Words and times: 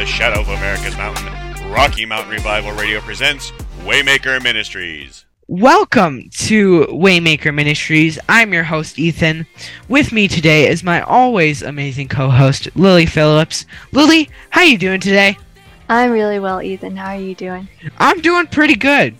the 0.00 0.06
shadow 0.06 0.40
of 0.40 0.48
America's 0.48 0.96
mountain, 0.96 1.26
Rocky 1.70 2.06
Mountain 2.06 2.30
Revival 2.30 2.72
Radio 2.72 3.02
presents 3.02 3.50
Waymaker 3.82 4.42
Ministries. 4.42 5.26
Welcome 5.46 6.30
to 6.38 6.86
Waymaker 6.86 7.52
Ministries. 7.52 8.18
I'm 8.26 8.54
your 8.54 8.64
host 8.64 8.98
Ethan. 8.98 9.46
With 9.88 10.10
me 10.10 10.26
today 10.26 10.68
is 10.68 10.82
my 10.82 11.02
always 11.02 11.60
amazing 11.60 12.08
co-host 12.08 12.74
Lily 12.74 13.04
Phillips. 13.04 13.66
Lily, 13.92 14.30
how 14.48 14.62
you 14.62 14.78
doing 14.78 15.00
today? 15.00 15.36
I'm 15.90 16.12
really 16.12 16.38
well, 16.38 16.62
Ethan. 16.62 16.96
How 16.96 17.10
are 17.10 17.20
you 17.20 17.34
doing? 17.34 17.68
I'm 17.98 18.22
doing 18.22 18.46
pretty 18.46 18.76
good. 18.76 19.14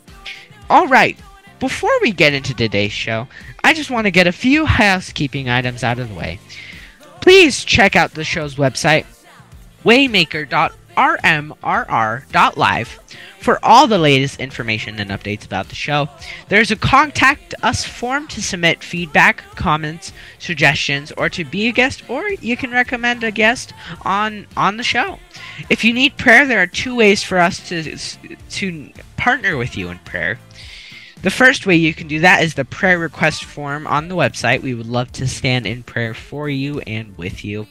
All 0.71 0.89
right. 0.89 1.19
Before 1.59 1.93
we 2.01 2.11
get 2.11 2.33
into 2.33 2.55
today's 2.55 2.93
show, 2.93 3.29
I 3.63 3.75
just 3.75 3.91
want 3.91 4.07
to 4.07 4.11
get 4.11 4.27
a 4.27 4.33
few 4.33 4.65
housekeeping 4.65 5.51
items 5.51 5.85
out 5.85 5.99
of 5.99 6.09
the 6.09 6.15
way. 6.15 6.41
Please 7.21 7.67
check 7.67 7.97
out 7.97 8.13
the 8.13 8.25
show's 8.25 8.55
website, 8.55 9.05
waymaker.rmrr.live, 11.01 13.01
for 13.41 13.65
all 13.65 13.87
the 13.87 13.99
latest 13.99 14.39
information 14.39 14.99
and 14.99 15.11
updates 15.11 15.47
about 15.47 15.69
the 15.69 15.75
show. 15.75 16.09
There's 16.49 16.71
a 16.71 16.77
contact 16.77 17.55
us 17.63 17.85
form 17.85 18.29
to 18.29 18.43
submit 18.43 18.85
feedback, 18.85 19.43
comments, 19.55 20.13
suggestions, 20.39 21.11
or 21.13 21.29
to 21.31 21.45
be 21.45 21.69
a 21.69 21.73
guest, 21.73 22.09
or 22.09 22.29
you 22.29 22.57
can 22.57 22.71
recommend 22.71 23.25
a 23.25 23.31
guest 23.31 23.73
on 24.03 24.47
on 24.57 24.77
the 24.77 24.83
show. 24.83 25.19
If 25.69 25.85
you 25.85 25.93
need 25.93 26.19
prayer, 26.19 26.47
there 26.47 26.63
are 26.63 26.67
two 26.67 26.95
ways 26.95 27.23
for 27.23 27.39
us 27.39 27.67
to 27.69 27.97
to 28.51 28.93
partner 29.17 29.57
with 29.57 29.77
you 29.77 29.89
in 29.89 29.99
prayer. 30.01 30.39
The 31.23 31.31
first 31.31 31.67
way 31.67 31.77
you 31.77 31.93
can 31.93 32.09
do 32.09 32.21
that 32.21 32.43
is 32.43 32.55
the 32.55 32.65
prayer 32.65 32.99
request 32.99 33.45
form 33.45 33.87
on 33.87 34.09
the 34.09 34.17
website. 34.17 34.63
We 34.63 34.73
would 34.73 34.87
love 34.87 35.13
to 35.13 35.29
stand 35.29 35.67
in 35.67 35.83
prayer 35.83 36.15
for 36.15 36.49
you 36.49 36.81
and 36.81 37.17
with 37.19 37.45
you. 37.45 37.67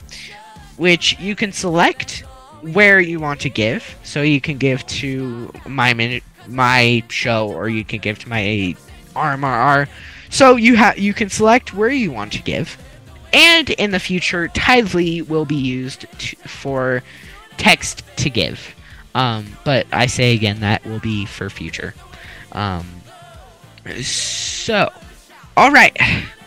which 0.76 1.18
you 1.18 1.34
can 1.36 1.52
select 1.52 2.24
where 2.62 3.00
you 3.00 3.20
want 3.20 3.40
to 3.42 3.50
give. 3.50 3.98
So 4.04 4.22
you 4.22 4.42
can 4.42 4.58
give 4.58 4.86
to 4.88 5.52
my 5.66 5.94
minute 5.94 6.24
my 6.48 7.04
show 7.10 7.50
or 7.50 7.70
you 7.70 7.84
can 7.84 8.00
give 8.00 8.20
to 8.20 8.30
my 8.30 8.76
RMRR. 9.16 9.88
So 10.30 10.56
you 10.56 10.76
have 10.76 10.98
you 10.98 11.14
can 11.14 11.30
select 11.30 11.74
where 11.74 11.90
you 11.90 12.12
want 12.12 12.34
to 12.34 12.42
give. 12.42 12.78
And 13.38 13.70
in 13.72 13.92
the 13.92 14.00
future, 14.00 14.48
Tithely 14.50 15.28
will 15.28 15.46
be 15.46 15.56
used 15.56 16.06
to, 16.20 16.36
for 16.48 17.04
text 17.58 18.04
to 18.18 18.30
give. 18.30 18.76
Um, 19.16 19.48
but 19.64 19.88
I 19.92 20.06
say 20.08 20.34
again 20.34 20.60
that 20.62 20.86
will 20.86 21.00
be 21.00 21.26
for 21.26 21.50
future. 21.50 21.94
Um, 22.52 22.86
so, 24.02 24.92
all 25.56 25.72
right, 25.72 25.96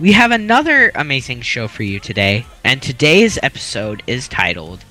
we 0.01 0.13
have 0.13 0.31
another 0.31 0.93
amazing 0.95 1.41
show 1.43 1.69
for 1.69 1.83
you 1.83 2.01
today, 2.01 2.47
and 2.65 2.83
today's 2.83 3.39
episode 3.43 4.03
is 4.07 4.29
titled 4.29 4.85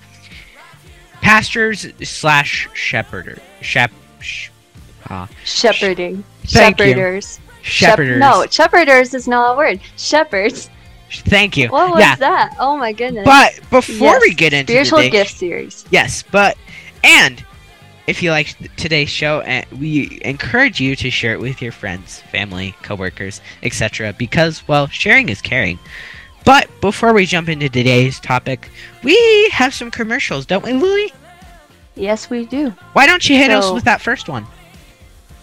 "Pastors 1.21 1.85
slash 2.03 2.67
Shepherder 2.73 3.39
Shep." 3.61 3.91
Sh- 4.19 4.49
uh, 5.09 5.27
Shepherding. 5.43 6.17
You. 6.17 6.23
Shepherders. 6.45 7.39
shepherders. 7.61 8.13
Shep- 8.13 8.19
no, 8.19 8.45
shepherders 8.49 9.13
is 9.13 9.27
not 9.27 9.53
a 9.53 9.57
word. 9.57 9.79
Shepherds. 9.97 10.69
Thank 11.11 11.57
you. 11.57 11.69
What 11.69 11.91
was 11.91 11.99
yeah, 11.99 12.15
that? 12.15 12.55
Oh 12.59 12.77
my 12.77 12.93
goodness. 12.93 13.25
but 13.25 13.59
before 13.69 14.13
Yes, 14.13 14.21
we 14.21 14.33
get 14.33 14.53
into 14.53 14.73
spiritual 14.73 14.99
today's 14.99 15.11
gift 15.11 15.37
series. 15.37 15.85
Yes, 15.89 16.23
but 16.23 16.57
and 17.03 17.43
if 18.07 18.23
you 18.23 18.31
liked 18.31 18.57
today's 18.77 19.09
show, 19.09 19.39
uh, 19.41 19.63
we 19.79 20.19
encourage 20.23 20.79
you 20.79 20.95
to 20.95 21.09
share 21.09 21.33
it 21.33 21.39
with 21.39 21.61
your 21.61 21.71
friends, 21.71 22.21
family, 22.31 22.75
coworkers, 22.81 23.41
etc. 23.63 24.13
Because 24.13 24.67
well, 24.67 24.87
sharing 24.87 25.29
is 25.29 25.41
caring. 25.41 25.79
But 26.45 26.69
before 26.81 27.13
we 27.13 27.25
jump 27.25 27.49
into 27.49 27.69
today's 27.69 28.19
topic, 28.19 28.69
we 29.03 29.49
have 29.49 29.73
some 29.73 29.91
commercials, 29.91 30.45
don't 30.45 30.63
we, 30.63 30.73
Lily? 30.73 31.13
Yes, 31.95 32.29
we 32.29 32.45
do. 32.45 32.69
Why 32.93 33.05
don't 33.05 33.27
you 33.29 33.35
hit 33.35 33.51
us 33.51 33.71
with 33.71 33.83
that 33.83 34.01
first 34.01 34.29
one? 34.29 34.47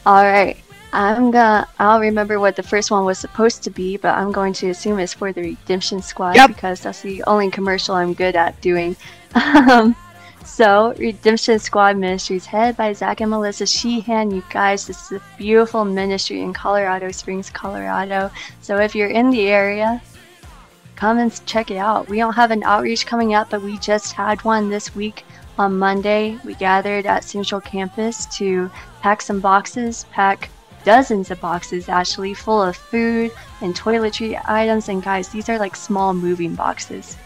All 0.04 0.24
right. 0.24 0.56
I'm 0.96 1.30
gonna. 1.30 1.68
I'll 1.78 2.00
remember 2.00 2.40
what 2.40 2.56
the 2.56 2.62
first 2.62 2.90
one 2.90 3.04
was 3.04 3.18
supposed 3.18 3.62
to 3.64 3.70
be, 3.70 3.98
but 3.98 4.16
I'm 4.16 4.32
going 4.32 4.54
to 4.54 4.70
assume 4.70 4.98
it's 4.98 5.12
for 5.12 5.30
the 5.30 5.42
Redemption 5.42 6.00
Squad 6.00 6.36
Yep. 6.36 6.48
because 6.48 6.80
that's 6.80 7.02
the 7.02 7.22
only 7.24 7.50
commercial 7.50 7.94
I'm 7.94 8.14
good 8.14 8.34
at 8.36 8.60
doing. 8.60 8.96
Um, 9.34 9.94
so, 10.42 10.94
Redemption 10.96 11.58
Squad 11.58 11.98
Ministries, 11.98 12.46
headed 12.46 12.78
by 12.78 12.94
Zach 12.94 13.20
and 13.20 13.28
Melissa 13.30 13.66
Sheehan. 13.66 14.30
You 14.30 14.42
guys, 14.48 14.86
this 14.86 15.12
is 15.12 15.18
a 15.18 15.22
beautiful 15.36 15.84
ministry 15.84 16.40
in 16.40 16.54
Colorado 16.54 17.10
Springs, 17.10 17.50
Colorado. 17.50 18.30
So, 18.62 18.78
if 18.78 18.94
you're 18.94 19.10
in 19.10 19.28
the 19.28 19.48
area, 19.48 20.00
come 20.94 21.18
and 21.18 21.44
check 21.44 21.70
it 21.70 21.76
out. 21.76 22.08
We 22.08 22.16
don't 22.16 22.32
have 22.32 22.50
an 22.52 22.62
outreach 22.62 23.04
coming 23.04 23.34
up, 23.34 23.50
but 23.50 23.60
we 23.60 23.76
just 23.78 24.12
had 24.14 24.42
one 24.44 24.70
this 24.70 24.94
week 24.94 25.24
on 25.58 25.78
Monday. 25.78 26.38
We 26.44 26.54
gathered 26.54 27.04
at 27.04 27.24
Central 27.24 27.60
Campus 27.60 28.24
to 28.38 28.70
pack 29.02 29.20
some 29.20 29.40
boxes, 29.40 30.06
pack 30.12 30.48
dozens 30.86 31.32
of 31.32 31.40
boxes 31.40 31.88
actually, 31.88 32.32
full 32.32 32.62
of 32.62 32.76
food 32.76 33.32
and 33.60 33.74
toiletry 33.74 34.40
items. 34.48 34.88
And 34.88 35.02
guys, 35.02 35.28
these 35.28 35.48
are 35.48 35.58
like 35.58 35.74
small 35.74 36.14
moving 36.14 36.54
boxes. 36.54 37.16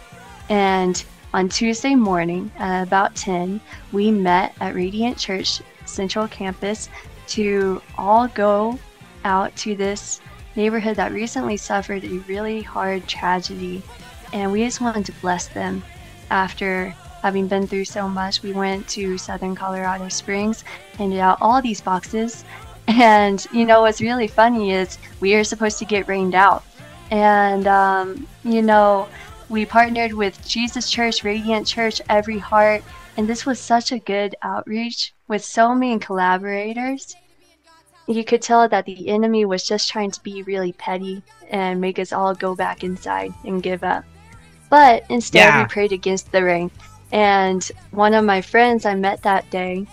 And 0.48 1.04
on 1.34 1.48
Tuesday 1.48 1.94
morning 1.94 2.50
at 2.58 2.82
about 2.82 3.14
10, 3.14 3.60
we 3.92 4.10
met 4.10 4.54
at 4.60 4.74
Radiant 4.74 5.18
Church 5.18 5.60
Central 5.84 6.26
Campus 6.26 6.88
to 7.28 7.82
all 7.98 8.26
go 8.28 8.78
out 9.24 9.54
to 9.56 9.76
this 9.76 10.20
neighborhood 10.56 10.96
that 10.96 11.12
recently 11.12 11.58
suffered 11.58 12.02
a 12.02 12.18
really 12.26 12.62
hard 12.62 13.06
tragedy. 13.06 13.82
And 14.32 14.50
we 14.50 14.64
just 14.64 14.80
wanted 14.80 15.04
to 15.04 15.12
bless 15.20 15.48
them 15.48 15.82
after 16.30 16.94
having 17.22 17.46
been 17.46 17.66
through 17.66 17.84
so 17.84 18.08
much. 18.08 18.42
We 18.42 18.52
went 18.52 18.88
to 18.88 19.18
southern 19.18 19.54
Colorado 19.54 20.08
Springs, 20.08 20.64
handed 20.96 21.18
out 21.20 21.36
all 21.42 21.60
these 21.60 21.82
boxes. 21.82 22.44
And 22.90 23.46
you 23.52 23.64
know 23.64 23.82
what's 23.82 24.00
really 24.00 24.26
funny 24.26 24.72
is 24.72 24.98
we 25.20 25.34
are 25.36 25.44
supposed 25.44 25.78
to 25.78 25.84
get 25.84 26.08
rained 26.08 26.34
out. 26.34 26.64
And, 27.12 27.68
um, 27.68 28.26
you 28.42 28.62
know, 28.62 29.08
we 29.48 29.64
partnered 29.64 30.12
with 30.12 30.44
Jesus 30.46 30.90
Church, 30.90 31.22
Radiant 31.22 31.66
Church, 31.68 32.02
Every 32.08 32.38
Heart, 32.38 32.82
and 33.16 33.28
this 33.28 33.46
was 33.46 33.60
such 33.60 33.92
a 33.92 34.00
good 34.00 34.34
outreach 34.42 35.14
with 35.28 35.44
so 35.44 35.72
many 35.72 36.00
collaborators. 36.00 37.14
You 38.08 38.24
could 38.24 38.42
tell 38.42 38.68
that 38.68 38.86
the 38.86 39.08
enemy 39.08 39.44
was 39.44 39.62
just 39.62 39.88
trying 39.88 40.10
to 40.10 40.22
be 40.22 40.42
really 40.42 40.72
petty 40.72 41.22
and 41.48 41.80
make 41.80 42.00
us 42.00 42.12
all 42.12 42.34
go 42.34 42.56
back 42.56 42.82
inside 42.82 43.32
and 43.44 43.62
give 43.62 43.84
up. 43.84 44.04
But 44.68 45.04
instead, 45.10 45.44
Yeah. 45.46 45.62
we 45.62 45.68
prayed 45.68 45.92
against 45.92 46.32
the 46.32 46.42
rain. 46.42 46.72
And 47.12 47.70
one 47.92 48.14
of 48.14 48.24
my 48.24 48.40
friends 48.40 48.84
I 48.84 48.94
met 48.94 49.22
that 49.22 49.48
day 49.50 49.86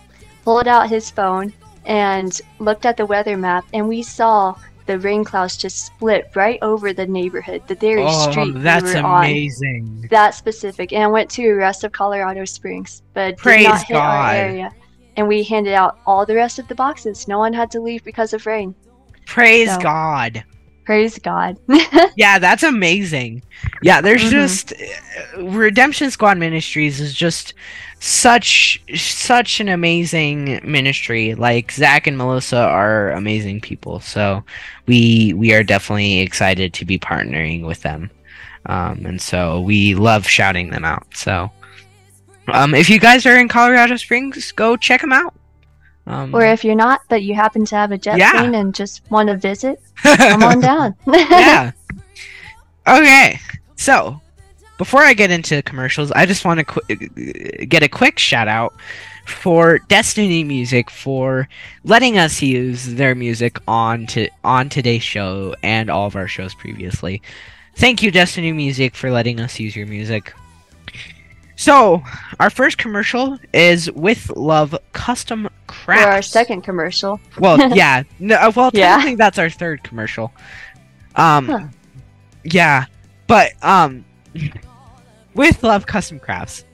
pulled 0.43 0.67
out 0.67 0.89
his 0.89 1.11
phone 1.11 1.53
and 1.87 2.39
looked 2.59 2.85
at 2.85 2.97
the 2.97 3.05
weather 3.05 3.35
map, 3.37 3.65
and 3.73 3.87
we 3.87 4.03
saw 4.03 4.55
the 4.85 4.99
rain 4.99 5.23
clouds 5.23 5.57
just 5.57 5.85
split 5.85 6.29
right 6.35 6.59
over 6.61 6.93
the 6.93 7.05
neighborhood, 7.05 7.61
the 7.67 7.75
very 7.75 8.03
Oh, 8.05 8.29
street 8.31 8.53
we 8.53 8.61
that's 8.61 8.93
were 8.93 8.99
on 9.01 9.25
amazing. 9.25 10.07
that 10.11 10.33
specific 10.35 10.93
and 10.93 11.03
I 11.03 11.07
went 11.07 11.29
to 11.31 11.41
the 11.41 11.55
rest 11.55 11.83
of 11.83 11.91
Colorado 11.91 12.45
Springs, 12.45 13.01
but 13.13 13.35
Praise 13.37 13.63
did 13.65 13.69
not 13.69 13.81
hit 13.83 13.93
God. 13.95 14.25
our 14.29 14.33
area. 14.35 14.71
And 15.17 15.27
we 15.27 15.43
handed 15.43 15.73
out 15.73 15.97
all 16.05 16.25
the 16.25 16.35
rest 16.35 16.59
of 16.59 16.67
the 16.69 16.75
boxes. 16.75 17.27
No 17.27 17.39
one 17.39 17.51
had 17.51 17.69
to 17.71 17.81
leave 17.81 18.03
because 18.05 18.33
of 18.33 18.45
rain. 18.45 18.75
Praise 19.25 19.73
So- 19.73 19.79
God. 19.81 20.43
Praise 20.85 21.19
God. 21.19 21.57
Yeah, 22.15 22.39
that's 22.39 22.63
amazing. 22.63 23.43
Yeah, 23.81 23.99
there's 23.99 24.23
Mhm. 24.23 24.29
just 24.29 24.73
uh, 24.73 25.43
Redemption 25.43 26.09
Squad 26.11 26.37
Ministries 26.37 27.01
is 27.01 27.13
just 27.13 27.53
such 27.99 28.81
such 28.95 29.59
an 29.59 29.69
amazing 29.69 30.59
ministry. 30.63 31.33
Like 31.35 31.71
Zach 31.71 32.07
and 32.07 32.17
Melissa 32.17 32.57
are 32.59 33.11
amazing 33.11 33.61
people, 33.61 33.99
so 33.99 34.43
we 34.85 35.33
we 35.33 35.53
are 35.53 35.63
definitely 35.63 36.19
excited 36.19 36.73
to 36.75 36.85
be 36.85 36.99
partnering 36.99 37.65
with 37.65 37.81
them, 37.81 38.09
um, 38.67 39.05
and 39.05 39.19
so 39.21 39.61
we 39.61 39.95
love 39.95 40.27
shouting 40.27 40.69
them 40.69 40.85
out. 40.85 41.07
So 41.15 41.51
Um, 42.49 42.73
if 42.73 42.89
you 42.89 42.97
guys 42.99 43.25
are 43.25 43.35
in 43.37 43.49
Colorado 43.49 43.97
Springs, 43.97 44.53
go 44.53 44.77
check 44.77 45.01
them 45.01 45.11
out. 45.11 45.33
Um, 46.05 46.33
Or 46.33 46.45
if 46.45 46.63
you're 46.63 46.75
not, 46.75 47.01
but 47.09 47.21
you 47.21 47.35
happen 47.35 47.65
to 47.65 47.75
have 47.75 47.91
a 47.91 47.97
jet 47.97 48.17
Yeah. 48.17 48.31
plane 48.31 48.55
and 48.55 48.73
just 48.73 49.01
want 49.09 49.27
to 49.27 49.35
visit, 49.35 49.81
come 50.03 50.43
on 50.43 50.61
down. 50.61 50.95
yeah. 51.07 51.71
Okay. 52.87 53.37
So, 53.75 54.21
before 54.77 55.01
I 55.01 55.13
get 55.13 55.31
into 55.31 55.61
commercials, 55.63 56.11
I 56.11 56.25
just 56.25 56.45
want 56.45 56.59
to 56.59 56.63
qu- 56.65 57.65
get 57.65 57.83
a 57.83 57.89
quick 57.89 58.19
shout 58.19 58.47
out 58.47 58.73
for 59.25 59.79
Destiny 59.79 60.43
Music 60.43 60.89
for 60.89 61.47
letting 61.83 62.17
us 62.17 62.41
use 62.41 62.95
their 62.95 63.13
music 63.15 63.57
on 63.67 64.05
to 64.07 64.29
on 64.43 64.69
today's 64.69 65.03
show 65.03 65.53
and 65.63 65.89
all 65.89 66.07
of 66.07 66.15
our 66.15 66.27
shows 66.27 66.53
previously. 66.53 67.21
Thank 67.75 68.01
you, 68.01 68.09
Destiny 68.11 68.51
Music, 68.53 68.95
for 68.95 69.11
letting 69.11 69.39
us 69.39 69.59
use 69.59 69.75
your 69.75 69.85
music. 69.87 70.33
So, 71.59 72.03
our 72.39 72.49
first 72.51 72.77
commercial 72.77 73.37
is 73.51 73.91
with 73.91 74.29
Love 74.37 74.77
Custom 74.93 75.47
or 75.47 75.51
Crafts. 75.65 76.05
our 76.05 76.21
second 76.21 76.61
commercial. 76.61 77.19
Well, 77.39 77.57
yeah. 77.75 78.03
No, 78.19 78.35
uh, 78.35 78.51
well, 78.55 78.69
Yeah. 78.73 78.89
technically 78.95 79.15
that's 79.15 79.39
our 79.39 79.49
third 79.49 79.81
commercial. 79.83 80.31
Um, 81.15 81.47
Huh. 81.47 81.67
yeah, 82.43 82.85
but 83.25 83.53
um, 83.63 84.05
with 85.37 85.61
Love 85.63 85.85
Custom 85.85 86.19
Crafts, 86.19 86.65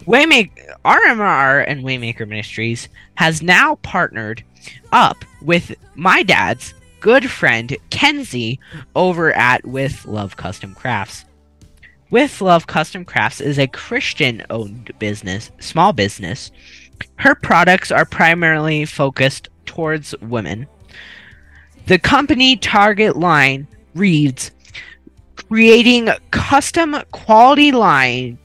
Waymaker 0.00 0.50
RMR 0.84 1.64
and 1.68 1.84
Waymaker 1.84 2.26
Ministries 2.26 2.88
has 3.16 3.42
now 3.42 3.76
partnered 3.76 4.42
up 4.92 5.24
with 5.42 5.76
my 5.94 6.22
dad's 6.22 6.72
good 7.00 7.30
friend 7.30 7.76
Kenzie 7.90 8.58
over 8.96 9.32
at 9.34 9.64
With 9.66 10.06
Love 10.06 10.36
Custom 10.36 10.74
Crafts. 10.74 11.26
With 12.10 12.40
Love 12.40 12.66
Custom 12.66 13.04
Crafts 13.04 13.42
is 13.42 13.58
a 13.58 13.66
Christian-owned 13.66 14.90
business, 14.98 15.50
small 15.60 15.92
business. 15.92 16.50
Her 17.16 17.34
products 17.34 17.92
are 17.92 18.06
primarily 18.06 18.86
focused 18.86 19.50
towards 19.66 20.14
women. 20.22 20.66
The 21.86 21.98
company 21.98 22.56
target 22.56 23.16
line 23.16 23.68
reads 23.94 24.50
creating 25.48 26.08
custom 26.30 26.96
quality 27.10 27.72
line 27.72 28.38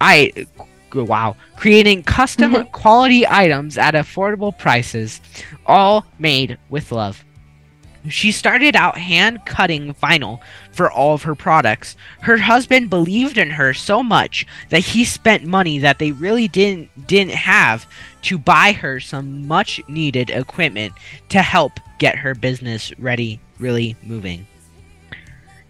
I 0.00 0.46
wow, 0.94 1.36
creating 1.56 2.02
custom 2.02 2.52
mm-hmm. 2.52 2.70
quality 2.70 3.26
items 3.26 3.78
at 3.78 3.94
affordable 3.94 4.56
prices 4.56 5.20
all 5.66 6.06
made 6.18 6.58
with 6.68 6.92
love. 6.92 7.24
She 8.08 8.32
started 8.32 8.76
out 8.76 8.98
hand 8.98 9.46
cutting 9.46 9.94
vinyl 9.94 10.40
for 10.72 10.92
all 10.92 11.14
of 11.14 11.22
her 11.22 11.34
products. 11.34 11.96
Her 12.20 12.36
husband 12.36 12.90
believed 12.90 13.38
in 13.38 13.50
her 13.50 13.72
so 13.72 14.02
much 14.02 14.46
that 14.68 14.80
he 14.80 15.06
spent 15.06 15.46
money 15.46 15.78
that 15.78 15.98
they 15.98 16.12
really 16.12 16.46
didn't 16.46 17.06
didn't 17.06 17.32
have 17.32 17.86
to 18.22 18.36
buy 18.36 18.72
her 18.72 19.00
some 19.00 19.48
much 19.48 19.80
needed 19.88 20.28
equipment 20.28 20.92
to 21.30 21.40
help 21.40 21.80
get 21.98 22.18
her 22.18 22.34
business 22.34 22.92
ready, 22.98 23.40
really 23.58 23.96
moving. 24.02 24.46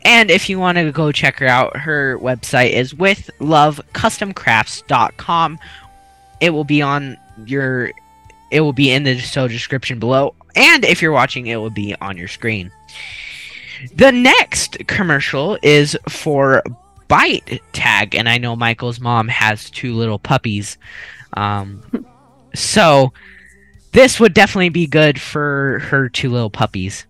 And 0.05 0.31
if 0.31 0.51
you 0.51 0.59
want 0.59 0.79
to 0.79 0.91
go 0.93 1.13
check 1.13 1.39
her 1.39 1.47
out, 1.47 1.77
her 1.77 2.19
website 2.19 2.73
is 2.73 2.95
withlovecustomcrafts.com. 2.95 5.59
It 6.41 6.51
will 6.51 6.65
be 6.65 6.83
on 6.83 7.17
your 7.47 7.93
it 8.51 8.61
will 8.61 8.75
be 8.75 8.91
in 8.91 9.05
the 9.05 9.19
show 9.19 9.49
description 9.49 9.99
below. 9.99 10.35
And 10.55 10.85
if 10.85 11.01
you're 11.03 11.11
watching, 11.11 11.47
it 11.47 11.57
will 11.57 11.71
be 11.71 11.97
on 12.01 12.17
your 12.17 12.29
screen. 12.29 12.71
The 13.97 14.13
next 14.13 14.79
commercial 14.87 15.59
is 15.63 15.99
for 16.09 16.63
Bite 17.09 17.61
Tag, 17.73 18.15
and 18.15 18.29
I 18.29 18.39
know 18.39 18.55
Michael's 18.55 19.01
mom 19.01 19.29
has 19.29 19.71
two 19.71 19.95
little 19.95 20.19
puppies. 20.19 20.79
Um, 21.33 21.83
so 22.55 23.13
this 23.93 24.21
would 24.21 24.35
definitely 24.35 24.69
be 24.69 24.87
good 24.87 25.21
for 25.21 25.81
her 25.81 26.09
two 26.09 26.31
little 26.31 26.51
puppies. 26.51 27.07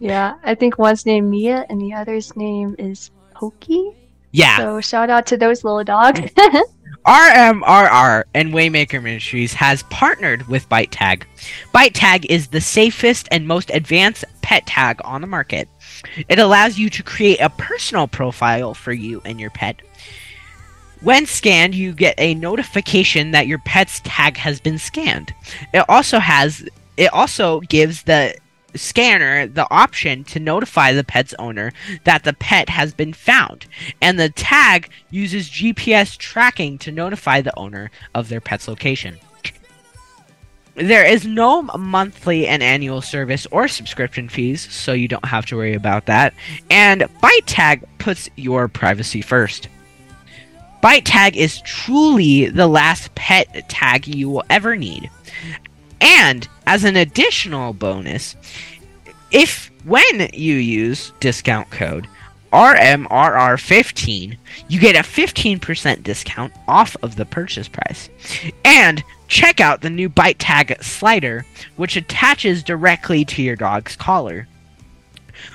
Yeah, 0.00 0.36
I 0.42 0.54
think 0.54 0.78
one's 0.78 1.04
named 1.04 1.30
Mia 1.30 1.66
and 1.68 1.80
the 1.80 1.92
other's 1.92 2.34
name 2.34 2.74
is 2.78 3.10
Pokey. 3.34 3.94
Yeah. 4.32 4.56
So 4.56 4.80
shout 4.80 5.10
out 5.10 5.26
to 5.26 5.36
those 5.36 5.62
little 5.62 5.84
dogs. 5.84 6.20
RMRR 7.06 8.24
and 8.34 8.52
Waymaker 8.52 9.02
Ministries 9.02 9.54
has 9.54 9.82
partnered 9.84 10.46
with 10.48 10.68
ByteTag. 10.68 11.22
Bite 11.72 11.94
Tag 11.94 12.30
is 12.30 12.48
the 12.48 12.60
safest 12.60 13.28
and 13.30 13.46
most 13.46 13.70
advanced 13.70 14.24
pet 14.42 14.66
tag 14.66 15.00
on 15.04 15.20
the 15.20 15.26
market. 15.26 15.68
It 16.28 16.38
allows 16.38 16.78
you 16.78 16.90
to 16.90 17.02
create 17.02 17.40
a 17.40 17.50
personal 17.50 18.06
profile 18.06 18.74
for 18.74 18.92
you 18.92 19.22
and 19.24 19.40
your 19.40 19.50
pet. 19.50 19.80
When 21.02 21.24
scanned, 21.24 21.74
you 21.74 21.92
get 21.92 22.14
a 22.18 22.34
notification 22.34 23.30
that 23.30 23.46
your 23.46 23.58
pet's 23.58 24.00
tag 24.04 24.36
has 24.36 24.60
been 24.60 24.78
scanned. 24.78 25.32
It 25.72 25.84
also 25.88 26.18
has 26.18 26.66
it 26.96 27.12
also 27.14 27.60
gives 27.60 28.02
the 28.02 28.36
scanner 28.74 29.46
the 29.46 29.66
option 29.70 30.24
to 30.24 30.40
notify 30.40 30.92
the 30.92 31.04
pet's 31.04 31.34
owner 31.38 31.72
that 32.04 32.24
the 32.24 32.32
pet 32.32 32.68
has 32.68 32.92
been 32.94 33.12
found, 33.12 33.66
and 34.00 34.18
the 34.18 34.30
tag 34.30 34.90
uses 35.10 35.48
GPS 35.48 36.16
tracking 36.16 36.78
to 36.78 36.92
notify 36.92 37.40
the 37.40 37.56
owner 37.58 37.90
of 38.14 38.28
their 38.28 38.40
pet's 38.40 38.68
location. 38.68 39.18
There 40.76 41.04
is 41.04 41.26
no 41.26 41.62
monthly 41.62 42.46
and 42.46 42.62
annual 42.62 43.02
service 43.02 43.46
or 43.50 43.68
subscription 43.68 44.28
fees, 44.28 44.72
so 44.72 44.92
you 44.92 45.08
don't 45.08 45.24
have 45.24 45.44
to 45.46 45.56
worry 45.56 45.74
about 45.74 46.06
that. 46.06 46.32
And 46.70 47.02
ByteTag 47.22 47.84
puts 47.98 48.30
your 48.36 48.68
privacy 48.68 49.20
first. 49.20 49.68
ByteTag 50.82 51.36
is 51.36 51.60
truly 51.62 52.46
the 52.46 52.66
last 52.66 53.14
pet 53.14 53.68
tag 53.68 54.06
you 54.06 54.30
will 54.30 54.44
ever 54.48 54.76
need. 54.76 55.10
And 56.00 56.48
as 56.70 56.84
an 56.84 56.94
additional 56.94 57.72
bonus, 57.72 58.36
if 59.32 59.72
when 59.84 60.30
you 60.32 60.54
use 60.54 61.12
discount 61.18 61.68
code 61.72 62.06
RMRR15, 62.52 64.36
you 64.68 64.78
get 64.78 64.94
a 64.94 65.00
15% 65.00 66.04
discount 66.04 66.52
off 66.68 66.96
of 67.02 67.16
the 67.16 67.24
purchase 67.24 67.66
price. 67.66 68.08
And 68.64 69.02
check 69.26 69.58
out 69.60 69.80
the 69.80 69.90
new 69.90 70.08
ByteTag 70.08 70.80
slider, 70.84 71.44
which 71.74 71.96
attaches 71.96 72.62
directly 72.62 73.24
to 73.24 73.42
your 73.42 73.56
dog's 73.56 73.96
collar. 73.96 74.46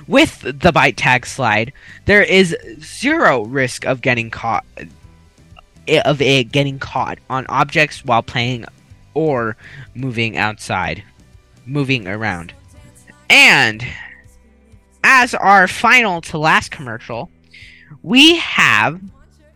With 0.07 0.41
the 0.41 0.73
ByteTag 0.73 1.25
slide, 1.25 1.71
there 2.03 2.23
is 2.23 2.57
zero 2.81 3.45
risk 3.45 3.85
of 3.85 4.01
getting 4.01 4.31
caught 4.31 4.65
eh, 5.87 6.01
of 6.01 6.21
it 6.21 6.51
getting 6.51 6.77
caught 6.77 7.19
on 7.29 7.45
objects 7.47 8.03
while 8.03 8.21
playing 8.21 8.65
or 9.15 9.57
moving 9.95 10.37
outside, 10.37 11.03
moving 11.65 12.07
around. 12.07 12.53
And 13.29 13.83
as 15.03 15.33
our 15.33 15.67
final 15.67 16.21
to 16.21 16.37
last 16.37 16.69
commercial, 16.69 17.31
we 18.03 18.35
have 18.35 19.01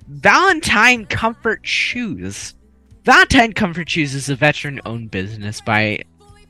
Valentine 0.08 1.06
Comfort 1.06 1.66
Shoes. 1.68 2.56
Valentine 3.04 3.54
Comfort 3.54 3.89
Shoes 3.89 4.16
is 4.16 4.30
a 4.30 4.36
veteran-owned 4.36 5.12
business 5.12 5.62
by 5.62 6.00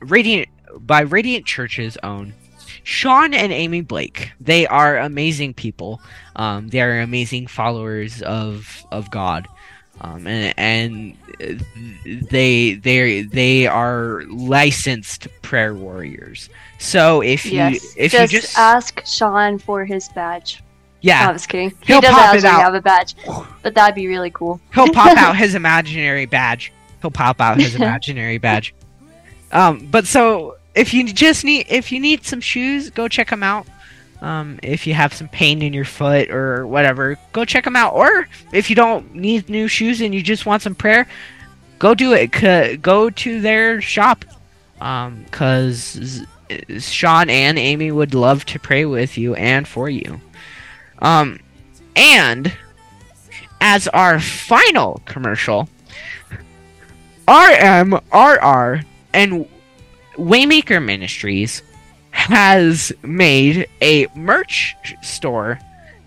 Radiant 0.00 0.48
by 0.78 1.00
Radiant 1.00 1.44
Church's 1.44 1.98
own 2.02 2.32
Sean 2.84 3.34
and 3.34 3.52
Amy 3.52 3.82
Blake. 3.82 4.32
They 4.40 4.66
are 4.66 4.96
amazing 4.98 5.54
people. 5.54 6.00
Um, 6.36 6.68
they 6.68 6.80
are 6.80 7.00
amazing 7.00 7.48
followers 7.48 8.22
of 8.22 8.84
of 8.90 9.10
God. 9.10 9.46
Um, 10.02 10.26
and, 10.26 10.54
and 10.56 11.16
uh, 11.40 11.62
they 12.30 12.74
they 12.74 13.22
they 13.22 13.66
are 13.66 14.22
licensed 14.28 15.28
prayer 15.42 15.74
warriors. 15.74 16.48
So 16.78 17.20
if 17.20 17.44
you 17.44 17.52
yes. 17.52 17.94
if 17.96 18.12
just, 18.12 18.32
you 18.32 18.40
just 18.40 18.56
ask 18.56 19.04
Sean 19.06 19.58
for 19.58 19.84
his 19.84 20.08
badge. 20.08 20.62
yeah 21.02 21.28
I 21.28 21.32
was 21.32 21.46
kidding. 21.46 21.70
He 21.70 21.76
He'll 21.86 22.00
doesn't 22.00 22.16
pop 22.16 22.34
it 22.34 22.44
actually 22.44 22.62
have 22.62 22.74
a 22.74 22.80
badge, 22.80 23.14
but 23.62 23.74
that'd 23.74 23.94
be 23.94 24.06
really 24.06 24.30
cool. 24.30 24.60
he'll 24.72 24.92
pop 24.92 25.16
out 25.18 25.36
his 25.44 25.54
imaginary 25.54 26.26
badge. 26.26 26.72
He'll 27.02 27.10
pop 27.10 27.40
out 27.40 27.60
his 27.60 27.74
imaginary 27.74 28.38
badge. 28.38 28.74
Um, 29.52 29.86
but 29.90 30.06
so 30.06 30.56
if 30.74 30.94
you 30.94 31.12
just 31.12 31.44
need 31.44 31.66
if 31.68 31.92
you 31.92 32.00
need 32.00 32.24
some 32.24 32.40
shoes, 32.40 32.88
go 32.88 33.08
check 33.08 33.28
them 33.28 33.42
out. 33.42 33.66
Um, 34.20 34.58
if 34.62 34.86
you 34.86 34.94
have 34.94 35.14
some 35.14 35.28
pain 35.28 35.62
in 35.62 35.72
your 35.72 35.84
foot 35.84 36.30
or 36.30 36.66
whatever, 36.66 37.18
go 37.32 37.44
check 37.44 37.64
them 37.64 37.76
out. 37.76 37.94
Or 37.94 38.28
if 38.52 38.68
you 38.68 38.76
don't 38.76 39.14
need 39.14 39.48
new 39.48 39.66
shoes 39.66 40.00
and 40.00 40.14
you 40.14 40.22
just 40.22 40.44
want 40.44 40.62
some 40.62 40.74
prayer, 40.74 41.06
go 41.78 41.94
do 41.94 42.12
it. 42.12 42.82
Go 42.82 43.10
to 43.10 43.40
their 43.40 43.80
shop. 43.80 44.24
Um, 44.80 45.24
cause 45.30 46.22
Sean 46.78 47.30
and 47.30 47.58
Amy 47.58 47.90
would 47.90 48.14
love 48.14 48.44
to 48.46 48.58
pray 48.58 48.84
with 48.84 49.16
you 49.16 49.34
and 49.34 49.66
for 49.66 49.88
you. 49.88 50.20
Um, 51.00 51.40
and 51.96 52.52
as 53.60 53.88
our 53.88 54.20
final 54.20 55.00
commercial, 55.04 55.68
RMRR 57.26 58.84
and 59.12 59.48
Waymaker 60.16 60.84
Ministries 60.84 61.62
has 62.10 62.92
made 63.02 63.68
a 63.80 64.06
merch 64.14 64.76
store 65.02 65.58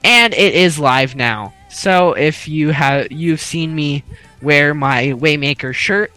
and 0.03 0.33
it 0.33 0.53
is 0.53 0.79
live 0.79 1.15
now. 1.15 1.53
So 1.69 2.13
if 2.13 2.47
you 2.47 2.69
have 2.69 3.11
you've 3.11 3.41
seen 3.41 3.73
me 3.73 4.03
wear 4.41 4.73
my 4.73 5.07
Waymaker 5.07 5.73
shirt, 5.73 6.11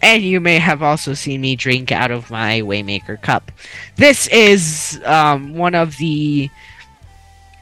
and 0.00 0.22
you 0.22 0.40
may 0.40 0.58
have 0.58 0.82
also 0.82 1.14
seen 1.14 1.40
me 1.40 1.56
drink 1.56 1.90
out 1.90 2.10
of 2.10 2.30
my 2.30 2.60
Waymaker 2.60 3.20
cup. 3.20 3.50
This 3.96 4.28
is 4.28 5.00
um, 5.04 5.54
one 5.54 5.74
of 5.74 5.96
the 5.96 6.50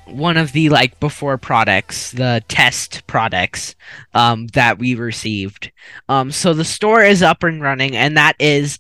one 0.07 0.37
of 0.37 0.53
the 0.53 0.69
like 0.69 0.99
before 1.01 1.39
products, 1.39 2.11
the 2.13 2.43
test 2.49 3.07
products 3.07 3.75
um, 4.15 4.49
that 4.49 4.79
we 4.79 4.95
received. 4.95 5.71
Um, 6.09 6.31
so 6.31 6.53
the 6.53 6.65
store 6.65 7.03
is 7.03 7.23
up 7.23 7.43
and 7.43 7.63
running, 7.63 7.97
and 7.97 8.17
that 8.17 8.37
is 8.39 8.79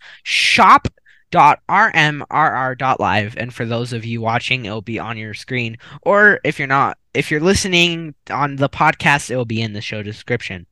shop.rmrr.live. 1.32 3.36
And 3.36 3.54
for 3.54 3.64
those 3.64 3.92
of 3.92 4.04
you 4.04 4.20
watching, 4.20 4.64
it'll 4.64 4.82
be 4.82 4.98
on 4.98 5.16
your 5.16 5.34
screen, 5.34 5.78
or 6.02 6.40
if 6.44 6.58
you're 6.58 6.68
not, 6.68 6.98
if 7.14 7.30
you're 7.30 7.40
listening 7.40 8.14
on 8.30 8.56
the 8.56 8.68
podcast, 8.68 9.30
it 9.30 9.36
will 9.36 9.44
be 9.44 9.62
in 9.62 9.72
the 9.72 9.80
show 9.80 10.02
description. 10.02 10.66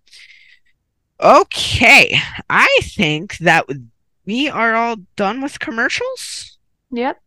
Okay, 1.21 2.19
I 2.49 2.79
think 2.83 3.39
that 3.39 3.67
we 4.25 4.49
are 4.49 4.75
all 4.75 4.97
done 5.17 5.43
with 5.43 5.61
commercials. 5.61 6.59
Yep. 6.93 7.21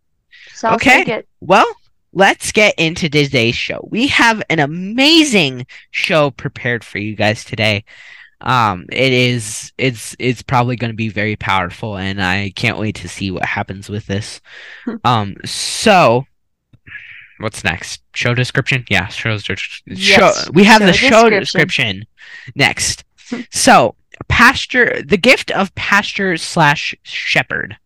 Sounds 0.54 0.76
Okay. 0.78 1.00
like 1.00 1.08
it. 1.10 1.28
Well, 1.42 1.68
let's 2.12 2.52
get 2.52 2.74
into 2.78 3.08
today's 3.10 3.56
show. 3.56 3.88
We 3.92 4.08
have 4.08 4.42
an 4.50 4.60
amazing 4.60 5.68
show 5.92 6.32
prepared 6.32 6.84
for 6.84 6.98
you 6.98 7.16
guys 7.16 7.46
today. 7.46 7.86
Um, 8.44 8.86
it 8.92 9.14
is 9.14 9.72
it's 9.78 10.16
it's 10.20 10.42
probably 10.42 10.76
going 10.76 10.92
to 10.92 10.96
be 10.98 11.10
very 11.10 11.36
powerful, 11.36 11.98
and 11.98 12.22
I 12.22 12.52
can't 12.56 12.78
wait 12.78 12.96
to 12.96 13.08
see 13.08 13.32
what 13.32 13.46
happens 13.46 13.90
with 13.90 14.06
this. 14.08 14.42
um, 15.06 15.36
so 15.46 16.26
what's 17.40 17.64
next? 17.64 18.02
Show 18.14 18.34
description? 18.34 18.86
Yeah, 18.90 19.08
show, 19.08 19.38
show 19.38 19.56
Yes, 19.86 20.50
we 20.52 20.64
have 20.66 20.82
show 20.82 20.86
the 20.88 20.94
show 20.94 21.30
description. 21.30 21.40
description 21.40 22.06
next. 22.56 23.04
so, 23.50 23.96
pastor, 24.28 25.02
the 25.04 25.18
gift 25.18 25.50
of 25.52 25.74
pastor 25.76 26.38
slash 26.38 26.94
shepherd. 27.04 27.78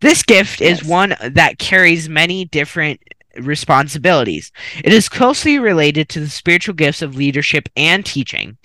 This 0.00 0.22
gift 0.22 0.60
is 0.62 0.82
one 0.82 1.14
that 1.20 1.58
carries 1.58 2.08
many 2.08 2.46
different 2.46 3.00
responsibilities. 3.38 4.52
It 4.84 4.92
is 4.92 5.08
closely 5.08 5.58
related 5.58 6.08
to 6.10 6.20
the 6.20 6.28
spiritual 6.28 6.74
gifts 6.74 7.02
of 7.02 7.16
leadership 7.16 7.68
and 7.76 8.04
teaching. 8.04 8.58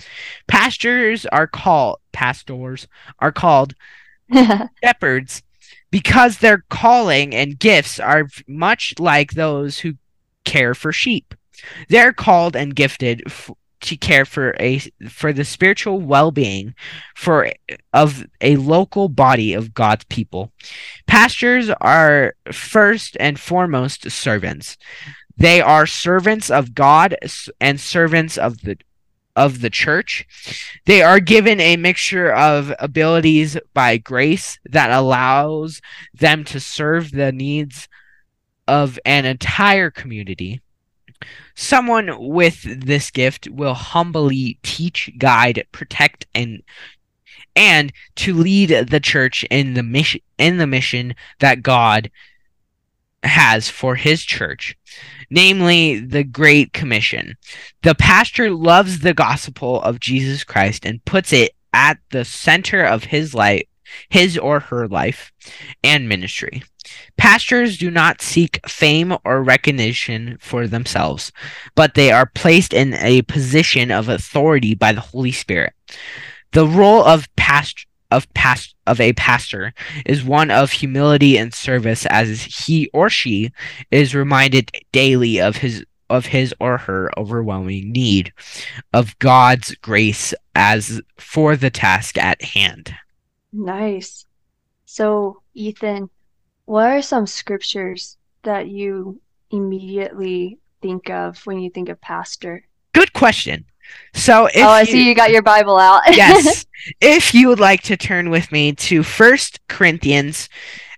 Pastors 0.48 1.26
are 1.28 1.48
called 1.48 2.00
pastors 2.12 2.88
are 3.20 3.32
called 3.32 3.76
shepherds 4.84 5.44
because 5.92 6.38
their 6.38 6.64
calling 6.70 7.34
and 7.36 7.60
gifts 7.60 8.00
are 8.00 8.28
much 8.48 8.94
like 9.00 9.32
those 9.32 9.80
who 9.80 9.94
care 10.44 10.74
for 10.74 10.92
sheep. 10.92 11.34
They're 11.90 12.14
called 12.14 12.56
and 12.56 12.76
gifted 12.76 13.24
f- 13.26 13.52
to 13.86 13.98
care 13.98 14.26
for 14.26 14.56
a 14.60 14.80
for 15.10 15.34
the 15.34 15.46
spiritual 15.46 16.00
well-being 16.02 16.76
for 17.16 17.52
of 17.94 18.26
a 18.42 18.58
local 18.58 19.10
body 19.10 19.54
of 19.54 19.74
God's 19.74 20.06
people. 20.06 20.52
Pastors 21.08 21.70
are 21.82 22.36
first 22.52 23.18
and 23.20 23.40
foremost 23.40 24.10
servants. 24.12 24.78
They 25.38 25.62
are 25.62 25.86
servants 25.86 26.50
of 26.50 26.74
God 26.74 27.18
and 27.60 27.80
servants 27.80 28.38
of 28.38 28.62
the 28.62 28.78
of 29.36 29.62
the 29.62 29.70
church. 29.70 30.26
They 30.86 31.02
are 31.02 31.20
given 31.20 31.60
a 31.60 31.76
mixture 31.76 32.32
of 32.32 32.74
abilities 32.80 33.58
by 33.74 33.98
grace 33.98 34.58
that 34.70 34.92
allows 34.92 35.82
them 36.14 36.46
to 36.46 36.60
serve 36.60 37.12
the 37.12 37.32
needs 37.32 37.90
of 38.68 38.98
an 39.06 39.26
entire 39.26 39.92
community. 39.92 40.62
Someone 41.56 42.10
with 42.20 42.64
this 42.86 43.12
gift 43.12 43.50
will 43.50 43.74
humbly 43.74 44.60
teach, 44.62 45.10
guide, 45.18 45.66
protect, 45.72 46.28
and 46.36 46.62
and 47.56 47.94
to 48.18 48.34
lead 48.34 48.70
the 48.90 49.00
church 49.00 49.46
in 49.50 49.74
the 49.74 49.84
mission 49.84 50.22
in 50.38 50.58
the 50.58 50.68
mission 50.68 51.16
that 51.40 51.64
God 51.64 52.12
has 53.24 53.70
for 53.70 53.96
his 53.96 54.24
church, 54.24 54.78
namely 55.30 56.00
the 56.00 56.24
Great 56.24 56.74
Commission. 56.74 57.36
The 57.82 57.96
pastor 57.96 58.52
loves 58.52 59.00
the 59.00 59.14
gospel 59.14 59.82
of 59.82 60.00
Jesus 60.00 60.44
Christ 60.44 60.86
and 60.86 61.04
puts 61.06 61.34
it 61.34 61.54
at 61.74 61.98
the 62.12 62.26
center 62.26 62.84
of 62.84 63.06
his 63.06 63.34
life, 63.34 63.64
his 64.10 64.38
or 64.38 64.60
her 64.60 64.88
life 64.88 65.32
and 65.84 66.08
ministry. 66.08 66.64
Pastors 67.18 67.78
do 67.78 67.90
not 67.90 68.22
seek 68.22 68.60
fame 68.68 69.16
or 69.24 69.44
recognition 69.44 70.38
for 70.40 70.68
themselves, 70.68 71.32
but 71.76 71.94
they 71.94 72.12
are 72.12 72.26
placed 72.26 72.74
in 72.74 72.94
a 72.96 73.22
position 73.24 73.92
of 73.92 74.10
authority 74.10 74.76
by 74.76 74.92
the 74.92 75.02
Holy 75.02 75.32
Spirit. 75.32 75.74
The 76.52 76.68
role 76.68 77.04
of 77.04 77.28
past 77.36 77.86
of 78.12 78.32
past 78.34 78.76
of 78.86 79.02
a 79.02 79.14
pastor 79.14 79.74
is 80.06 80.24
one 80.24 80.52
of 80.52 80.72
humility 80.72 81.38
and 81.38 81.54
service 81.54 82.06
as 82.06 82.44
he 82.44 82.88
or 82.94 83.10
she 83.10 83.52
is 83.92 84.16
reminded 84.16 84.72
daily 84.92 85.42
of 85.42 85.58
his 85.58 85.84
of 86.10 86.28
his 86.28 86.54
or 86.60 86.78
her 86.78 87.10
overwhelming 87.18 87.92
need 87.92 88.32
of 88.94 89.18
God's 89.20 89.74
grace 89.76 90.34
as 90.54 91.02
for 91.18 91.56
the 91.56 91.70
task 91.70 92.18
at 92.18 92.42
hand. 92.42 92.94
Nice. 93.52 94.26
So, 94.86 95.42
Ethan, 95.54 96.10
what 96.66 96.90
are 96.90 97.02
some 97.02 97.28
scriptures 97.28 98.18
that 98.44 98.68
you 98.68 99.20
immediately 99.52 100.60
think 100.82 101.10
of 101.10 101.46
when 101.46 101.60
you 101.60 101.70
think 101.70 101.90
of 101.90 102.00
pastor? 102.02 102.66
Good 102.94 103.14
question. 103.14 103.66
So 104.14 104.48
if 104.48 104.58
oh, 104.58 104.70
I 104.70 104.82
you- 104.82 104.86
see 104.88 105.08
you 105.08 105.16
got 105.16 105.32
your 105.32 105.42
Bible 105.42 105.78
out. 105.78 106.02
yes. 106.12 106.66
If 107.02 107.34
you 107.34 107.48
would 107.48 107.60
like 107.60 107.84
to 107.84 107.98
turn 107.98 108.30
with 108.30 108.52
me 108.52 108.74
to 108.74 109.04
First 109.04 109.60
Corinthians, 109.68 110.50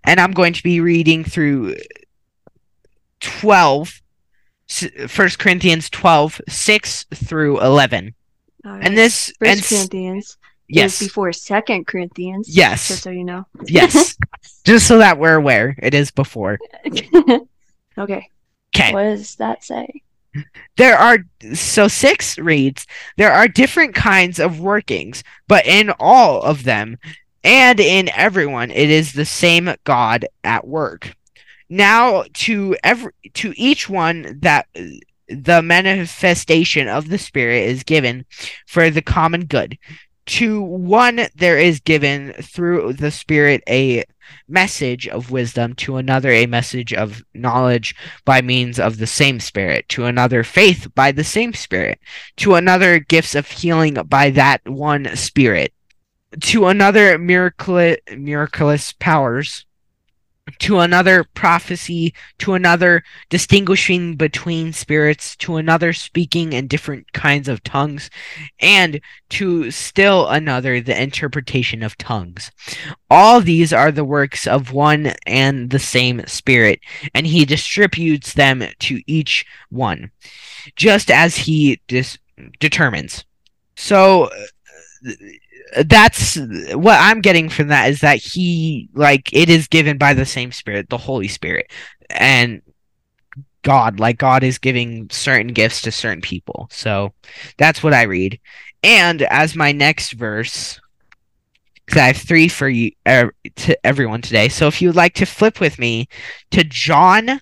and 0.03 0.19
I'm 0.19 0.31
going 0.31 0.53
to 0.53 0.63
be 0.63 0.79
reading 0.79 1.23
through 1.23 1.75
12, 3.19 4.01
First 5.07 5.39
Corinthians 5.39 5.89
12, 5.89 6.41
6 6.47 7.05
through 7.13 7.61
11. 7.61 8.13
All 8.65 8.71
And 8.71 8.97
this, 8.97 9.33
First 9.39 9.69
Corinthians 9.69 10.37
yes, 10.67 10.99
before 10.99 11.31
Second 11.33 11.87
Corinthians. 11.87 12.55
Yes. 12.55 12.87
Just 12.87 13.03
so 13.03 13.09
you 13.09 13.23
know. 13.23 13.45
yes. 13.65 14.17
Just 14.67 14.85
so 14.85 14.97
that 14.97 15.17
we're 15.17 15.35
aware, 15.35 15.75
it 15.81 15.93
is 15.93 16.11
before. 16.11 16.59
Okay. 17.99 18.29
Okay. 18.75 18.93
What 18.93 19.03
does 19.03 19.35
that 19.37 19.63
say? 19.63 20.03
There 20.75 20.95
are 20.95 21.17
so 21.55 21.87
six 21.87 22.37
reads 22.37 22.85
there 23.15 23.31
are 23.31 23.47
different 23.47 23.95
kinds 23.95 24.39
of 24.39 24.59
workings, 24.59 25.23
but 25.47 25.65
in 25.65 25.91
all 25.99 26.43
of 26.43 26.63
them 26.63 26.99
and 27.43 27.79
in 27.79 28.09
everyone 28.09 28.69
it 28.69 28.91
is 28.91 29.13
the 29.13 29.25
same 29.25 29.73
God 29.83 30.27
at 30.43 30.67
work. 30.67 31.15
Now 31.69 32.25
to 32.33 32.75
every 32.83 33.13
to 33.33 33.51
each 33.57 33.89
one 33.89 34.37
that 34.41 34.67
the 35.27 35.61
manifestation 35.63 36.87
of 36.87 37.09
the 37.09 37.17
spirit 37.17 37.63
is 37.67 37.83
given 37.83 38.25
for 38.67 38.91
the 38.91 39.01
common 39.01 39.45
good. 39.45 39.77
To 40.27 40.61
one 40.61 41.27
there 41.35 41.57
is 41.57 41.79
given 41.79 42.33
through 42.33 42.93
the 42.93 43.11
spirit 43.11 43.63
a 43.67 44.03
message 44.47 45.07
of 45.07 45.31
wisdom, 45.31 45.73
to 45.75 45.97
another 45.97 46.31
a 46.31 46.45
message 46.45 46.93
of 46.93 47.23
knowledge 47.33 47.95
by 48.25 48.41
means 48.41 48.79
of 48.79 48.97
the 48.97 49.07
same 49.07 49.39
Spirit, 49.39 49.87
to 49.89 50.05
another 50.05 50.43
faith 50.43 50.87
by 50.95 51.11
the 51.11 51.23
same 51.23 51.53
Spirit, 51.53 51.99
to 52.37 52.55
another 52.55 52.99
gifts 52.99 53.35
of 53.35 53.47
healing 53.47 53.95
by 54.05 54.29
that 54.31 54.67
one 54.67 55.15
Spirit, 55.15 55.73
to 56.41 56.67
another 56.67 57.17
miracle 57.17 57.95
miraculous 58.15 58.93
powers, 58.93 59.65
to 60.59 60.79
another 60.79 61.23
prophecy, 61.23 62.13
to 62.39 62.53
another 62.53 63.03
distinguishing 63.29 64.15
between 64.15 64.73
spirits, 64.73 65.35
to 65.37 65.57
another 65.57 65.93
speaking 65.93 66.53
in 66.53 66.67
different 66.67 67.11
kinds 67.13 67.47
of 67.47 67.63
tongues, 67.63 68.09
and 68.59 69.01
to 69.29 69.71
still 69.71 70.27
another 70.27 70.81
the 70.81 71.01
interpretation 71.01 71.83
of 71.83 71.97
tongues. 71.97 72.51
All 73.09 73.41
these 73.41 73.73
are 73.73 73.91
the 73.91 74.05
works 74.05 74.47
of 74.47 74.71
one 74.71 75.13
and 75.25 75.69
the 75.69 75.79
same 75.79 76.25
Spirit, 76.27 76.79
and 77.13 77.27
he 77.27 77.45
distributes 77.45 78.33
them 78.33 78.63
to 78.79 79.01
each 79.07 79.45
one, 79.69 80.11
just 80.75 81.11
as 81.11 81.35
he 81.35 81.81
dis- 81.87 82.17
determines. 82.59 83.25
So 83.75 84.25
uh, 84.25 85.11
that's 85.85 86.37
what 86.73 86.97
I'm 86.99 87.21
getting 87.21 87.49
from 87.49 87.67
that 87.67 87.89
is 87.89 88.01
that 88.01 88.17
he 88.17 88.89
like 88.93 89.31
it 89.33 89.49
is 89.49 89.67
given 89.67 89.97
by 89.97 90.13
the 90.13 90.25
same 90.25 90.51
Spirit, 90.51 90.89
the 90.89 90.97
Holy 90.97 91.27
Spirit, 91.27 91.71
and 92.09 92.61
God, 93.63 93.99
like 93.99 94.17
God 94.17 94.43
is 94.43 94.57
giving 94.57 95.09
certain 95.09 95.47
gifts 95.47 95.81
to 95.81 95.91
certain 95.91 96.21
people. 96.21 96.69
So 96.71 97.13
that's 97.57 97.83
what 97.83 97.93
I 97.93 98.03
read. 98.03 98.39
And 98.83 99.23
as 99.23 99.55
my 99.55 99.71
next 99.71 100.13
verse, 100.13 100.79
because 101.85 102.01
I 102.01 102.07
have 102.07 102.17
three 102.17 102.47
for 102.47 102.69
you 102.69 102.91
er, 103.07 103.33
to 103.57 103.85
everyone 103.85 104.21
today. 104.21 104.49
So 104.49 104.67
if 104.67 104.81
you 104.81 104.89
would 104.89 104.95
like 104.95 105.15
to 105.15 105.25
flip 105.25 105.59
with 105.59 105.79
me 105.79 106.07
to 106.51 106.63
John 106.63 107.41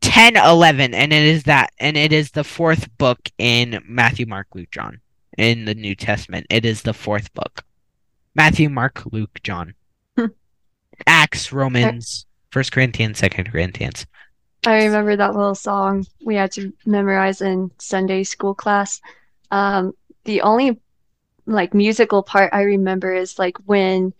10 0.00 0.36
11 0.36 0.92
and 0.92 1.12
it 1.12 1.24
is 1.24 1.44
that 1.44 1.70
and 1.78 1.96
it 1.96 2.12
is 2.12 2.30
the 2.30 2.44
fourth 2.44 2.94
book 2.98 3.18
in 3.38 3.82
Matthew 3.86 4.26
Mark 4.26 4.48
Luke 4.54 4.70
John 4.70 5.00
in 5.38 5.64
the 5.64 5.74
New 5.74 5.94
Testament. 5.94 6.46
It 6.50 6.64
is 6.64 6.82
the 6.82 6.94
fourth 6.94 7.32
book. 7.34 7.64
Matthew, 8.34 8.68
Mark, 8.68 9.02
Luke, 9.12 9.40
John. 9.42 9.74
Hmm. 10.16 10.26
Acts, 11.06 11.52
Romans, 11.52 12.26
First 12.50 12.72
Corinthians, 12.72 13.18
Second 13.18 13.50
Corinthians. 13.50 14.06
I 14.66 14.84
remember 14.84 15.16
that 15.16 15.34
little 15.34 15.54
song 15.54 16.06
we 16.24 16.34
had 16.36 16.52
to 16.52 16.72
memorize 16.86 17.42
in 17.42 17.70
Sunday 17.78 18.24
school 18.24 18.54
class. 18.54 19.00
Um, 19.50 19.92
the 20.24 20.40
only 20.40 20.80
like 21.46 21.74
musical 21.74 22.22
part 22.22 22.54
I 22.54 22.62
remember 22.62 23.12
is 23.12 23.38
like 23.38 23.58
when 23.66 24.14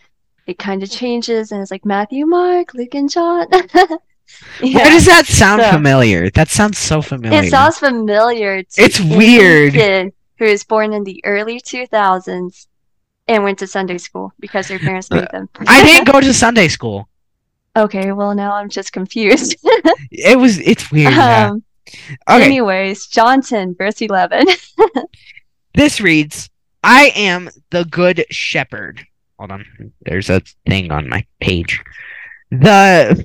it 0.47 0.59
kind 0.59 0.83
of 0.83 0.91
changes 0.91 1.51
and 1.53 1.63
it's 1.63 1.71
like 1.71 1.87
Matthew, 1.87 2.27
Mark, 2.27 2.75
Luke, 2.75 2.95
and 2.95 3.11
John. 3.11 3.47
Why 4.61 4.91
does 4.91 5.07
that 5.07 5.27
sound 5.27 5.63
so- 5.63 5.71
familiar? 5.71 6.31
That 6.31 6.49
sounds 6.49 6.79
so 6.79 7.01
familiar. 7.01 7.43
It 7.43 7.51
sounds 7.51 7.79
familiar. 7.79 8.63
To 8.63 8.83
It's 8.83 9.01
weird. 9.01 10.13
Who 10.39 10.47
was 10.47 10.65
born 10.65 10.93
in 10.93 11.05
the 11.05 11.21
early 11.25 11.61
2000s 11.61 12.67
and 13.29 13.45
went 13.45 13.59
to 13.61 13.67
Sunday 13.67 13.99
school 13.99 14.33
because 14.41 14.69
their 14.69 14.79
parents 14.79 15.11
made 15.11 15.29
them. 15.31 15.49
I 15.67 15.83
didn't 15.85 16.13
go 16.13 16.21
to 16.21 16.35
Sunday 16.35 16.69
school. 16.69 17.09
Okay, 17.77 18.13
well 18.13 18.35
now 18.35 18.55
I'm 18.55 18.69
just 18.69 18.93
confused. 18.93 19.57
It 20.11 20.39
was. 20.39 20.59
It's 20.59 20.91
weird. 20.93 21.13
um, 21.15 21.63
Okay. 22.29 22.45
Anyways, 22.45 23.07
Johnson, 23.09 23.75
verse 23.77 24.01
11. 24.01 24.47
This 25.75 26.01
reads, 26.01 26.49
I 26.85 27.13
am 27.17 27.51
the 27.71 27.85
good 27.85 28.25
shepherd. 28.31 29.05
Hold 29.39 29.51
on. 29.51 29.65
There's 30.03 30.31
a 30.31 30.41
thing 30.67 30.93
on 30.93 31.09
my 31.09 31.27
page. 31.41 31.83
The 32.51 33.25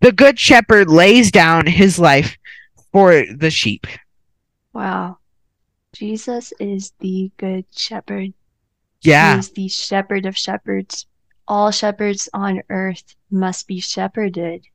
the 0.00 0.10
good 0.12 0.38
shepherd 0.38 0.88
lays 0.88 1.30
down 1.30 1.66
his 1.66 1.98
life 1.98 2.36
for 2.92 3.24
the 3.32 3.50
sheep. 3.50 3.86
Wow. 4.72 5.18
Jesus 5.92 6.52
is 6.58 6.92
the 7.00 7.30
good 7.36 7.66
shepherd. 7.70 8.32
Yeah. 9.02 9.34
He 9.34 9.38
is 9.38 9.50
the 9.50 9.68
shepherd 9.68 10.26
of 10.26 10.36
shepherds. 10.36 11.06
All 11.46 11.70
shepherds 11.70 12.28
on 12.32 12.62
earth 12.70 13.14
must 13.30 13.66
be 13.66 13.80
shepherded 13.80 14.66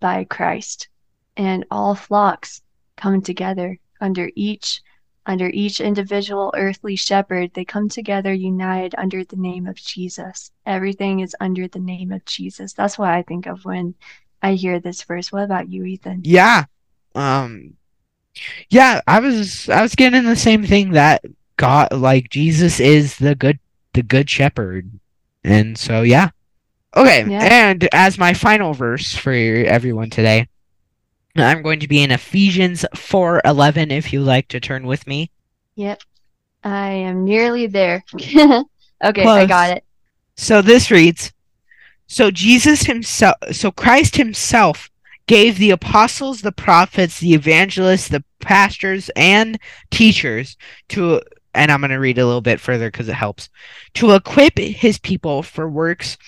by 0.00 0.24
Christ. 0.24 0.88
And 1.36 1.64
all 1.70 1.94
flocks 1.94 2.62
come 2.96 3.20
together 3.20 3.78
under 4.00 4.30
each 4.34 4.82
under 5.26 5.48
each 5.48 5.80
individual 5.80 6.52
earthly 6.54 6.96
shepherd. 6.96 7.52
They 7.54 7.64
come 7.64 7.88
together 7.88 8.32
united 8.32 8.94
under 8.98 9.24
the 9.24 9.36
name 9.36 9.66
of 9.66 9.76
Jesus. 9.76 10.52
Everything 10.66 11.20
is 11.20 11.34
under 11.40 11.66
the 11.66 11.78
name 11.78 12.12
of 12.12 12.24
Jesus. 12.26 12.74
That's 12.74 12.98
what 12.98 13.08
I 13.08 13.22
think 13.22 13.46
of 13.46 13.64
when 13.64 13.94
I 14.42 14.52
hear 14.54 14.80
this 14.80 15.02
verse. 15.02 15.32
What 15.32 15.44
about 15.44 15.70
you, 15.70 15.84
Ethan? 15.84 16.22
Yeah. 16.24 16.64
Um 17.14 17.74
Yeah, 18.70 19.00
I 19.06 19.20
was 19.20 19.68
I 19.68 19.82
was 19.82 19.94
getting 19.94 20.24
the 20.24 20.36
same 20.36 20.64
thing 20.64 20.90
that 20.92 21.24
God 21.56 21.92
like 21.92 22.30
Jesus 22.30 22.80
is 22.80 23.16
the 23.18 23.34
good 23.34 23.58
the 23.92 24.02
good 24.02 24.28
shepherd. 24.28 24.90
And 25.44 25.78
so 25.78 26.02
yeah. 26.02 26.30
Okay, 26.96 27.28
Yeah. 27.28 27.42
and 27.42 27.88
as 27.92 28.18
my 28.18 28.34
final 28.34 28.72
verse 28.72 29.14
for 29.14 29.32
everyone 29.32 30.10
today, 30.10 30.46
I'm 31.36 31.62
going 31.62 31.80
to 31.80 31.88
be 31.88 32.02
in 32.02 32.12
Ephesians 32.12 32.84
4:11 32.94 33.90
if 33.90 34.12
you 34.12 34.22
like 34.22 34.48
to 34.48 34.60
turn 34.60 34.86
with 34.86 35.06
me. 35.06 35.30
Yep. 35.76 36.00
I 36.62 36.90
am 36.90 37.24
nearly 37.24 37.66
there. 37.66 38.04
okay, 38.14 38.64
I 39.26 39.46
got 39.46 39.70
it. 39.76 39.84
So 40.36 40.62
this 40.62 40.90
reads 40.90 41.32
So 42.06 42.30
Jesus 42.30 42.82
himself 42.82 43.36
so 43.52 43.70
Christ 43.70 44.16
himself 44.16 44.90
gave 45.26 45.58
the 45.58 45.70
apostles, 45.70 46.42
the 46.42 46.52
prophets, 46.52 47.20
the 47.20 47.34
evangelists, 47.34 48.08
the 48.08 48.24
pastors 48.40 49.10
and 49.16 49.58
teachers 49.90 50.56
to 50.90 51.20
and 51.56 51.70
I'm 51.70 51.80
going 51.80 51.90
to 51.92 51.98
read 51.98 52.18
a 52.18 52.26
little 52.26 52.40
bit 52.40 52.60
further 52.60 52.90
cuz 52.90 53.08
it 53.08 53.14
helps 53.14 53.48
to 53.94 54.10
equip 54.10 54.58
his 54.58 54.98
people 54.98 55.42
for 55.42 55.68
works 55.68 56.18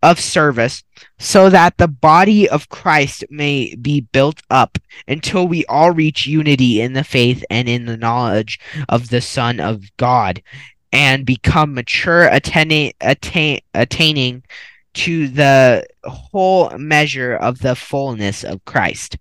of 0.00 0.20
service 0.20 0.84
so 1.18 1.50
that 1.50 1.76
the 1.76 1.88
body 1.88 2.48
of 2.48 2.68
Christ 2.68 3.24
may 3.28 3.74
be 3.74 4.00
built 4.00 4.42
up 4.48 4.78
until 5.08 5.48
we 5.48 5.66
all 5.66 5.90
reach 5.90 6.26
unity 6.26 6.80
in 6.80 6.92
the 6.92 7.04
faith 7.04 7.44
and 7.50 7.68
in 7.68 7.86
the 7.86 7.96
knowledge 7.96 8.60
of 8.88 9.08
the 9.10 9.20
son 9.20 9.58
of 9.58 9.84
God 9.96 10.40
and 10.92 11.26
become 11.26 11.74
mature 11.74 12.26
attaining 12.28 12.92
attain, 13.00 13.60
attaining 13.74 14.44
to 14.96 15.28
the 15.28 15.86
whole 16.04 16.70
measure 16.78 17.36
of 17.36 17.58
the 17.58 17.76
fullness 17.76 18.44
of 18.44 18.64
Christ. 18.64 19.18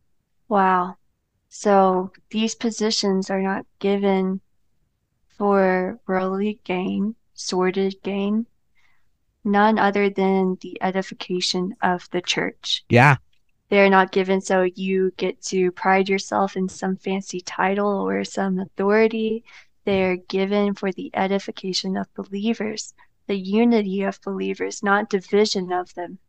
Wow. 0.47 0.95
So 1.49 2.11
these 2.29 2.55
positions 2.55 3.29
are 3.29 3.41
not 3.41 3.65
given 3.79 4.39
for 5.37 5.99
worldly 6.07 6.59
gain, 6.63 7.15
sordid 7.33 7.95
gain, 8.03 8.45
none 9.43 9.77
other 9.77 10.09
than 10.09 10.57
the 10.61 10.77
edification 10.81 11.75
of 11.81 12.09
the 12.11 12.21
church. 12.21 12.85
Yeah. 12.89 13.17
They 13.69 13.79
are 13.79 13.89
not 13.89 14.13
given 14.13 14.39
so 14.41 14.63
you 14.63 15.11
get 15.17 15.41
to 15.43 15.71
pride 15.71 16.07
yourself 16.07 16.55
in 16.55 16.69
some 16.69 16.95
fancy 16.95 17.41
title 17.41 18.07
or 18.07 18.23
some 18.23 18.59
authority. 18.59 19.43
They 19.83 20.03
are 20.03 20.15
given 20.15 20.73
for 20.73 20.91
the 20.91 21.11
edification 21.13 21.97
of 21.97 22.13
believers, 22.13 22.93
the 23.27 23.35
unity 23.35 24.03
of 24.03 24.21
believers, 24.21 24.83
not 24.83 25.09
division 25.09 25.71
of 25.71 25.93
them. 25.95 26.19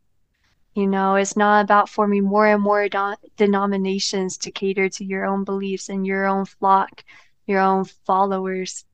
You 0.73 0.87
know, 0.87 1.15
it's 1.15 1.35
not 1.35 1.63
about 1.63 1.89
forming 1.89 2.23
more 2.23 2.45
and 2.45 2.61
more 2.61 2.87
do- 2.87 3.15
denominations 3.35 4.37
to 4.39 4.51
cater 4.51 4.89
to 4.89 5.03
your 5.03 5.25
own 5.25 5.43
beliefs 5.43 5.89
and 5.89 6.05
your 6.05 6.27
own 6.27 6.45
flock, 6.45 7.03
your 7.47 7.59
own 7.59 7.85
followers, 7.85 8.85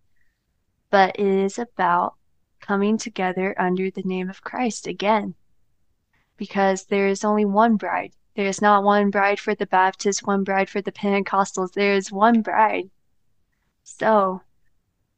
but 0.90 1.20
it 1.20 1.28
is 1.28 1.60
about 1.60 2.16
coming 2.62 2.98
together 2.98 3.54
under 3.60 3.92
the 3.92 4.04
name 4.04 4.30
of 4.30 4.44
Christ 4.44 4.88
again. 4.88 5.36
Because 6.38 6.86
there 6.86 7.08
is 7.08 7.26
only 7.26 7.46
one 7.46 7.76
bride. 7.76 8.14
There 8.36 8.48
is 8.48 8.62
not 8.62 8.84
one 8.84 9.10
bride 9.10 9.40
for 9.40 9.54
the 9.54 9.68
Baptists, 9.68 10.24
one 10.24 10.44
bride 10.44 10.70
for 10.70 10.82
the 10.82 10.92
Pentecostals. 10.92 11.74
There 11.74 11.94
is 11.94 12.12
one 12.12 12.42
bride. 12.42 12.90
So, 13.84 14.42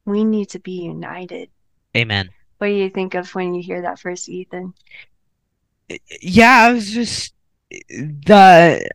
we 0.04 0.24
need 0.24 0.50
to 0.50 0.58
be 0.58 0.82
united. 0.82 1.50
Amen. 1.96 2.30
What 2.58 2.68
do 2.68 2.72
you 2.72 2.90
think 2.90 3.14
of 3.14 3.34
when 3.34 3.54
you 3.54 3.62
hear 3.62 3.82
that 3.82 3.98
first, 3.98 4.28
Ethan? 4.28 4.74
Yeah, 6.20 6.66
I 6.68 6.72
was 6.72 6.90
just 6.90 7.34
the 7.88 8.88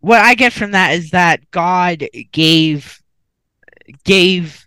what 0.00 0.20
I 0.20 0.34
get 0.34 0.52
from 0.52 0.72
that 0.72 0.92
is 0.94 1.10
that 1.10 1.50
God 1.50 2.08
gave 2.32 3.00
gave 4.04 4.66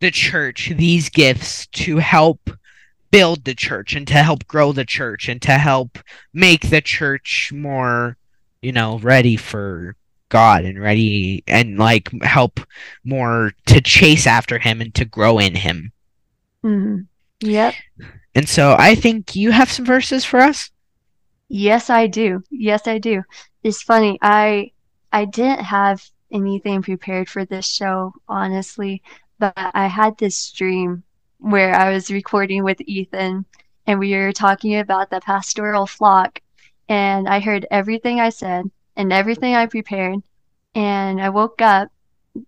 the 0.00 0.10
church 0.10 0.72
these 0.76 1.08
gifts 1.08 1.66
to 1.68 1.98
help 1.98 2.50
build 3.10 3.44
the 3.44 3.54
church 3.54 3.94
and 3.94 4.06
to 4.08 4.22
help 4.22 4.46
grow 4.46 4.72
the 4.72 4.84
church 4.84 5.28
and 5.28 5.40
to 5.42 5.52
help 5.52 5.98
make 6.34 6.68
the 6.70 6.80
church 6.80 7.50
more, 7.54 8.16
you 8.60 8.72
know, 8.72 8.98
ready 8.98 9.36
for 9.36 9.96
God 10.28 10.64
and 10.64 10.80
ready 10.80 11.42
and 11.46 11.78
like 11.78 12.10
help 12.22 12.60
more 13.04 13.52
to 13.66 13.80
chase 13.80 14.26
after 14.26 14.58
him 14.58 14.80
and 14.80 14.94
to 14.96 15.04
grow 15.04 15.38
in 15.38 15.54
him. 15.54 15.92
hmm 16.62 17.06
Yep. 17.40 17.74
And 18.34 18.48
so 18.48 18.76
I 18.78 18.94
think 18.94 19.34
you 19.36 19.50
have 19.50 19.70
some 19.70 19.84
verses 19.84 20.24
for 20.24 20.40
us. 20.40 20.70
Yes, 21.48 21.90
I 21.90 22.06
do. 22.06 22.42
Yes, 22.50 22.86
I 22.86 22.98
do. 22.98 23.22
It's 23.62 23.82
funny. 23.82 24.18
I 24.22 24.72
I 25.12 25.24
didn't 25.24 25.64
have 25.64 26.04
anything 26.32 26.82
prepared 26.82 27.28
for 27.28 27.44
this 27.44 27.66
show, 27.66 28.12
honestly, 28.28 29.02
but 29.38 29.54
I 29.56 29.86
had 29.86 30.18
this 30.18 30.50
dream 30.52 31.04
where 31.38 31.74
I 31.74 31.92
was 31.92 32.10
recording 32.10 32.64
with 32.64 32.80
Ethan 32.80 33.44
and 33.86 33.98
we 33.98 34.14
were 34.14 34.32
talking 34.32 34.76
about 34.76 35.10
the 35.10 35.20
pastoral 35.20 35.86
flock 35.86 36.40
and 36.88 37.28
I 37.28 37.40
heard 37.40 37.66
everything 37.70 38.20
I 38.20 38.30
said 38.30 38.70
and 38.96 39.12
everything 39.12 39.54
I 39.54 39.66
prepared 39.66 40.18
and 40.74 41.20
I 41.20 41.28
woke 41.30 41.62
up. 41.62 41.90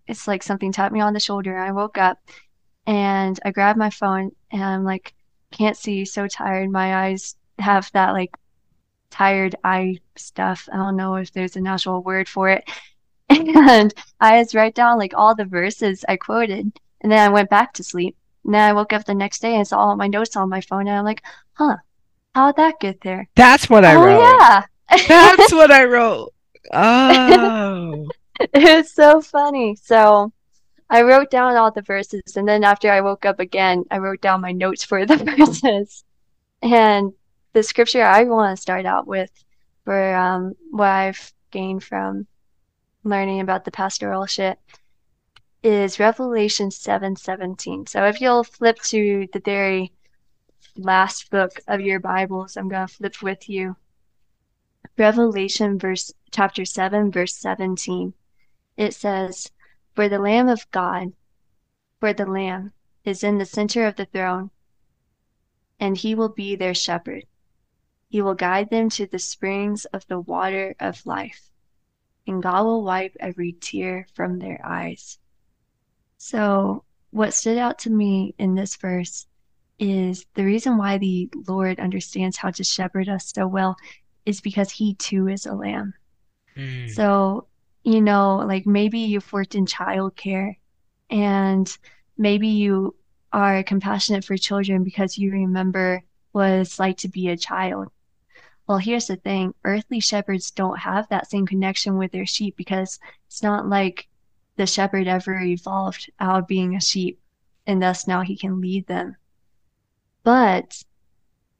It's 0.06 0.26
like 0.28 0.42
something 0.42 0.72
tapped 0.72 0.92
me 0.92 1.00
on 1.00 1.14
the 1.14 1.20
shoulder. 1.20 1.56
I 1.56 1.72
woke 1.72 1.98
up 1.98 2.18
and 2.88 3.38
I 3.44 3.50
grab 3.50 3.76
my 3.76 3.90
phone 3.90 4.32
and 4.50 4.64
I'm 4.64 4.82
like, 4.82 5.12
can't 5.50 5.76
see, 5.76 6.06
so 6.06 6.26
tired. 6.26 6.70
My 6.70 7.04
eyes 7.04 7.36
have 7.58 7.90
that 7.92 8.12
like 8.12 8.34
tired 9.10 9.56
eye 9.62 9.98
stuff. 10.16 10.70
I 10.72 10.76
don't 10.76 10.96
know 10.96 11.16
if 11.16 11.30
there's 11.30 11.56
an 11.56 11.66
actual 11.66 12.02
word 12.02 12.28
for 12.28 12.48
it. 12.48 12.68
And 13.30 13.92
I 14.20 14.40
just 14.40 14.54
write 14.54 14.74
down 14.74 14.96
like 14.96 15.12
all 15.14 15.34
the 15.34 15.44
verses 15.44 16.02
I 16.08 16.16
quoted, 16.16 16.72
and 17.02 17.12
then 17.12 17.18
I 17.18 17.28
went 17.28 17.50
back 17.50 17.74
to 17.74 17.84
sleep. 17.84 18.16
And 18.44 18.54
then 18.54 18.62
I 18.62 18.72
woke 18.72 18.94
up 18.94 19.04
the 19.04 19.14
next 19.14 19.42
day 19.42 19.56
and 19.56 19.68
saw 19.68 19.80
all 19.80 19.96
my 19.96 20.06
notes 20.06 20.34
on 20.34 20.48
my 20.48 20.62
phone, 20.62 20.88
and 20.88 20.96
I'm 20.96 21.04
like, 21.04 21.22
huh, 21.52 21.76
how'd 22.34 22.56
that 22.56 22.80
get 22.80 23.02
there? 23.02 23.28
That's 23.36 23.68
what 23.68 23.84
I 23.84 23.96
oh, 23.96 24.02
wrote. 24.02 24.20
yeah. 24.20 24.64
That's 25.08 25.52
what 25.52 25.70
I 25.70 25.84
wrote. 25.84 26.32
Oh. 26.72 28.08
It's 28.40 28.94
so 28.94 29.20
funny. 29.20 29.76
So 29.76 30.32
I 30.90 31.02
wrote 31.02 31.30
down 31.30 31.56
all 31.56 31.70
the 31.70 31.82
verses, 31.82 32.36
and 32.36 32.48
then 32.48 32.64
after 32.64 32.90
I 32.90 33.02
woke 33.02 33.26
up 33.26 33.40
again, 33.40 33.84
I 33.90 33.98
wrote 33.98 34.22
down 34.22 34.40
my 34.40 34.52
notes 34.52 34.84
for 34.84 35.04
the 35.04 35.16
verses. 35.38 36.04
And 36.62 37.12
the 37.52 37.62
scripture 37.62 38.02
I 38.02 38.24
want 38.24 38.56
to 38.56 38.60
start 38.60 38.86
out 38.86 39.06
with 39.06 39.30
for 39.84 40.14
um, 40.14 40.54
what 40.70 40.88
I've 40.88 41.32
gained 41.50 41.84
from 41.84 42.26
learning 43.04 43.40
about 43.40 43.64
the 43.64 43.70
pastoral 43.70 44.26
shit 44.26 44.58
is 45.62 45.98
Revelation 45.98 46.70
7:17. 46.70 47.88
so 47.88 48.04
if 48.04 48.20
you'll 48.20 48.44
flip 48.44 48.78
to 48.82 49.26
the 49.32 49.40
very 49.40 49.92
last 50.76 51.30
book 51.30 51.60
of 51.66 51.80
your 51.80 52.00
Bibles, 52.00 52.56
I'm 52.56 52.68
going 52.68 52.86
to 52.86 52.94
flip 52.94 53.22
with 53.22 53.48
you. 53.48 53.76
Revelation 54.96 55.78
verse 55.78 56.12
chapter 56.30 56.64
7 56.64 57.10
verse 57.10 57.34
17. 57.36 58.14
It 58.76 58.94
says, 58.94 59.50
"For 59.98 60.08
the 60.08 60.20
lamb 60.20 60.48
of 60.48 60.70
God, 60.70 61.12
for 61.98 62.12
the 62.12 62.24
lamb 62.24 62.72
is 63.02 63.24
in 63.24 63.38
the 63.38 63.44
center 63.44 63.84
of 63.84 63.96
the 63.96 64.04
throne, 64.04 64.52
and 65.80 65.96
he 65.96 66.14
will 66.14 66.28
be 66.28 66.54
their 66.54 66.72
shepherd. 66.72 67.26
He 68.08 68.22
will 68.22 68.36
guide 68.36 68.70
them 68.70 68.90
to 68.90 69.08
the 69.08 69.18
springs 69.18 69.86
of 69.86 70.06
the 70.06 70.20
water 70.20 70.76
of 70.78 71.04
life, 71.04 71.50
and 72.28 72.40
God 72.40 72.62
will 72.62 72.84
wipe 72.84 73.16
every 73.18 73.54
tear 73.54 74.06
from 74.14 74.38
their 74.38 74.64
eyes." 74.64 75.18
So, 76.16 76.84
what 77.10 77.34
stood 77.34 77.58
out 77.58 77.80
to 77.80 77.90
me 77.90 78.36
in 78.38 78.54
this 78.54 78.76
verse 78.76 79.26
is 79.80 80.26
the 80.34 80.44
reason 80.44 80.76
why 80.76 80.98
the 80.98 81.28
Lord 81.48 81.80
understands 81.80 82.36
how 82.36 82.52
to 82.52 82.62
shepherd 82.62 83.08
us 83.08 83.32
so 83.34 83.48
well 83.48 83.76
is 84.24 84.40
because 84.40 84.70
he 84.70 84.94
too 84.94 85.26
is 85.26 85.44
a 85.44 85.56
lamb. 85.56 85.94
Mm. 86.54 86.88
So, 86.88 87.48
you 87.82 88.00
know, 88.00 88.36
like 88.36 88.66
maybe 88.66 89.00
you've 89.00 89.32
worked 89.32 89.54
in 89.54 89.66
childcare 89.66 90.56
and 91.10 91.76
maybe 92.16 92.48
you 92.48 92.94
are 93.32 93.62
compassionate 93.62 94.24
for 94.24 94.36
children 94.36 94.84
because 94.84 95.18
you 95.18 95.30
remember 95.30 96.02
what 96.32 96.50
it's 96.50 96.78
like 96.78 96.98
to 96.98 97.08
be 97.08 97.28
a 97.28 97.36
child. 97.36 97.88
Well, 98.66 98.78
here's 98.78 99.06
the 99.06 99.16
thing 99.16 99.54
earthly 99.64 100.00
shepherds 100.00 100.50
don't 100.50 100.78
have 100.78 101.08
that 101.08 101.30
same 101.30 101.46
connection 101.46 101.96
with 101.96 102.12
their 102.12 102.26
sheep 102.26 102.56
because 102.56 102.98
it's 103.26 103.42
not 103.42 103.68
like 103.68 104.08
the 104.56 104.66
shepherd 104.66 105.06
ever 105.06 105.40
evolved 105.40 106.10
out 106.20 106.40
of 106.40 106.46
being 106.46 106.74
a 106.74 106.80
sheep 106.80 107.20
and 107.66 107.82
thus 107.82 108.06
now 108.06 108.22
he 108.22 108.36
can 108.36 108.60
lead 108.60 108.86
them. 108.86 109.16
But 110.22 110.84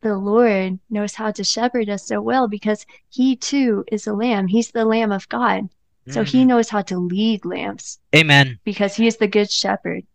the 0.00 0.16
Lord 0.16 0.78
knows 0.90 1.14
how 1.14 1.30
to 1.32 1.44
shepherd 1.44 1.88
us 1.88 2.06
so 2.06 2.20
well 2.20 2.48
because 2.48 2.86
he 3.08 3.36
too 3.36 3.84
is 3.90 4.06
a 4.06 4.12
lamb. 4.12 4.48
He's 4.48 4.70
the 4.70 4.84
lamb 4.84 5.12
of 5.12 5.28
God. 5.28 5.68
So 6.10 6.22
he 6.22 6.44
Mhm. 6.44 6.46
knows 6.46 6.68
how 6.70 6.82
to 6.82 6.98
lead 6.98 7.44
lambs 7.44 7.98
Amen. 8.14 8.58
because 8.64 8.96
he 8.96 9.06
is 9.06 9.16
the 9.18 9.28
good 9.28 9.50
shepherd. 9.50 10.06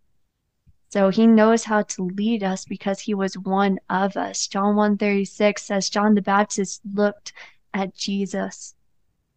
So 0.89 1.10
he 1.10 1.25
knows 1.25 1.63
how 1.63 1.82
to 1.84 2.03
lead 2.03 2.43
us 2.43 2.65
because 2.65 2.99
he 2.99 3.13
was 3.13 3.38
one 3.38 3.79
of 3.89 4.15
us. 4.15 4.47
John 4.47 4.75
136 4.75 5.63
says 5.63 5.89
John 5.89 6.13
the 6.13 6.21
Baptist 6.21 6.82
looked 6.93 7.34
at 7.73 7.95
Jesus 7.95 8.75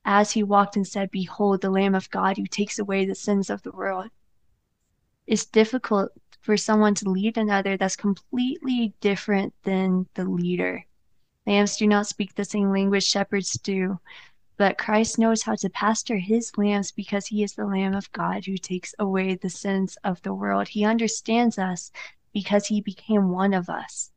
as 0.04 0.32
he 0.32 0.42
walked 0.42 0.76
and 0.76 0.86
said, 0.86 1.10
Behold 1.10 1.62
the 1.62 1.70
Lamb 1.70 1.94
of 1.94 2.10
God 2.10 2.36
who 2.36 2.46
takes 2.46 2.78
away 2.78 3.06
the 3.06 3.14
sins 3.14 3.48
of 3.50 3.62
the 3.62 3.72
world. 3.72 4.10
It's 5.26 5.46
difficult 5.46 6.12
for 6.42 6.56
someone 6.56 6.94
to 6.96 7.10
lead 7.10 7.36
another 7.36 7.76
that's 7.76 7.96
completely 7.96 8.94
different 9.00 9.52
than 9.64 10.06
the 10.14 10.24
leader. 10.24 10.84
Lambs 11.46 11.76
do 11.76 11.86
not 11.86 12.06
speak 12.06 12.34
the 12.34 12.44
same 12.44 12.70
language 12.70 13.04
shepherds 13.04 13.52
do, 13.54 13.98
but 14.58 14.78
Christ 14.78 15.18
knows 15.18 15.42
how 15.42 15.54
to 15.56 15.68
pastor 15.68 16.16
his 16.16 16.50
lambs 16.56 16.90
because 16.90 17.26
he 17.26 17.42
is 17.42 17.54
the 17.54 17.66
Lamb 17.66 17.94
of 17.94 18.10
God 18.12 18.46
who 18.46 18.56
takes 18.56 18.94
away 18.98 19.34
the 19.34 19.50
sins 19.50 19.98
of 20.02 20.22
the 20.22 20.32
world. 20.32 20.68
He 20.68 20.84
understands 20.84 21.58
us 21.58 21.90
because 22.32 22.66
he 22.66 22.80
became 22.80 23.30
one 23.30 23.52
of 23.52 23.68
us. 23.68 24.10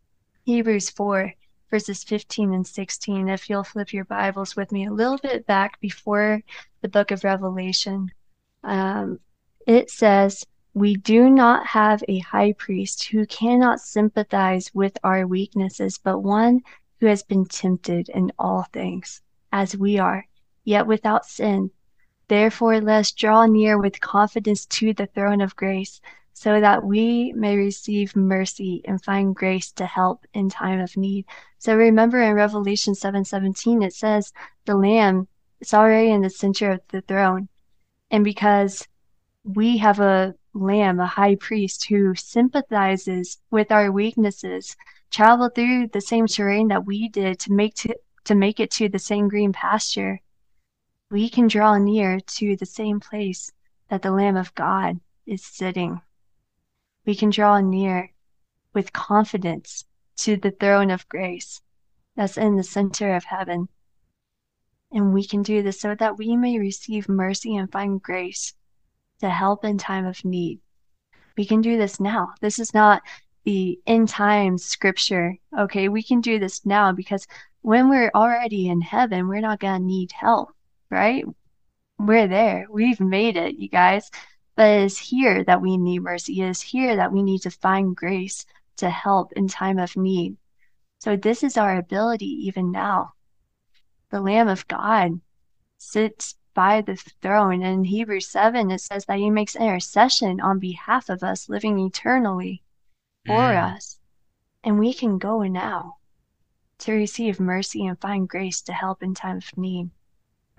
Hebrews 0.45 0.89
4, 0.91 1.33
verses 1.69 2.03
15 2.03 2.53
and 2.53 2.65
16. 2.65 3.27
If 3.27 3.49
you'll 3.49 3.63
flip 3.63 3.93
your 3.93 4.05
Bibles 4.05 4.55
with 4.55 4.71
me 4.71 4.85
a 4.85 4.93
little 4.93 5.17
bit 5.17 5.45
back 5.45 5.79
before 5.81 6.41
the 6.81 6.89
book 6.89 7.11
of 7.11 7.23
Revelation, 7.23 8.09
um, 8.63 9.19
it 9.67 9.89
says, 9.89 10.45
We 10.73 10.95
do 10.95 11.29
not 11.29 11.67
have 11.67 12.01
a 12.07 12.19
high 12.19 12.53
priest 12.53 13.07
who 13.07 13.25
cannot 13.25 13.81
sympathize 13.81 14.71
with 14.73 14.97
our 15.03 15.27
weaknesses, 15.27 15.97
but 15.97 16.19
one 16.19 16.61
who 16.99 17.07
has 17.07 17.23
been 17.23 17.45
tempted 17.45 18.09
in 18.09 18.31
all 18.39 18.63
things, 18.71 19.21
as 19.51 19.77
we 19.77 19.99
are, 19.99 20.25
yet 20.63 20.87
without 20.87 21.25
sin. 21.25 21.71
Therefore, 22.27 22.79
let 22.79 22.99
us 22.99 23.11
draw 23.11 23.45
near 23.45 23.77
with 23.79 24.01
confidence 24.01 24.65
to 24.67 24.93
the 24.93 25.07
throne 25.07 25.41
of 25.41 25.55
grace, 25.55 25.99
so 26.33 26.61
that 26.61 26.83
we 26.83 27.33
may 27.33 27.57
receive 27.57 28.15
mercy 28.15 28.81
and 28.85 29.03
find 29.03 29.35
grace 29.35 29.71
to 29.73 29.85
help 29.85 30.25
in 30.33 30.49
time 30.49 30.79
of 30.79 30.95
need. 30.95 31.25
So 31.57 31.75
remember 31.75 32.21
in 32.21 32.33
Revelation 32.33 32.93
7:17 32.93 33.83
it 33.83 33.93
says 33.93 34.31
the 34.65 34.75
lamb 34.75 35.27
is 35.59 35.73
already 35.73 36.11
in 36.11 36.21
the 36.21 36.29
center 36.29 36.71
of 36.71 36.81
the 36.89 37.01
throne. 37.01 37.49
And 38.11 38.23
because 38.23 38.87
we 39.43 39.77
have 39.77 39.99
a 39.99 40.35
lamb, 40.53 40.99
a 40.99 41.07
high 41.07 41.35
priest 41.35 41.85
who 41.89 42.15
sympathizes 42.15 43.39
with 43.51 43.71
our 43.71 43.91
weaknesses, 43.91 44.75
traveled 45.11 45.55
through 45.55 45.87
the 45.87 46.01
same 46.01 46.27
terrain 46.27 46.67
that 46.69 46.85
we 46.85 47.09
did 47.09 47.39
to 47.39 47.51
make 47.51 47.75
to, 47.75 47.95
to 48.25 48.35
make 48.35 48.59
it 48.59 48.71
to 48.71 48.87
the 48.87 48.99
same 48.99 49.27
green 49.27 49.51
pasture, 49.51 50.21
we 51.11 51.29
can 51.29 51.47
draw 51.47 51.77
near 51.77 52.19
to 52.19 52.55
the 52.55 52.65
same 52.65 52.99
place 52.99 53.51
that 53.89 54.01
the 54.01 54.11
Lamb 54.11 54.37
of 54.37 54.53
God 54.55 54.99
is 55.25 55.43
sitting. 55.43 56.01
We 57.05 57.15
can 57.15 57.29
draw 57.31 57.59
near 57.59 58.11
with 58.73 58.93
confidence 58.93 59.85
to 60.17 60.37
the 60.37 60.51
throne 60.51 60.91
of 60.91 61.09
grace 61.09 61.61
that's 62.15 62.37
in 62.37 62.55
the 62.55 62.63
center 62.63 63.15
of 63.15 63.23
heaven. 63.23 63.69
And 64.91 65.13
we 65.13 65.25
can 65.25 65.41
do 65.41 65.63
this 65.63 65.79
so 65.79 65.95
that 65.95 66.17
we 66.17 66.35
may 66.35 66.59
receive 66.59 67.07
mercy 67.07 67.55
and 67.55 67.71
find 67.71 68.01
grace 68.01 68.53
to 69.19 69.29
help 69.29 69.65
in 69.65 69.77
time 69.77 70.05
of 70.05 70.23
need. 70.25 70.59
We 71.37 71.45
can 71.45 71.61
do 71.61 71.77
this 71.77 71.99
now. 71.99 72.33
This 72.41 72.59
is 72.59 72.73
not 72.73 73.01
the 73.45 73.79
end 73.87 74.09
times 74.09 74.65
scripture. 74.65 75.35
Okay, 75.57 75.89
we 75.89 76.03
can 76.03 76.21
do 76.21 76.37
this 76.37 76.65
now 76.65 76.91
because 76.91 77.25
when 77.61 77.89
we're 77.89 78.11
already 78.13 78.67
in 78.67 78.81
heaven, 78.81 79.27
we're 79.27 79.41
not 79.41 79.59
going 79.59 79.81
to 79.81 79.85
need 79.85 80.11
help, 80.11 80.49
right? 80.89 81.25
We're 81.97 82.27
there. 82.27 82.67
We've 82.69 82.99
made 82.99 83.37
it, 83.37 83.55
you 83.55 83.69
guys. 83.69 84.09
But 84.55 84.81
it's 84.81 84.97
here 84.97 85.43
that 85.43 85.61
we 85.61 85.77
need 85.77 85.99
mercy. 85.99 86.41
It 86.41 86.49
is 86.49 86.61
here 86.61 86.95
that 86.95 87.11
we 87.11 87.23
need 87.23 87.43
to 87.43 87.51
find 87.51 87.95
grace 87.95 88.45
to 88.77 88.89
help 88.89 89.33
in 89.33 89.47
time 89.47 89.79
of 89.79 89.95
need. 89.95 90.37
So 90.99 91.15
this 91.15 91.43
is 91.43 91.57
our 91.57 91.77
ability 91.77 92.47
even 92.47 92.71
now. 92.71 93.13
The 94.11 94.19
Lamb 94.21 94.47
of 94.47 94.67
God 94.67 95.21
sits 95.77 96.35
by 96.53 96.81
the 96.81 96.95
throne. 96.95 97.63
And 97.63 97.79
in 97.79 97.83
Hebrews 97.85 98.27
7, 98.27 98.71
it 98.71 98.81
says 98.81 99.05
that 99.05 99.17
he 99.17 99.29
makes 99.29 99.55
intercession 99.55 100.41
on 100.41 100.59
behalf 100.59 101.09
of 101.09 101.23
us, 101.23 101.47
living 101.47 101.79
eternally 101.79 102.63
for 103.25 103.53
Mm. 103.53 103.75
us. 103.75 103.99
And 104.63 104.79
we 104.79 104.93
can 104.93 105.19
go 105.19 105.43
now 105.43 105.97
to 106.79 106.93
receive 106.93 107.39
mercy 107.39 107.85
and 107.85 107.99
find 107.99 108.27
grace 108.27 108.61
to 108.63 108.73
help 108.73 109.03
in 109.03 109.13
time 109.13 109.37
of 109.37 109.57
need. 109.57 109.89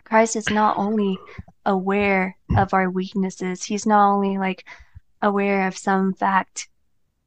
Christ 0.04 0.36
is 0.36 0.50
not 0.50 0.76
only 0.76 1.18
aware 1.66 2.36
of 2.56 2.74
our 2.74 2.90
weaknesses, 2.90 3.64
he's 3.64 3.86
not 3.86 4.12
only 4.12 4.38
like 4.38 4.64
aware 5.22 5.66
of 5.66 5.76
some 5.76 6.14
fact 6.14 6.68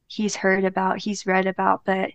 he's 0.06 0.36
heard 0.36 0.64
about, 0.64 0.98
he's 0.98 1.26
read 1.26 1.46
about, 1.46 1.84
but 1.84 2.10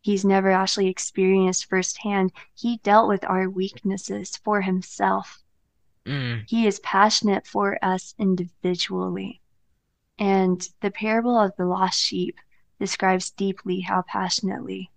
he's 0.00 0.24
never 0.24 0.50
actually 0.50 0.88
experienced 0.88 1.66
firsthand. 1.66 2.32
He 2.54 2.78
dealt 2.78 3.08
with 3.08 3.24
our 3.24 3.48
weaknesses 3.48 4.36
for 4.36 4.60
himself. 4.60 5.42
Mm. 6.06 6.44
He 6.48 6.66
is 6.66 6.80
passionate 6.80 7.46
for 7.46 7.78
us 7.82 8.14
individually. 8.18 9.40
And 10.18 10.66
the 10.80 10.90
parable 10.90 11.38
of 11.38 11.54
the 11.56 11.66
lost 11.66 12.00
sheep 12.00 12.38
describes 12.80 13.30
deeply 13.30 13.80
how 13.80 14.02
passionately 14.02 14.90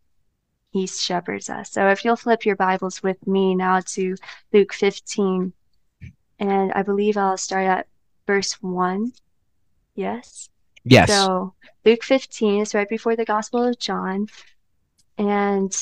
he 0.71 0.87
shepherds 0.87 1.49
us. 1.49 1.71
So 1.71 1.89
if 1.89 2.03
you'll 2.03 2.15
flip 2.15 2.45
your 2.45 2.55
Bibles 2.55 3.03
with 3.03 3.25
me 3.27 3.55
now 3.55 3.81
to 3.81 4.15
Luke 4.53 4.73
15, 4.73 5.53
and 6.39 6.71
I 6.73 6.81
believe 6.81 7.17
I'll 7.17 7.37
start 7.37 7.67
at 7.67 7.87
verse 8.25 8.53
1. 8.61 9.11
Yes? 9.95 10.49
Yes. 10.83 11.09
So 11.09 11.53
Luke 11.85 12.03
15 12.03 12.61
is 12.61 12.73
right 12.73 12.89
before 12.89 13.15
the 13.15 13.25
Gospel 13.25 13.67
of 13.67 13.79
John. 13.79 14.27
And 15.17 15.75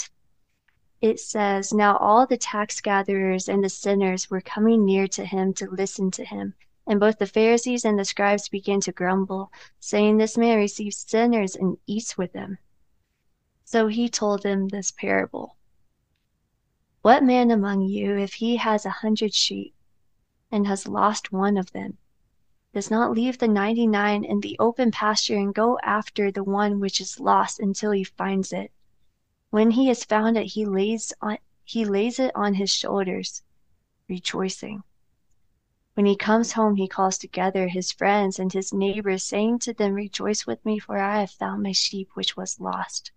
it 1.02 1.20
says, 1.20 1.74
Now 1.74 1.96
all 1.98 2.26
the 2.26 2.38
tax 2.38 2.82
gatherers 2.82 3.48
and 3.48 3.64
the 3.64 3.70
sinners 3.70 4.30
were 4.30 4.42
coming 4.42 4.86
near 4.86 5.08
to 5.10 5.24
him 5.24 5.54
to 5.54 5.70
listen 5.70 6.12
to 6.12 6.26
him. 6.26 6.56
And 6.88 7.00
both 7.00 7.20
the 7.20 7.28
Pharisees 7.28 7.86
and 7.86 7.98
the 7.98 8.04
scribes 8.04 8.50
began 8.50 8.82
to 8.82 8.92
grumble, 8.92 9.52
saying, 9.80 10.18
This 10.18 10.38
man 10.38 10.58
receives 10.58 11.06
sinners 11.08 11.56
and 11.56 11.78
eats 11.86 12.18
with 12.18 12.34
them. 12.34 12.58
So 13.72 13.86
he 13.86 14.10
told 14.10 14.42
them 14.42 14.70
this 14.70 14.90
parable 14.90 15.56
What 17.04 17.24
man 17.24 17.52
among 17.52 17.84
you, 17.84 18.18
if 18.18 18.34
he 18.34 18.56
has 18.56 18.84
a 18.84 18.90
hundred 19.06 19.36
sheep 19.36 19.76
and 20.52 20.66
has 20.66 20.88
lost 20.88 21.32
one 21.32 21.56
of 21.56 21.72
them, 21.72 22.00
does 22.74 22.90
not 22.90 23.12
leave 23.12 23.38
the 23.38 23.48
ninety 23.48 23.86
nine 23.86 24.24
in 24.24 24.40
the 24.40 24.58
open 24.58 24.90
pasture 24.90 25.38
and 25.38 25.54
go 25.54 25.78
after 25.84 26.32
the 26.32 26.44
one 26.44 26.80
which 26.80 27.00
is 27.00 27.20
lost 27.20 27.60
until 27.60 27.92
he 27.92 28.04
finds 28.04 28.52
it? 28.52 28.72
When 29.52 29.70
he 29.70 29.86
has 29.90 30.04
found 30.04 30.36
it, 30.36 30.48
he 30.48 30.66
lays 30.66 31.14
on 31.22 31.38
he 31.64 31.86
lays 31.86 32.18
it 32.18 32.36
on 32.36 32.56
his 32.56 32.72
shoulders, 32.72 33.44
rejoicing. 34.08 34.82
When 35.94 36.08
he 36.08 36.16
comes 36.16 36.54
home, 36.54 36.78
he 36.78 36.88
calls 36.88 37.20
together 37.20 37.68
his 37.68 37.92
friends 37.92 38.40
and 38.40 38.52
his 38.52 38.74
neighbors, 38.74 39.24
saying 39.24 39.60
to 39.60 39.76
them, 39.76 39.94
Rejoice 39.94 40.48
with 40.48 40.66
me, 40.66 40.80
for 40.80 40.98
I 40.98 41.20
have 41.20 41.30
found 41.30 41.62
my 41.62 41.72
sheep 41.72 42.10
which 42.16 42.36
was 42.36 42.60
lost. 42.60 43.12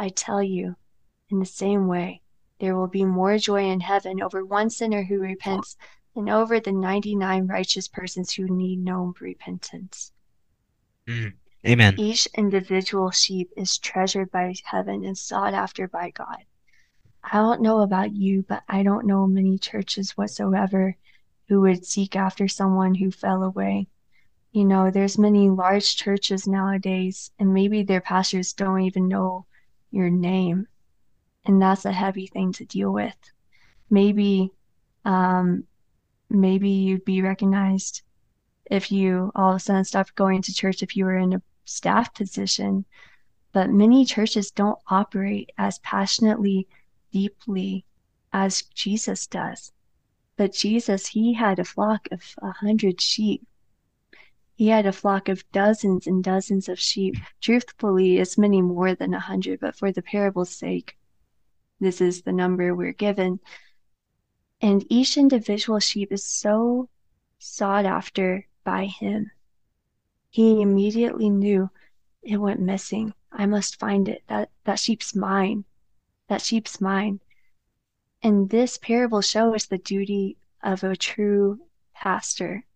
I 0.00 0.08
tell 0.08 0.42
you, 0.42 0.76
in 1.28 1.40
the 1.40 1.44
same 1.44 1.86
way, 1.86 2.22
there 2.58 2.74
will 2.74 2.86
be 2.86 3.04
more 3.04 3.36
joy 3.36 3.64
in 3.64 3.80
heaven 3.80 4.22
over 4.22 4.42
one 4.42 4.70
sinner 4.70 5.02
who 5.02 5.20
repents 5.20 5.76
than 6.14 6.30
over 6.30 6.58
the 6.58 6.72
99 6.72 7.46
righteous 7.46 7.86
persons 7.86 8.32
who 8.32 8.46
need 8.46 8.78
no 8.78 9.12
repentance. 9.20 10.12
Mm. 11.06 11.34
Amen. 11.66 11.96
Each 11.98 12.26
individual 12.34 13.10
sheep 13.10 13.50
is 13.58 13.76
treasured 13.76 14.30
by 14.30 14.54
heaven 14.64 15.04
and 15.04 15.18
sought 15.18 15.52
after 15.52 15.86
by 15.86 16.08
God. 16.08 16.46
I 17.22 17.36
don't 17.36 17.60
know 17.60 17.80
about 17.80 18.16
you, 18.16 18.42
but 18.48 18.62
I 18.66 18.82
don't 18.82 19.06
know 19.06 19.26
many 19.26 19.58
churches 19.58 20.16
whatsoever 20.16 20.96
who 21.48 21.60
would 21.60 21.84
seek 21.84 22.16
after 22.16 22.48
someone 22.48 22.94
who 22.94 23.10
fell 23.10 23.42
away. 23.42 23.88
You 24.50 24.64
know, 24.64 24.90
there's 24.90 25.18
many 25.18 25.50
large 25.50 25.94
churches 25.94 26.46
nowadays, 26.46 27.30
and 27.38 27.52
maybe 27.52 27.82
their 27.82 28.00
pastors 28.00 28.54
don't 28.54 28.80
even 28.80 29.06
know 29.06 29.44
your 29.90 30.10
name. 30.10 30.66
And 31.44 31.60
that's 31.60 31.84
a 31.84 31.92
heavy 31.92 32.26
thing 32.26 32.52
to 32.54 32.64
deal 32.64 32.92
with. 32.92 33.16
Maybe, 33.88 34.52
um, 35.04 35.64
maybe 36.28 36.68
you'd 36.68 37.04
be 37.04 37.22
recognized 37.22 38.02
if 38.70 38.92
you 38.92 39.32
all 39.34 39.50
of 39.50 39.56
a 39.56 39.58
sudden 39.58 39.84
stopped 39.84 40.14
going 40.14 40.42
to 40.42 40.54
church 40.54 40.82
if 40.82 40.96
you 40.96 41.04
were 41.04 41.16
in 41.16 41.34
a 41.34 41.42
staff 41.64 42.14
position. 42.14 42.84
But 43.52 43.70
many 43.70 44.04
churches 44.04 44.50
don't 44.50 44.78
operate 44.86 45.50
as 45.58 45.80
passionately, 45.80 46.68
deeply 47.12 47.84
as 48.32 48.62
Jesus 48.62 49.26
does. 49.26 49.72
But 50.36 50.52
Jesus, 50.52 51.08
he 51.08 51.34
had 51.34 51.58
a 51.58 51.64
flock 51.64 52.08
of 52.12 52.22
a 52.40 52.52
hundred 52.52 53.00
sheep. 53.00 53.46
He 54.60 54.68
had 54.68 54.84
a 54.84 54.92
flock 54.92 55.30
of 55.30 55.50
dozens 55.52 56.06
and 56.06 56.22
dozens 56.22 56.68
of 56.68 56.78
sheep. 56.78 57.16
Truthfully, 57.40 58.18
it's 58.18 58.36
many 58.36 58.60
more 58.60 58.94
than 58.94 59.14
a 59.14 59.18
hundred, 59.18 59.58
but 59.58 59.74
for 59.74 59.90
the 59.90 60.02
parable's 60.02 60.54
sake, 60.54 60.98
this 61.80 62.02
is 62.02 62.20
the 62.20 62.32
number 62.34 62.74
we're 62.74 62.92
given. 62.92 63.40
And 64.60 64.84
each 64.90 65.16
individual 65.16 65.78
sheep 65.78 66.12
is 66.12 66.26
so 66.26 66.90
sought 67.38 67.86
after 67.86 68.46
by 68.62 68.84
him. 68.84 69.30
He 70.28 70.60
immediately 70.60 71.30
knew 71.30 71.70
it 72.20 72.36
went 72.36 72.60
missing. 72.60 73.14
I 73.32 73.46
must 73.46 73.80
find 73.80 74.10
it. 74.10 74.24
That 74.26 74.50
that 74.64 74.78
sheep's 74.78 75.14
mine. 75.14 75.64
That 76.28 76.42
sheep's 76.42 76.82
mine. 76.82 77.20
And 78.22 78.50
this 78.50 78.76
parable 78.76 79.22
shows 79.22 79.64
the 79.64 79.78
duty 79.78 80.36
of 80.62 80.84
a 80.84 80.96
true 80.96 81.60
pastor 81.94 82.66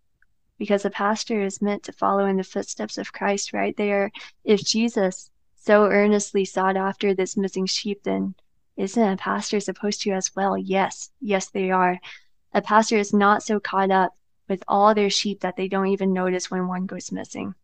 because 0.59 0.85
a 0.85 0.91
pastor 0.91 1.43
is 1.43 1.63
meant 1.63 1.83
to 1.85 1.93
follow 1.93 2.27
in 2.27 2.37
the 2.37 2.45
footsteps 2.45 2.99
of 2.99 3.13
Christ, 3.13 3.53
right? 3.53 3.77
They 3.77 3.93
are, 3.93 4.11
if 4.45 4.65
Jesus 4.65 5.31
so 5.55 5.87
earnestly 5.87 6.45
sought 6.45 6.77
after 6.77 7.15
this 7.15 7.37
missing 7.37 7.67
sheep, 7.67 8.03
then 8.05 8.35
isn't 8.77 9.13
a 9.13 9.17
pastor 9.17 9.61
supposed 9.61 10.03
to 10.03 10.11
as 10.11 10.35
well? 10.35 10.59
Yes, 10.59 11.11
yes, 11.21 11.49
they 11.49 11.71
are. 11.71 11.99
A 12.53 12.63
pastor 12.63 12.97
is 12.97 13.13
not 13.13 13.43
so 13.43 13.59
caught 13.59 13.91
up 13.91 14.17
with 14.49 14.63
all 14.69 14.95
their 14.95 15.11
sheep 15.11 15.41
that 15.41 15.57
they 15.57 15.69
don't 15.69 15.89
even 15.89 16.13
notice 16.13 16.51
when 16.51 16.69
one 16.69 16.87
goes 16.87 17.13
missing. 17.13 17.55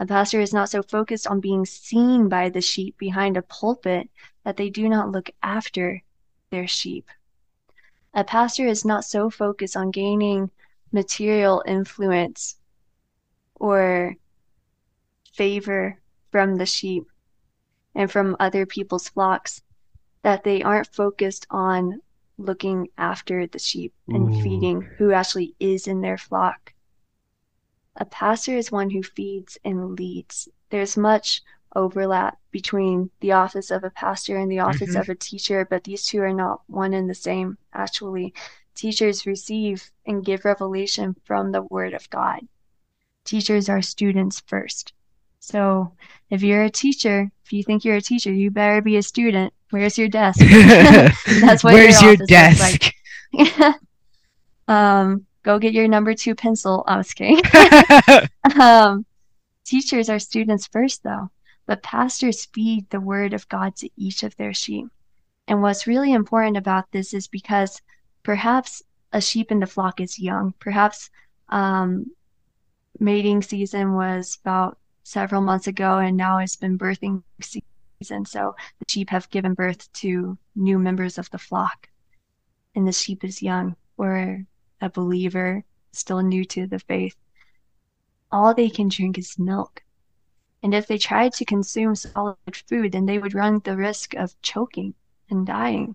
A 0.00 0.06
pastor 0.06 0.40
is 0.40 0.52
not 0.52 0.68
so 0.68 0.82
focused 0.82 1.26
on 1.26 1.40
being 1.40 1.64
seen 1.64 2.28
by 2.28 2.48
the 2.48 2.60
sheep 2.60 2.98
behind 2.98 3.36
a 3.36 3.42
pulpit 3.42 4.10
that 4.42 4.56
they 4.56 4.68
do 4.68 4.88
not 4.88 5.12
look 5.12 5.30
after 5.42 6.02
their 6.50 6.66
sheep. 6.66 7.08
A 8.12 8.24
pastor 8.24 8.66
is 8.66 8.84
not 8.84 9.04
so 9.04 9.30
focused 9.30 9.76
on 9.76 9.90
gaining 9.90 10.50
material 10.94 11.62
influence 11.66 12.56
or 13.56 14.16
favor 15.34 16.00
from 16.30 16.56
the 16.56 16.66
sheep 16.66 17.04
and 17.94 18.10
from 18.10 18.36
other 18.38 18.64
people's 18.64 19.08
flocks 19.08 19.60
that 20.22 20.44
they 20.44 20.62
aren't 20.62 20.94
focused 20.94 21.46
on 21.50 22.00
looking 22.38 22.88
after 22.96 23.46
the 23.46 23.58
sheep 23.58 23.92
and 24.08 24.30
Ooh. 24.30 24.42
feeding 24.42 24.82
who 24.98 25.12
actually 25.12 25.54
is 25.60 25.86
in 25.86 26.00
their 26.00 26.16
flock. 26.18 26.72
A 27.96 28.04
pastor 28.04 28.56
is 28.56 28.72
one 28.72 28.90
who 28.90 29.02
feeds 29.02 29.58
and 29.64 29.96
leads. 29.98 30.48
There's 30.70 30.96
much 30.96 31.42
overlap 31.76 32.38
between 32.50 33.10
the 33.20 33.32
office 33.32 33.70
of 33.70 33.84
a 33.84 33.90
pastor 33.90 34.36
and 34.36 34.50
the 34.50 34.60
office 34.60 34.94
Mhm. 34.94 35.00
of 35.00 35.08
a 35.08 35.14
teacher, 35.14 35.64
but 35.68 35.84
these 35.84 36.06
two 36.06 36.20
are 36.20 36.32
not 36.32 36.62
one 36.68 36.94
and 36.94 37.08
the 37.10 37.14
same, 37.14 37.58
actually. 37.72 38.32
Teachers 38.74 39.26
receive 39.26 39.90
and 40.06 40.24
give 40.24 40.44
revelation 40.44 41.14
from 41.24 41.52
the 41.52 41.62
Word 41.62 41.94
of 41.94 42.10
God. 42.10 42.40
Teachers 43.24 43.68
are 43.68 43.82
students 43.82 44.40
first. 44.46 44.92
So 45.40 45.92
if 46.30 46.42
you're 46.42 46.64
a 46.64 46.70
teacher, 46.70 47.30
if 47.44 47.52
you 47.52 47.62
think 47.62 47.84
you're 47.84 47.96
a 47.96 48.00
teacher, 48.00 48.32
you 48.32 48.50
better 48.50 48.80
be 48.80 48.96
a 48.96 49.02
student. 49.02 49.52
Where's 49.70 49.98
your 49.98 50.08
desk? 50.08 50.40
That's 51.40 51.62
what 51.62 51.74
Where's 51.74 52.00
your 52.00 52.14
your 52.14 52.26
desk? 52.26 52.92
like. 53.32 53.74
um, 54.68 55.26
go 55.42 55.58
get 55.58 55.74
your 55.74 55.86
number 55.86 56.14
two 56.14 56.34
pencil. 56.34 56.82
I 56.86 56.96
was 56.96 57.12
kidding. 57.12 57.42
um, 58.60 59.04
teachers 59.64 60.08
are 60.08 60.18
students 60.18 60.66
first, 60.66 61.02
though, 61.02 61.30
but 61.66 61.82
pastors 61.82 62.46
feed 62.46 62.88
the 62.90 63.00
word 63.00 63.34
of 63.34 63.48
God 63.48 63.76
to 63.76 63.90
each 63.96 64.22
of 64.22 64.34
their 64.36 64.54
sheep. 64.54 64.86
And 65.46 65.60
what's 65.60 65.86
really 65.86 66.12
important 66.12 66.56
about 66.56 66.90
this 66.90 67.12
is 67.12 67.28
because 67.28 67.82
perhaps 68.24 68.82
a 69.12 69.20
sheep 69.20 69.52
in 69.52 69.60
the 69.60 69.66
flock 69.66 70.00
is 70.00 70.18
young. 70.18 70.54
Perhaps 70.58 71.10
um, 71.50 72.10
mating 72.98 73.42
season 73.42 73.94
was 73.94 74.38
about 74.42 74.76
several 75.04 75.40
months 75.40 75.68
ago, 75.68 75.98
and 75.98 76.16
now 76.16 76.38
it's 76.38 76.56
been 76.56 76.76
birthing 76.76 77.22
season. 77.40 78.24
So 78.24 78.56
the 78.80 78.86
sheep 78.88 79.10
have 79.10 79.30
given 79.30 79.54
birth 79.54 79.92
to 80.02 80.36
new 80.56 80.80
members 80.80 81.18
of 81.18 81.30
the 81.30 81.38
flock, 81.38 81.88
and 82.74 82.88
the 82.88 82.92
sheep 82.92 83.22
is 83.22 83.40
young 83.40 83.76
or 83.96 84.44
a 84.80 84.90
believer, 84.90 85.62
still 85.92 86.20
new 86.20 86.44
to 86.46 86.66
the 86.66 86.80
faith 86.80 87.14
all 88.34 88.52
they 88.52 88.68
can 88.68 88.88
drink 88.88 89.16
is 89.16 89.38
milk. 89.38 89.84
And 90.60 90.74
if 90.74 90.88
they 90.88 90.98
tried 90.98 91.34
to 91.34 91.44
consume 91.44 91.94
solid 91.94 92.36
food, 92.68 92.90
then 92.90 93.06
they 93.06 93.18
would 93.18 93.32
run 93.32 93.60
the 93.60 93.76
risk 93.76 94.14
of 94.14 94.40
choking 94.42 94.94
and 95.30 95.46
dying. 95.46 95.94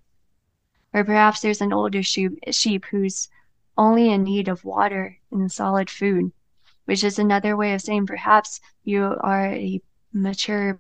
Or 0.94 1.04
perhaps 1.04 1.42
there's 1.42 1.62
an 1.62 1.74
older 1.74 2.02
sheep, 2.04 2.86
who's 2.86 3.30
only 3.78 4.12
in 4.12 4.24
need 4.24 4.48
of 4.48 4.66
water 4.66 5.18
and 5.32 5.52
solid 5.52 5.90
food, 5.90 6.32
which 6.86 7.04
is 7.04 7.20
another 7.20 7.56
way 7.56 7.74
of 7.74 7.82
saying 7.82 8.08
perhaps 8.08 8.60
you 8.84 9.16
are 9.22 9.46
a 9.46 9.82
mature 10.12 10.80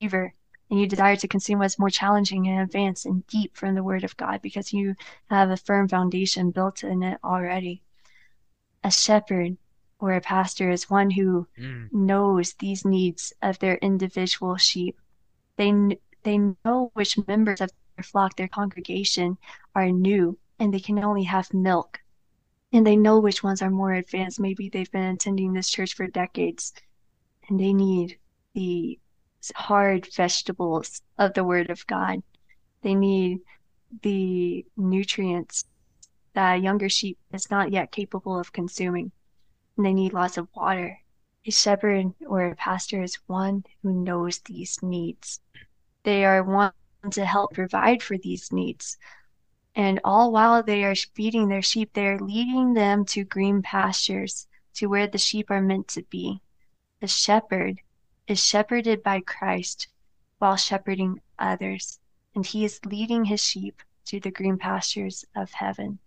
believer 0.00 0.34
and 0.70 0.78
you 0.78 0.86
desire 0.86 1.16
to 1.16 1.28
consume 1.28 1.58
what's 1.60 1.78
more 1.78 1.88
challenging 1.90 2.46
and 2.46 2.60
advanced 2.60 3.06
and 3.06 3.26
deep 3.26 3.56
from 3.56 3.74
the 3.74 3.82
Word 3.82 4.04
of 4.04 4.16
God 4.16 4.42
because 4.42 4.72
you 4.72 4.94
have 5.30 5.50
a 5.50 5.56
firm 5.56 5.88
foundation 5.88 6.50
built 6.50 6.84
in 6.84 7.02
it 7.02 7.18
already. 7.24 7.82
A 8.84 8.90
shepherd 8.90 9.56
or 9.98 10.12
a 10.12 10.20
pastor 10.20 10.70
is 10.70 10.90
one 10.90 11.10
who 11.10 11.48
Mm. 11.58 11.92
knows 11.92 12.52
these 12.54 12.84
needs 12.84 13.32
of 13.42 13.58
their 13.58 13.76
individual 13.76 14.56
sheep. 14.56 15.00
They 15.56 15.98
they 16.22 16.38
know 16.64 16.90
which 16.94 17.26
members 17.26 17.60
of 17.60 17.70
flock, 18.02 18.36
their 18.36 18.48
congregation, 18.48 19.38
are 19.74 19.90
new 19.90 20.38
and 20.58 20.72
they 20.72 20.80
can 20.80 20.98
only 20.98 21.24
have 21.24 21.52
milk. 21.54 22.00
And 22.72 22.86
they 22.86 22.96
know 22.96 23.18
which 23.18 23.42
ones 23.42 23.62
are 23.62 23.70
more 23.70 23.92
advanced. 23.92 24.40
Maybe 24.40 24.68
they've 24.68 24.90
been 24.90 25.14
attending 25.14 25.52
this 25.52 25.70
church 25.70 25.94
for 25.94 26.06
decades 26.06 26.72
and 27.48 27.58
they 27.58 27.72
need 27.72 28.18
the 28.54 28.98
hard 29.54 30.08
vegetables 30.14 31.02
of 31.16 31.34
the 31.34 31.44
Word 31.44 31.70
of 31.70 31.86
God. 31.86 32.22
They 32.82 32.94
need 32.94 33.40
the 34.02 34.66
nutrients 34.76 35.64
that 36.34 36.62
younger 36.62 36.88
sheep 36.88 37.18
is 37.32 37.50
not 37.50 37.72
yet 37.72 37.90
capable 37.90 38.38
of 38.38 38.52
consuming 38.52 39.12
and 39.76 39.86
they 39.86 39.94
need 39.94 40.12
lots 40.12 40.36
of 40.36 40.48
water. 40.54 40.98
A 41.46 41.50
shepherd 41.50 42.12
or 42.26 42.46
a 42.46 42.56
pastor 42.56 43.02
is 43.02 43.14
one 43.26 43.64
who 43.82 43.92
knows 43.92 44.40
these 44.40 44.82
needs. 44.82 45.40
They 46.02 46.24
are 46.24 46.42
one 46.42 46.72
to 47.10 47.24
help 47.24 47.54
provide 47.54 48.02
for 48.02 48.18
these 48.18 48.52
needs. 48.52 48.96
And 49.74 50.00
all 50.04 50.32
while 50.32 50.62
they 50.62 50.84
are 50.84 50.94
feeding 50.94 51.48
their 51.48 51.62
sheep, 51.62 51.92
they 51.92 52.08
are 52.08 52.18
leading 52.18 52.74
them 52.74 53.04
to 53.06 53.24
green 53.24 53.62
pastures, 53.62 54.48
to 54.74 54.86
where 54.86 55.06
the 55.06 55.18
sheep 55.18 55.50
are 55.50 55.60
meant 55.60 55.88
to 55.88 56.02
be. 56.04 56.40
The 57.00 57.06
shepherd 57.06 57.80
is 58.26 58.44
shepherded 58.44 59.02
by 59.02 59.20
Christ 59.20 59.88
while 60.38 60.56
shepherding 60.56 61.20
others, 61.38 62.00
and 62.34 62.44
he 62.44 62.64
is 62.64 62.84
leading 62.84 63.24
his 63.24 63.40
sheep 63.40 63.82
to 64.06 64.20
the 64.20 64.30
green 64.30 64.58
pastures 64.58 65.24
of 65.36 65.52
heaven. 65.52 65.98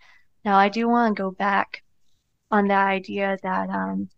Now, 0.43 0.58
I 0.58 0.69
do 0.69 0.89
want 0.89 1.15
to 1.15 1.21
go 1.21 1.32
back 1.32 1.84
on 2.49 2.67
the 2.67 2.75
idea 2.75 3.38
that 3.43 3.69
um, 3.69 4.10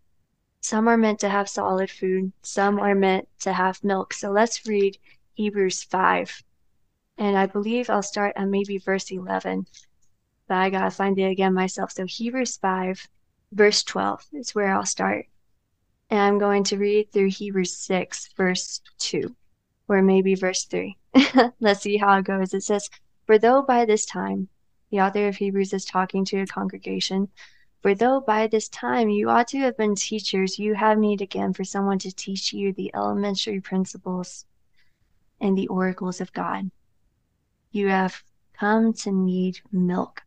some 0.61 0.87
are 0.87 0.97
meant 0.97 1.19
to 1.19 1.29
have 1.29 1.49
solid 1.49 1.91
food, 1.91 2.31
some 2.41 2.79
are 2.79 2.95
meant 2.95 3.27
to 3.41 3.53
have 3.53 3.83
milk. 3.83 4.13
So 4.13 4.31
let's 4.31 4.65
read 4.65 4.97
Hebrews 5.33 5.83
5. 5.83 6.43
And 7.17 7.37
I 7.37 7.45
believe 7.45 7.89
I'll 7.89 8.03
start 8.03 8.33
on 8.37 8.51
maybe 8.51 8.77
verse 8.77 9.11
11, 9.11 9.67
but 10.47 10.55
I 10.55 10.69
gotta 10.69 10.91
find 10.91 11.17
it 11.19 11.23
again 11.23 11.53
myself. 11.53 11.91
So 11.91 12.05
Hebrews 12.05 12.57
5, 12.57 13.07
verse 13.51 13.83
12 13.83 14.25
is 14.33 14.55
where 14.55 14.73
I'll 14.73 14.85
start. 14.85 15.27
And 16.09 16.19
I'm 16.19 16.39
going 16.39 16.63
to 16.65 16.77
read 16.77 17.11
through 17.11 17.29
Hebrews 17.29 17.77
6, 17.77 18.33
verse 18.35 18.81
2, 18.99 19.35
or 19.87 20.01
maybe 20.01 20.35
verse 20.35 20.65
3. 20.65 20.97
Let's 21.59 21.81
see 21.81 21.97
how 21.97 22.17
it 22.17 22.25
goes. 22.25 22.53
It 22.53 22.63
says, 22.63 22.89
For 23.25 23.37
though 23.37 23.61
by 23.61 23.85
this 23.85 24.05
time, 24.05 24.49
the 24.91 24.99
author 24.99 25.27
of 25.27 25.37
Hebrews 25.37 25.73
is 25.73 25.85
talking 25.85 26.25
to 26.25 26.41
a 26.41 26.45
congregation, 26.45 27.29
for 27.81 27.95
though 27.95 28.21
by 28.21 28.47
this 28.47 28.69
time 28.69 29.09
you 29.09 29.29
ought 29.29 29.47
to 29.49 29.57
have 29.59 29.75
been 29.75 29.95
teachers, 29.95 30.59
you 30.59 30.75
have 30.75 30.97
need 30.97 31.21
again 31.21 31.51
for 31.51 31.63
someone 31.63 31.99
to 31.99 32.11
teach 32.11 32.53
you 32.53 32.73
the 32.73 32.91
elementary 32.93 33.59
principles 33.59 34.45
and 35.41 35.57
the 35.57 35.67
oracles 35.67 36.21
of 36.21 36.31
God. 36.31 36.69
You 37.73 37.87
have 37.89 38.23
come 38.53 38.93
to 38.93 39.11
need 39.11 39.59
milk 39.71 40.21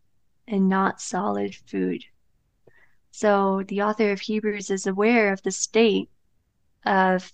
and 0.48 0.68
not 0.68 1.00
solid 1.00 1.54
food. 1.54 2.04
So 3.12 3.62
the 3.62 3.82
author 3.82 4.10
of 4.10 4.20
Hebrews 4.20 4.68
is 4.68 4.84
aware 4.84 5.32
of 5.32 5.42
the 5.42 5.52
state 5.52 6.10
of 6.84 7.32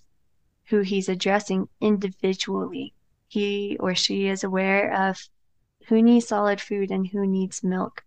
who 0.65 0.81
he's 0.81 1.09
addressing 1.09 1.67
individually. 1.81 2.93
He 3.27 3.75
or 3.79 3.95
she 3.95 4.27
is 4.27 4.43
aware 4.43 4.93
of 4.93 5.27
who 5.87 5.99
needs 5.99 6.27
solid 6.27 6.61
food 6.61 6.91
and 6.91 7.07
who 7.07 7.25
needs 7.25 7.63
milk 7.63 8.05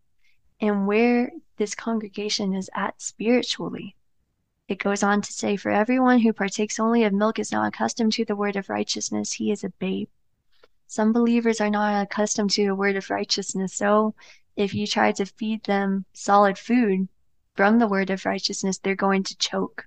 and 0.61 0.87
where 0.87 1.33
this 1.57 1.75
congregation 1.75 2.55
is 2.55 2.71
at 2.73 3.03
spiritually. 3.03 3.97
It 4.69 4.79
goes 4.79 5.03
on 5.03 5.23
to 5.23 5.33
say, 5.33 5.57
For 5.57 5.73
everyone 5.73 6.21
who 6.21 6.33
partakes 6.33 6.79
only 6.79 7.03
of 7.03 7.13
milk 7.13 7.41
is 7.41 7.51
not 7.51 7.67
accustomed 7.67 8.13
to 8.13 8.25
the 8.25 8.37
word 8.37 8.55
of 8.55 8.69
righteousness, 8.69 9.33
he 9.33 9.51
is 9.51 9.65
a 9.65 9.71
babe. 9.71 10.09
Some 10.89 11.13
believers 11.13 11.61
are 11.61 11.71
not 11.71 12.03
accustomed 12.03 12.51
to 12.53 12.67
the 12.67 12.75
word 12.75 12.97
of 12.97 13.11
righteousness, 13.11 13.75
so 13.75 14.15
if 14.55 14.73
you 14.73 14.87
try 14.87 15.13
to 15.13 15.27
feed 15.27 15.65
them 15.65 16.05
solid 16.13 16.57
food 16.57 17.09
from 17.55 17.79
the 17.79 17.89
word 17.89 18.11
of 18.11 18.25
righteousness, 18.25 18.79
they're 18.79 18.95
going 18.95 19.25
to 19.25 19.37
choke. 19.37 19.87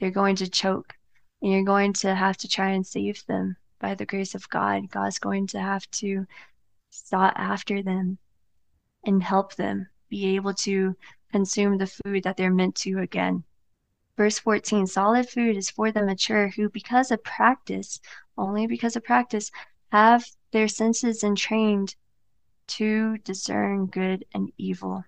They're 0.00 0.10
going 0.10 0.36
to 0.36 0.48
choke, 0.48 0.96
and 1.42 1.52
you're 1.52 1.64
going 1.64 1.92
to 1.94 2.14
have 2.14 2.36
to 2.38 2.48
try 2.48 2.70
and 2.70 2.86
save 2.86 3.24
them 3.26 3.56
by 3.78 3.94
the 3.94 4.06
grace 4.06 4.34
of 4.34 4.48
God. 4.48 4.90
God's 4.90 5.18
going 5.18 5.46
to 5.48 5.60
have 5.60 5.88
to 5.92 6.26
sought 6.90 7.34
after 7.36 7.82
them 7.82 8.18
and 9.04 9.22
help 9.22 9.54
them 9.54 9.88
be 10.08 10.34
able 10.36 10.54
to 10.54 10.96
consume 11.30 11.78
the 11.78 11.86
food 11.86 12.22
that 12.22 12.36
they're 12.36 12.52
meant 12.52 12.74
to 12.76 12.98
again. 13.00 13.44
Verse 14.16 14.38
14 14.38 14.86
solid 14.86 15.28
food 15.28 15.56
is 15.56 15.70
for 15.70 15.92
the 15.92 16.02
mature 16.02 16.48
who, 16.48 16.70
because 16.70 17.10
of 17.10 17.22
practice, 17.22 18.00
only 18.38 18.66
because 18.66 18.96
of 18.96 19.04
practice, 19.04 19.50
have 19.92 20.24
their 20.52 20.68
senses 20.68 21.22
entrained 21.22 21.94
to 22.66 23.18
discern 23.18 23.86
good 23.86 24.24
and 24.34 24.52
evil. 24.58 25.04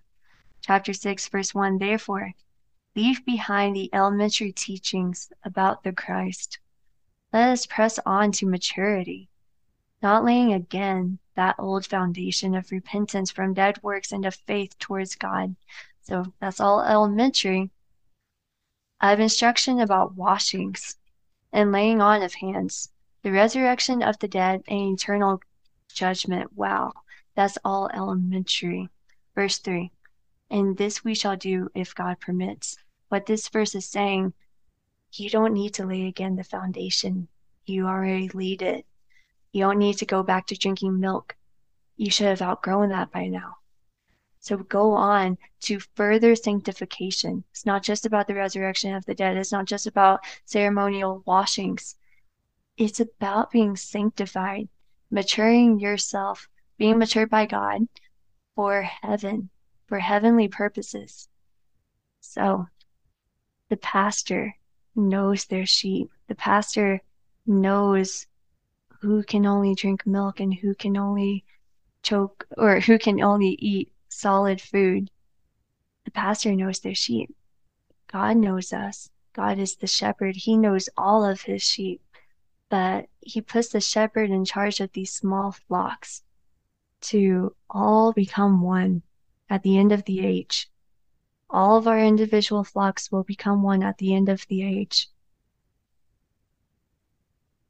Chapter 0.61 0.93
6, 0.93 1.29
verse 1.29 1.55
1 1.55 1.79
Therefore, 1.79 2.33
leave 2.95 3.25
behind 3.25 3.75
the 3.75 3.91
elementary 3.93 4.53
teachings 4.53 5.33
about 5.45 5.83
the 5.83 5.93
Christ. 5.93 6.59
Let 7.33 7.51
us 7.51 7.67
press 7.67 7.99
on 8.07 8.33
to 8.33 8.47
maturity, 8.47 9.29
not 10.03 10.25
laying 10.25 10.53
again 10.53 11.19
that 11.35 11.57
old 11.59 11.87
foundation 11.87 12.55
of 12.55 12.73
repentance 12.73 13.31
from 13.31 13.55
dead 13.55 13.83
works 13.83 14.13
and 14.13 14.25
of 14.25 14.35
faith 14.35 14.79
towards 14.79 15.15
God. 15.15 15.55
So 16.03 16.33
that's 16.41 16.61
all 16.61 16.83
elementary. 16.83 17.71
I 19.01 19.11
have 19.11 19.21
instruction 19.21 19.79
about 19.81 20.17
washings 20.17 20.97
and 21.53 21.71
laying 21.71 22.01
on 22.01 22.23
of 22.23 22.35
hands, 22.35 22.91
the 23.23 23.33
resurrection 23.33 24.03
of 24.03 24.19
the 24.19 24.29
dead, 24.29 24.63
and 24.69 24.95
eternal 24.95 25.41
judgment. 25.93 26.53
Wow, 26.55 26.93
that's 27.35 27.59
all 27.65 27.91
elementary. 27.93 28.89
Verse 29.35 29.59
3 29.59 29.91
And 30.51 30.77
this 30.77 31.05
we 31.05 31.15
shall 31.15 31.37
do 31.37 31.71
if 31.75 31.95
God 31.95 32.21
permits. 32.21 32.77
What 33.09 33.27
this 33.27 33.49
verse 33.49 33.75
is 33.75 33.87
saying, 33.87 34.35
you 35.13 35.31
don't 35.31 35.55
need 35.55 35.75
to 35.75 35.87
lay 35.87 36.07
again 36.07 36.37
the 36.37 36.45
foundation. 36.45 37.29
You 37.65 37.87
already 37.87 38.29
laid 38.29 38.63
it. 38.63 38.87
You 39.53 39.63
don't 39.63 39.79
need 39.79 39.99
to 39.99 40.07
go 40.07 40.23
back 40.23 40.47
to 40.49 40.57
drinking 40.57 41.01
milk. 41.01 41.37
You 41.97 42.11
should 42.11 42.27
have 42.27 42.43
outgrown 42.43 42.91
that 42.91 43.11
by 43.11 43.27
now. 43.27 43.57
So 44.41 44.57
go 44.57 44.93
on 44.93 45.37
to 45.63 45.81
further 45.81 46.35
sanctification. 46.37 47.45
It's 47.51 47.67
not 47.67 47.83
just 47.83 48.07
about 48.07 48.27
the 48.27 48.35
resurrection 48.35 48.95
of 48.95 49.05
the 49.05 49.15
dead, 49.15 49.37
it's 49.37 49.53
not 49.53 49.67
just 49.67 49.87
about 49.87 50.21
ceremonial 50.45 51.23
washings. 51.27 51.97
It's 52.79 53.01
about 53.01 53.51
being 53.51 53.75
sanctified, 53.75 54.69
maturing 55.11 55.81
yourself, 55.81 56.49
being 56.77 56.97
matured 56.97 57.29
by 57.29 57.45
God 57.45 57.89
for 58.55 58.83
heaven, 58.83 59.51
for 59.87 59.99
heavenly 59.99 60.47
purposes. 60.47 61.29
So 62.21 62.69
the 63.69 63.79
pastor 63.79 64.55
knows 64.95 65.47
their 65.47 65.67
sheep. 65.67 66.09
The 66.29 66.37
pastor 66.37 67.03
knows 67.47 68.29
who 69.01 69.25
can 69.25 69.45
only 69.45 69.75
drink 69.75 70.07
milk 70.07 70.39
and 70.39 70.55
who 70.55 70.73
can 70.77 70.97
only 70.97 71.45
choke 72.05 72.47
or 72.57 72.79
who 72.79 72.97
can 72.97 73.21
only 73.21 73.57
eat 73.59 73.91
solid 74.09 74.61
food. 74.61 75.11
The 76.05 76.13
pastor 76.13 76.55
knows 76.55 76.79
their 76.79 76.95
sheep. 76.95 77.35
God 78.07 78.37
knows 78.37 78.73
us. 78.73 79.11
God 79.33 79.59
is 79.59 79.75
the 79.75 79.89
shepherd. 79.89 80.37
He 80.37 80.57
knows 80.57 80.89
all 80.97 81.25
of 81.25 81.43
his 81.43 81.63
sheep. 81.63 82.01
But 82.69 83.09
he 83.21 83.41
puts 83.41 83.69
the 83.69 83.81
shepherd 83.81 84.31
in 84.31 84.45
charge 84.45 84.81
of 84.81 84.93
these 84.93 85.13
small 85.13 85.53
flocks 85.53 86.23
to 87.01 87.55
all 87.71 88.13
become 88.13 88.61
one 88.61 89.03
at 89.49 89.63
the 89.63 89.79
end 89.79 89.93
of 89.93 90.05
the 90.05 90.21
age. 90.21 90.71
All 91.51 91.79
of 91.79 91.87
our 91.89 91.99
individual 91.99 92.65
flocks 92.65 93.11
will 93.11 93.25
become 93.25 93.63
one 93.63 93.83
at 93.83 93.99
the 93.99 94.15
end 94.15 94.29
of 94.29 94.47
the 94.49 94.63
age 94.63 95.11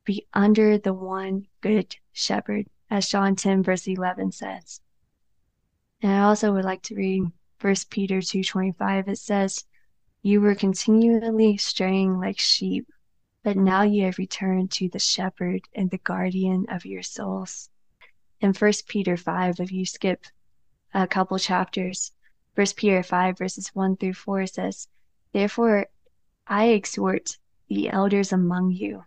be 0.08 0.26
under 0.32 0.78
the 0.78 0.94
one 0.94 1.46
good 1.61 1.94
shepherd, 2.14 2.66
as 2.88 3.11
John 3.11 3.37
10 3.37 3.62
verse 3.62 3.87
11 3.87 4.32
says. 4.32 4.80
And 6.00 6.11
I 6.11 6.20
also 6.20 6.54
would 6.54 6.64
like 6.64 6.80
to 6.84 6.94
read 6.94 7.24
1 7.61 7.74
Peter 7.90 8.22
2:25. 8.22 9.06
It 9.06 9.18
says, 9.18 9.66
"You 10.22 10.40
were 10.40 10.54
continually 10.54 11.58
straying 11.58 12.18
like 12.18 12.38
sheep, 12.38 12.90
but 13.48 13.56
now 13.56 13.80
you 13.80 14.04
have 14.04 14.18
returned 14.18 14.70
to 14.70 14.90
the 14.90 14.98
shepherd 14.98 15.62
and 15.74 15.90
the 15.90 15.96
guardian 15.96 16.66
of 16.68 16.84
your 16.84 17.02
souls." 17.02 17.70
In 18.42 18.52
1 18.52 18.72
Peter 18.87 19.16
5, 19.16 19.58
if 19.58 19.72
you 19.72 19.87
skip 19.87 20.26
a 20.92 21.06
couple 21.06 21.38
chapters, 21.38 22.12
1 22.56 22.66
Peter 22.76 23.02
5 23.02 23.38
verses 23.38 23.68
1 23.68 23.96
through 23.96 24.12
4 24.12 24.46
says, 24.46 24.88
"Therefore 25.32 25.87
I 26.46 26.66
exhort 26.66 27.38
the 27.68 27.88
elders 27.88 28.34
among 28.34 28.72
you 28.72 29.06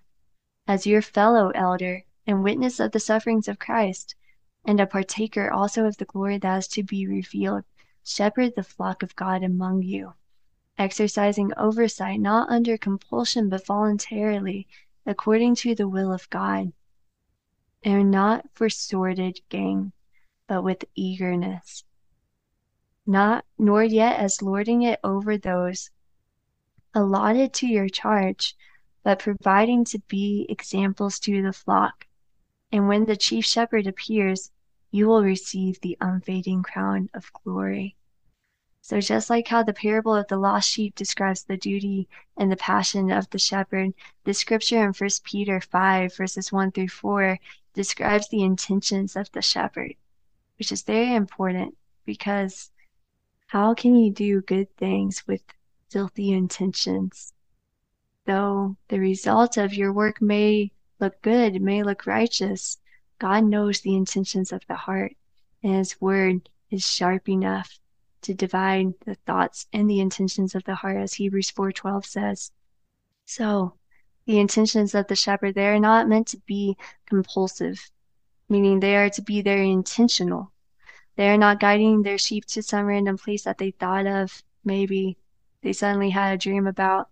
as 0.66 0.88
your 0.88 1.04
fellow 1.04 1.52
elder 1.52 2.06
and 2.26 2.42
witness 2.42 2.80
of 2.80 2.94
the 2.94 3.00
sufferings 3.00 3.48
of 3.48 3.60
Christ, 3.60 4.16
and 4.66 4.80
a 4.80 4.88
partaker 4.88 5.52
also 5.52 5.86
of 5.86 5.98
the 5.98 6.06
glory 6.06 6.40
that 6.40 6.58
is 6.58 6.68
to 6.70 6.82
be 6.82 7.06
revealed, 7.06 7.64
shepherd 8.04 8.56
the 8.56 8.64
flock 8.64 9.04
of 9.04 9.16
God 9.16 9.44
among 9.44 9.84
you, 9.84 10.16
exercising 10.82 11.54
oversight 11.58 12.20
not 12.20 12.50
under 12.50 12.76
compulsion 12.76 13.50
but 13.50 13.66
voluntarily, 13.66 14.68
according 15.06 15.54
to 15.54 15.76
the 15.76 15.88
will 15.88 16.12
of 16.12 16.28
God, 16.32 16.74
and 17.84 18.10
not 18.10 18.46
for 18.54 18.68
sordid 18.68 19.40
gain, 19.50 19.92
but 20.48 20.64
with 20.64 20.84
eagerness, 20.96 21.84
not 23.06 23.46
nor 23.60 23.84
yet 23.84 24.20
as 24.20 24.42
lording 24.42 24.82
it 24.82 25.00
over 25.04 25.38
those 25.38 25.92
allotted 26.96 27.54
to 27.54 27.68
your 27.68 27.88
charge 27.88 28.56
but 29.04 29.20
providing 29.20 29.86
to 29.86 30.00
be 30.08 30.48
examples 30.50 31.20
to 31.20 31.44
the 31.44 31.54
flock. 31.54 32.08
And 32.72 32.88
when 32.88 33.06
the 33.06 33.16
chief 33.16 33.46
shepherd 33.46 33.86
appears, 33.86 34.52
you 34.92 35.08
will 35.08 35.24
receive 35.24 35.80
the 35.82 35.98
unfading 36.02 36.64
crown 36.64 37.10
of 37.14 37.32
glory. 37.34 37.96
So, 38.84 39.00
just 39.00 39.30
like 39.30 39.48
how 39.48 39.62
the 39.62 39.74
parable 39.74 40.16
of 40.16 40.28
the 40.28 40.38
lost 40.38 40.68
sheep 40.68 40.96
describes 40.96 41.44
the 41.44 41.56
duty 41.56 42.10
and 42.36 42.52
the 42.52 42.58
passion 42.58 43.12
of 43.12 43.30
the 43.30 43.38
shepherd, 43.38 43.94
the 44.24 44.34
scripture 44.34 44.84
in 44.84 44.92
1 44.92 45.10
Peter 45.24 45.62
5, 45.62 46.16
verses 46.16 46.52
1 46.52 46.72
through 46.72 46.88
4, 46.88 47.38
describes 47.76 48.28
the 48.30 48.42
intentions 48.42 49.16
of 49.16 49.32
the 49.32 49.42
shepherd, 49.42 49.94
which 50.58 50.72
is 50.72 50.82
very 50.82 51.14
important 51.14 51.78
because 52.06 52.72
how 53.46 53.76
can 53.76 53.96
you 53.96 54.12
do 54.12 54.42
good 54.42 54.76
things 54.78 55.28
with 55.28 55.44
filthy 55.90 56.32
intentions? 56.32 57.34
Though 58.26 58.78
the 58.88 59.00
result 59.00 59.58
of 59.58 59.76
your 59.76 59.94
work 59.94 60.24
may 60.24 60.72
look 61.00 61.22
good, 61.22 61.62
may 61.62 61.84
look 61.84 62.08
righteous, 62.08 62.80
God 63.20 63.44
knows 63.44 63.82
the 63.82 63.96
intentions 63.96 64.52
of 64.52 64.66
the 64.68 64.76
heart, 64.76 65.16
and 65.62 65.76
His 65.76 66.02
word 66.02 66.50
is 66.72 66.84
sharp 66.84 67.30
enough 67.30 67.80
to 68.22 68.34
divide 68.34 68.94
the 69.06 69.16
thoughts 69.16 69.68
and 69.74 69.90
the 69.90 70.00
intentions 70.00 70.56
of 70.56 70.64
the 70.64 70.76
heart, 70.76 70.98
as 70.98 71.14
Hebrews 71.14 71.52
4:12 71.52 72.06
says. 72.06 72.52
So, 73.26 73.74
the 74.26 74.40
intentions 74.40 74.94
of 74.96 75.08
the 75.08 75.16
shepherd 75.16 75.56
they 75.56 75.68
are 75.68 75.80
not 75.80 76.08
meant 76.08 76.28
to 76.28 76.38
be 76.46 76.78
compulsive, 77.06 77.90
meaning 78.50 78.80
they 78.80 78.96
are 78.96 79.10
to 79.10 79.22
be 79.22 79.42
very 79.42 79.72
intentional. 79.72 80.52
They 81.16 81.30
are 81.30 81.38
not 81.38 81.60
guiding 81.60 82.04
their 82.04 82.18
sheep 82.18 82.46
to 82.48 82.64
some 82.64 82.86
random 82.86 83.18
place 83.18 83.44
that 83.44 83.58
they 83.58 83.72
thought 83.72 84.06
of 84.06 84.44
maybe 84.64 85.18
they 85.62 85.74
suddenly 85.74 86.10
had 86.10 86.34
a 86.34 86.38
dream 86.38 86.68
about 86.68 87.10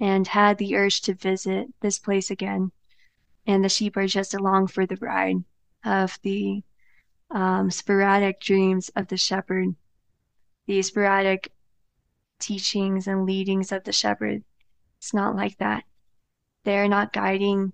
and 0.00 0.26
had 0.26 0.58
the 0.58 0.76
urge 0.76 1.00
to 1.02 1.14
visit 1.14 1.68
this 1.80 1.98
place 1.98 2.30
again. 2.30 2.72
And 3.46 3.64
the 3.64 3.68
sheep 3.68 3.96
are 3.96 4.06
just 4.06 4.34
along 4.34 4.68
for 4.68 4.86
the 4.86 4.96
ride 4.96 5.44
of 5.84 6.18
the 6.22 6.62
um, 7.30 7.70
sporadic 7.70 8.40
dreams 8.40 8.90
of 8.94 9.08
the 9.08 9.16
shepherd, 9.16 9.74
the 10.66 10.82
sporadic 10.82 11.52
teachings 12.38 13.06
and 13.06 13.26
leadings 13.26 13.72
of 13.72 13.84
the 13.84 13.92
shepherd. 13.92 14.42
It's 14.98 15.14
not 15.14 15.36
like 15.36 15.58
that. 15.58 15.84
They're 16.64 16.88
not 16.88 17.12
guiding 17.12 17.72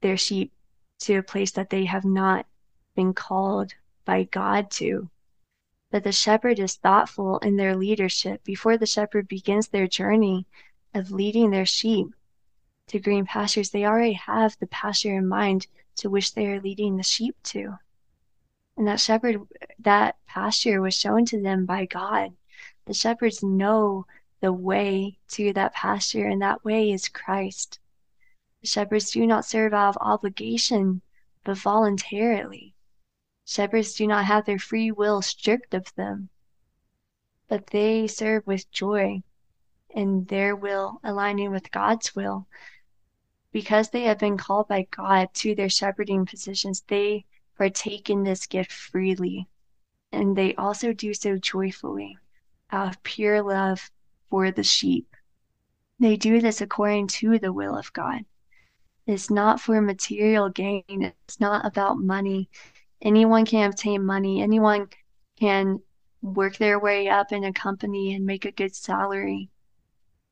their 0.00 0.16
sheep 0.16 0.52
to 1.00 1.16
a 1.16 1.22
place 1.22 1.52
that 1.52 1.70
they 1.70 1.84
have 1.84 2.04
not 2.04 2.46
been 2.94 3.14
called 3.14 3.74
by 4.04 4.24
God 4.24 4.70
to. 4.72 5.10
But 5.90 6.04
the 6.04 6.12
shepherd 6.12 6.58
is 6.58 6.76
thoughtful 6.76 7.38
in 7.38 7.56
their 7.56 7.76
leadership 7.76 8.44
before 8.44 8.76
the 8.76 8.86
shepherd 8.86 9.28
begins 9.28 9.68
their 9.68 9.86
journey 9.86 10.46
of 10.92 11.10
leading 11.10 11.50
their 11.50 11.66
sheep 11.66 12.08
to 12.88 12.98
green 12.98 13.26
pastures. 13.26 13.70
They 13.70 13.84
already 13.84 14.12
have 14.14 14.56
the 14.58 14.66
pasture 14.66 15.16
in 15.16 15.26
mind 15.26 15.66
to 15.96 16.10
which 16.10 16.34
they 16.34 16.46
are 16.46 16.60
leading 16.60 16.96
the 16.96 17.02
sheep 17.02 17.36
to. 17.44 17.78
And 18.76 18.86
that 18.88 19.00
shepherd, 19.00 19.40
that 19.78 20.16
pasture 20.26 20.80
was 20.80 20.94
shown 20.94 21.24
to 21.26 21.40
them 21.40 21.64
by 21.64 21.86
God. 21.86 22.36
The 22.86 22.94
shepherds 22.94 23.42
know 23.42 24.06
the 24.40 24.52
way 24.52 25.18
to 25.28 25.52
that 25.52 25.74
pasture, 25.74 26.26
and 26.26 26.42
that 26.42 26.64
way 26.64 26.90
is 26.90 27.08
Christ. 27.08 27.78
The 28.60 28.66
shepherds 28.66 29.10
do 29.10 29.26
not 29.26 29.44
serve 29.44 29.72
out 29.72 29.90
of 29.90 29.98
obligation, 30.00 31.02
but 31.44 31.58
voluntarily. 31.58 32.74
Shepherds 33.46 33.94
do 33.94 34.06
not 34.06 34.24
have 34.24 34.44
their 34.44 34.58
free 34.58 34.90
will 34.90 35.22
stripped 35.22 35.74
of 35.74 35.94
them, 35.94 36.30
but 37.46 37.68
they 37.68 38.06
serve 38.06 38.46
with 38.46 38.70
joy 38.70 39.22
in 39.90 40.24
their 40.24 40.56
will 40.56 41.00
aligning 41.04 41.50
with 41.50 41.70
God's 41.70 42.16
will. 42.16 42.46
Because 43.52 43.90
they 43.90 44.02
have 44.02 44.18
been 44.18 44.36
called 44.36 44.66
by 44.66 44.88
God 44.90 45.32
to 45.34 45.54
their 45.54 45.68
shepherding 45.68 46.26
positions, 46.26 46.82
they 46.88 47.24
partake 47.56 48.10
in 48.10 48.24
this 48.24 48.46
gift 48.46 48.72
freely, 48.72 49.48
and 50.12 50.36
they 50.36 50.54
also 50.54 50.92
do 50.92 51.14
so 51.14 51.36
joyfully, 51.36 52.18
out 52.70 52.88
of 52.88 53.02
pure 53.02 53.42
love 53.42 53.90
for 54.30 54.50
the 54.50 54.64
sheep. 54.64 55.06
They 56.00 56.16
do 56.16 56.40
this 56.40 56.60
according 56.60 57.08
to 57.08 57.38
the 57.38 57.52
will 57.52 57.76
of 57.76 57.92
God. 57.92 58.24
It's 59.06 59.30
not 59.30 59.60
for 59.60 59.80
material 59.80 60.48
gain, 60.48 60.84
it's 60.88 61.38
not 61.38 61.64
about 61.64 61.98
money. 61.98 62.48
Anyone 63.02 63.44
can 63.44 63.70
obtain 63.70 64.04
money, 64.04 64.42
anyone 64.42 64.88
can 65.38 65.80
work 66.22 66.56
their 66.56 66.78
way 66.78 67.08
up 67.08 67.32
in 67.32 67.44
a 67.44 67.52
company 67.52 68.14
and 68.14 68.24
make 68.24 68.44
a 68.44 68.50
good 68.50 68.74
salary. 68.74 69.50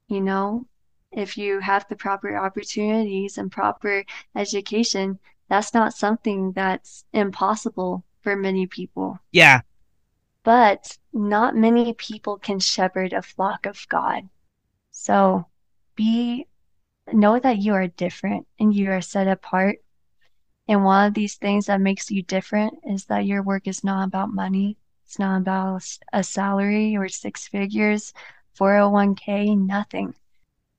You 0.09 0.23
know, 0.23 0.66
if 1.12 1.37
you 1.37 1.61
have 1.61 1.87
the 1.89 1.97
proper 1.97 2.37
opportunities 2.37 3.37
and 3.37 3.53
proper 3.53 4.05
education, 4.35 5.18
that's 5.49 5.74
not 5.74 5.95
something 5.95 6.53
that's 6.53 7.05
impossible 7.12 8.05
for 8.22 8.36
many 8.36 8.66
people. 8.66 9.18
Yeah. 9.32 9.61
But 10.45 10.99
not 11.12 11.57
many 11.57 11.93
people 11.95 12.38
can 12.38 12.59
shepherd 12.59 13.12
a 13.12 13.22
flock 13.22 13.66
of 13.66 13.86
God. 13.88 14.28
So 14.90 15.47
be 15.95 16.47
know 17.12 17.38
that 17.38 17.59
you 17.59 17.74
are 17.74 17.88
different 17.88 18.47
and 18.59 18.74
you 18.74 18.90
are 18.90 19.01
set 19.01 19.28
apart. 19.28 19.78
And 20.68 20.84
one 20.84 21.09
of 21.09 21.14
these 21.14 21.36
things 21.36 21.66
that 21.66 21.80
makes 21.80 22.11
you 22.11 22.22
different 22.22 22.74
is 22.88 23.07
that 23.07 23.26
your 23.26 23.43
work 23.43 23.66
is 23.66 23.82
not 23.82 24.07
about 24.07 24.32
money. 24.32 24.76
It's 25.05 25.18
not 25.18 25.43
about 25.43 25.82
a 26.12 26.22
salary 26.22 26.97
or 26.97 27.09
six 27.09 27.49
figures, 27.49 28.14
401k, 28.59 29.59
nothing. 29.59 30.14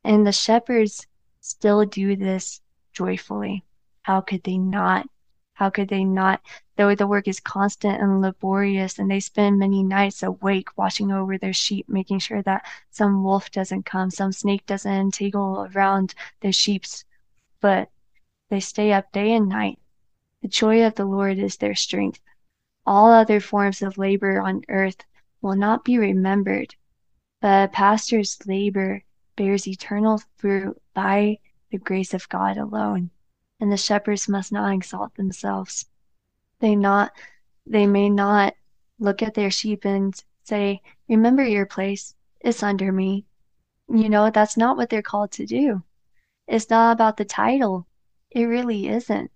And 0.03 0.25
the 0.25 0.31
shepherds 0.31 1.05
still 1.41 1.85
do 1.85 2.15
this 2.15 2.61
joyfully. 2.93 3.63
How 4.03 4.19
could 4.19 4.43
they 4.43 4.57
not? 4.57 5.07
How 5.53 5.69
could 5.69 5.87
they 5.87 6.03
not? 6.03 6.41
Though 6.75 6.93
the 6.93 7.07
work 7.07 7.25
is 7.25 7.39
constant 7.39 8.01
and 8.01 8.21
laborious, 8.21 8.99
and 8.99 9.09
they 9.09 9.21
spend 9.21 9.57
many 9.57 9.81
nights 9.81 10.21
awake 10.21 10.77
watching 10.77 11.09
over 11.09 11.37
their 11.37 11.53
sheep, 11.53 11.87
making 11.87 12.19
sure 12.19 12.41
that 12.41 12.65
some 12.89 13.23
wolf 13.23 13.49
doesn't 13.49 13.85
come, 13.85 14.09
some 14.09 14.33
snake 14.33 14.65
doesn't 14.65 14.91
entangle 14.91 15.69
around 15.73 16.15
their 16.41 16.51
sheep's 16.51 17.05
foot. 17.61 17.87
They 18.49 18.59
stay 18.59 18.91
up 18.91 19.09
day 19.13 19.33
and 19.33 19.47
night. 19.47 19.79
The 20.41 20.49
joy 20.49 20.85
of 20.85 20.95
the 20.95 21.05
Lord 21.05 21.37
is 21.39 21.55
their 21.55 21.75
strength. 21.75 22.19
All 22.85 23.09
other 23.09 23.39
forms 23.39 23.81
of 23.81 23.97
labor 23.97 24.41
on 24.41 24.65
earth 24.67 25.05
will 25.41 25.55
not 25.55 25.85
be 25.85 25.97
remembered, 25.97 26.75
but 27.39 27.69
a 27.69 27.71
pastor's 27.71 28.45
labor 28.45 29.03
bears 29.37 29.65
eternal 29.65 30.21
fruit 30.35 30.81
by 30.93 31.39
the 31.71 31.77
grace 31.77 32.13
of 32.13 32.27
God 32.27 32.57
alone 32.57 33.11
and 33.63 33.71
the 33.71 33.77
shepherds 33.77 34.27
must 34.27 34.51
not 34.51 34.73
exalt 34.73 35.15
themselves. 35.15 35.85
They 36.59 36.75
not 36.75 37.13
they 37.65 37.87
may 37.87 38.09
not 38.09 38.55
look 38.99 39.23
at 39.23 39.35
their 39.35 39.51
sheep 39.51 39.85
and 39.85 40.13
say, 40.43 40.81
Remember 41.07 41.45
your 41.45 41.65
place, 41.65 42.13
it's 42.41 42.61
under 42.61 42.91
me. 42.91 43.25
You 43.87 44.09
know, 44.09 44.29
that's 44.29 44.57
not 44.57 44.75
what 44.75 44.89
they're 44.89 45.01
called 45.01 45.31
to 45.33 45.45
do. 45.45 45.81
It's 46.45 46.69
not 46.69 46.91
about 46.91 47.15
the 47.15 47.23
title. 47.23 47.87
It 48.31 48.43
really 48.43 48.89
isn't. 48.89 49.31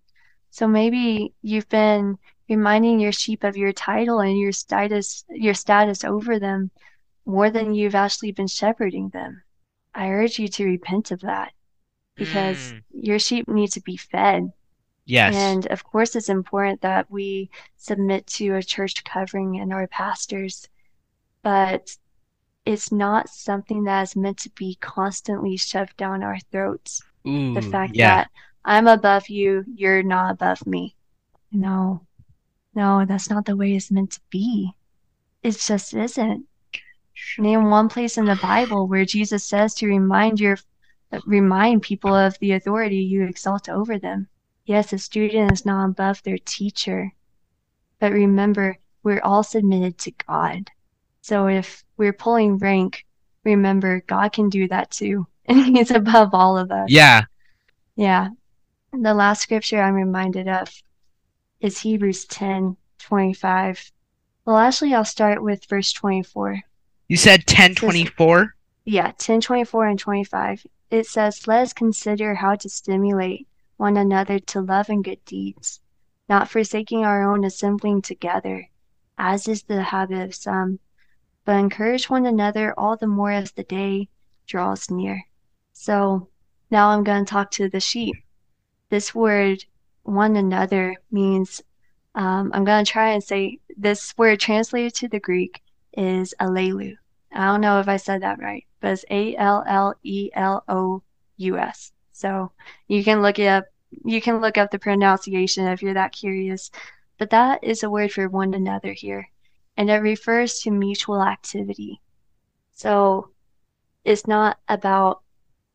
So 0.50 0.68
maybe 0.68 1.34
you've 1.42 1.70
been 1.70 2.18
reminding 2.50 3.00
your 3.00 3.14
sheep 3.14 3.46
of 3.46 3.56
your 3.56 3.72
title 3.72 4.20
and 4.20 4.38
your 4.38 4.52
status 4.52 5.24
your 5.30 5.54
status 5.54 6.04
over 6.04 6.38
them 6.38 6.70
more 7.26 7.50
than 7.50 7.74
you've 7.74 7.96
actually 7.96 8.34
been 8.34 8.48
shepherding 8.48 9.08
them. 9.08 9.42
I 9.96 10.10
urge 10.10 10.38
you 10.38 10.50
to 10.50 10.66
repent 10.66 11.12
of 11.12 11.22
that 11.22 11.54
because 12.18 12.74
mm. 12.74 12.82
your 12.92 13.20
sheep 13.20 13.48
need 13.48 13.72
to 13.72 13.82
be 13.82 13.98
fed. 13.98 14.52
Yes. 15.06 15.36
And 15.36 15.66
of 15.68 15.84
course, 15.86 16.16
it's 16.16 16.30
important 16.30 16.82
that 16.82 17.10
we 17.10 17.50
submit 17.78 18.28
to 18.28 18.56
a 18.56 18.64
church 18.64 19.04
covering 19.06 19.60
and 19.60 19.72
our 19.72 19.88
pastors, 19.88 20.68
but 21.44 21.96
it's 22.66 22.92
not 22.92 23.30
something 23.30 23.86
that 23.86 24.02
is 24.02 24.16
meant 24.18 24.40
to 24.40 24.50
be 24.50 24.78
constantly 24.82 25.56
shoved 25.56 25.96
down 25.96 26.24
our 26.24 26.38
throats. 26.52 27.02
Ooh, 27.26 27.54
the 27.54 27.62
fact 27.62 27.96
yeah. 27.96 28.16
that 28.16 28.32
I'm 28.66 28.88
above 28.88 29.30
you, 29.30 29.64
you're 29.74 30.04
not 30.04 30.32
above 30.32 30.68
me. 30.68 30.94
No, 31.54 32.02
no, 32.76 33.06
that's 33.06 33.30
not 33.30 33.46
the 33.46 33.56
way 33.56 33.74
it's 33.74 33.92
meant 33.92 34.12
to 34.12 34.20
be. 34.30 34.72
It 35.42 35.58
just 35.58 35.94
isn't. 35.94 36.46
Name 37.38 37.70
one 37.70 37.88
place 37.88 38.18
in 38.18 38.26
the 38.26 38.36
Bible 38.36 38.88
where 38.88 39.06
Jesus 39.06 39.46
says 39.46 39.74
to 39.76 39.88
remind 39.88 40.42
your 40.42 40.58
remind 41.26 41.82
people 41.82 42.14
of 42.14 42.38
the 42.40 42.54
authority 42.54 42.98
you 42.98 43.24
exalt 43.24 43.70
over 43.70 43.98
them. 43.98 44.28
Yes, 44.66 44.92
a 44.94 44.98
student 44.98 45.52
is 45.52 45.66
not 45.66 45.86
above 45.86 46.22
their 46.24 46.38
teacher, 46.38 47.14
but 48.00 48.12
remember, 48.12 48.78
we're 49.04 49.22
all 49.22 49.44
submitted 49.44 49.98
to 50.00 50.12
God. 50.28 50.70
So 51.22 51.48
if 51.48 51.84
we're 51.96 52.14
pulling 52.14 52.58
rank, 52.58 53.06
remember, 53.44 54.02
God 54.08 54.34
can 54.34 54.50
do 54.50 54.68
that 54.68 54.92
too. 54.92 55.28
And 55.50 55.78
He's 55.78 55.92
above 55.92 56.34
all 56.34 56.58
of 56.58 56.74
us. 56.74 56.90
Yeah. 56.90 57.24
Yeah. 57.96 58.32
The 58.92 59.14
last 59.14 59.42
scripture 59.42 59.82
I'm 59.82 59.94
reminded 59.94 60.50
of 60.50 60.70
is 61.62 61.80
Hebrews 61.80 62.26
10 62.26 62.76
25. 63.00 63.92
Well, 64.44 64.58
actually, 64.58 64.94
I'll 64.94 65.06
start 65.06 65.42
with 65.42 65.64
verse 65.66 65.94
24. 65.94 66.62
You 67.08 67.16
said 67.16 67.46
10 67.48 67.76
24? 67.76 68.56
Yeah, 68.84 69.14
10 69.18 69.40
24 69.40 69.86
and 69.88 70.00
25 70.00 70.66
it 70.90 71.06
says, 71.06 71.48
Let 71.48 71.64
us 71.64 71.74
consider 71.74 72.36
how 72.36 72.56
to 72.56 72.70
stimulate 72.70 73.48
one 73.78 73.98
another 73.98 74.40
to 74.40 74.62
love 74.62 74.90
and 74.90 75.04
good 75.04 75.24
deeds, 75.26 75.82
not 76.28 76.50
forsaking 76.50 77.06
our 77.06 77.24
own 77.32 77.44
assembling 77.44 78.02
together, 78.02 78.70
as 79.18 79.48
is 79.48 79.64
the 79.64 79.82
habit 79.84 80.20
of 80.22 80.36
some, 80.36 80.80
but 81.46 81.58
encourage 81.58 82.10
one 82.10 82.26
another 82.26 82.74
all 82.78 82.98
the 82.98 83.08
more 83.08 83.32
as 83.32 83.52
the 83.52 83.64
day 83.64 84.10
draws 84.46 84.90
near. 84.90 85.24
So 85.74 86.28
now 86.72 86.90
I'm 86.90 87.04
going 87.04 87.26
to 87.26 87.30
talk 87.30 87.52
to 87.52 87.70
the 87.70 87.80
sheep. 87.80 88.16
This 88.90 89.14
word, 89.14 89.64
one 90.04 90.36
another, 90.36 90.96
means 91.12 91.62
um, 92.16 92.52
I'm 92.54 92.64
going 92.64 92.84
to 92.84 92.92
try 92.92 93.12
and 93.12 93.24
say 93.24 93.60
this 93.78 94.18
word 94.18 94.40
translated 94.40 94.96
to 94.96 95.08
the 95.08 95.20
Greek 95.20 95.62
is 95.94 96.34
allelu. 96.40 96.96
I 97.32 97.46
don't 97.48 97.62
know 97.62 97.80
if 97.80 97.88
I 97.88 97.98
said 97.98 98.22
that 98.22 98.40
right, 98.40 98.66
but 98.80 98.94
it's 98.94 99.06
A 99.10 99.36
L 99.36 99.64
L 99.68 99.96
E 100.04 100.30
L 100.34 100.64
O 100.68 101.04
U 101.38 101.58
S. 101.58 101.92
So 102.12 102.52
you 102.88 103.04
can 103.04 103.22
look 103.22 103.40
it 103.40 103.48
up. 103.48 103.66
You 104.06 104.22
can 104.22 104.42
look 104.42 104.58
up 104.58 104.72
the 104.72 104.80
pronunciation 104.80 105.68
if 105.68 105.82
you're 105.82 105.94
that 105.94 106.12
curious. 106.12 106.72
But 107.18 107.30
that 107.32 107.64
is 107.64 107.84
a 107.84 107.90
word 107.90 108.12
for 108.12 108.30
one 108.30 108.54
another 108.54 108.94
here, 108.94 109.30
and 109.76 109.90
it 109.90 109.98
refers 109.98 110.60
to 110.62 110.72
mutual 110.72 111.22
activity. 111.22 112.02
So 112.72 113.30
it's 114.06 114.28
not 114.28 114.60
about 114.68 115.22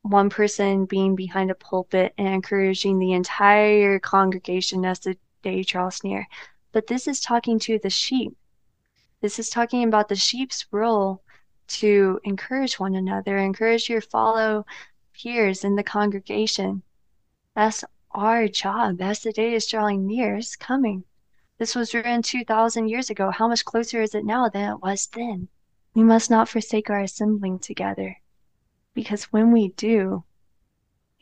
one 0.03 0.31
person 0.31 0.85
being 0.85 1.15
behind 1.15 1.51
a 1.51 1.55
pulpit 1.55 2.13
and 2.19 2.29
encouraging 2.29 2.99
the 2.99 3.13
entire 3.13 3.99
congregation 3.99 4.85
as 4.85 4.99
the 5.01 5.17
day 5.43 5.63
draws 5.63 6.03
near, 6.03 6.27
but 6.73 6.87
this 6.87 7.07
is 7.07 7.21
talking 7.21 7.59
to 7.61 7.79
the 7.79 7.91
sheep. 7.91 8.37
This 9.21 9.39
is 9.39 9.51
talking 9.51 9.85
about 9.85 10.09
the 10.09 10.17
sheep's 10.17 10.67
role 10.73 11.23
to 11.81 12.21
encourage 12.25 12.79
one 12.79 12.95
another, 12.95 13.37
encourage 13.37 13.89
your 13.89 14.01
fellow 14.01 14.67
peers 15.15 15.65
in 15.65 15.77
the 15.77 15.83
congregation. 15.83 16.83
That's 17.55 17.85
our 18.11 18.49
job 18.49 19.01
as 19.01 19.21
the 19.21 19.33
day 19.33 19.55
is 19.55 19.67
drawing 19.67 20.07
near, 20.07 20.37
it's 20.37 20.57
coming. 20.57 21.05
This 21.59 21.75
was 21.75 21.95
written 21.95 22.23
2,000 22.23 22.89
years 22.89 23.11
ago. 23.11 23.31
How 23.31 23.49
much 23.49 23.65
closer 23.65 24.03
is 24.03 24.15
it 24.15 24.25
now 24.25 24.49
than 24.49 24.71
it 24.71 24.83
was 24.83 25.07
then? 25.07 25.49
We 25.95 26.03
must 26.03 26.31
not 26.31 26.49
forsake 26.49 26.91
our 26.91 27.01
assembling 27.01 27.59
together, 27.59 28.17
because 28.95 29.25
when 29.25 29.53
we 29.53 29.69
do, 29.69 30.25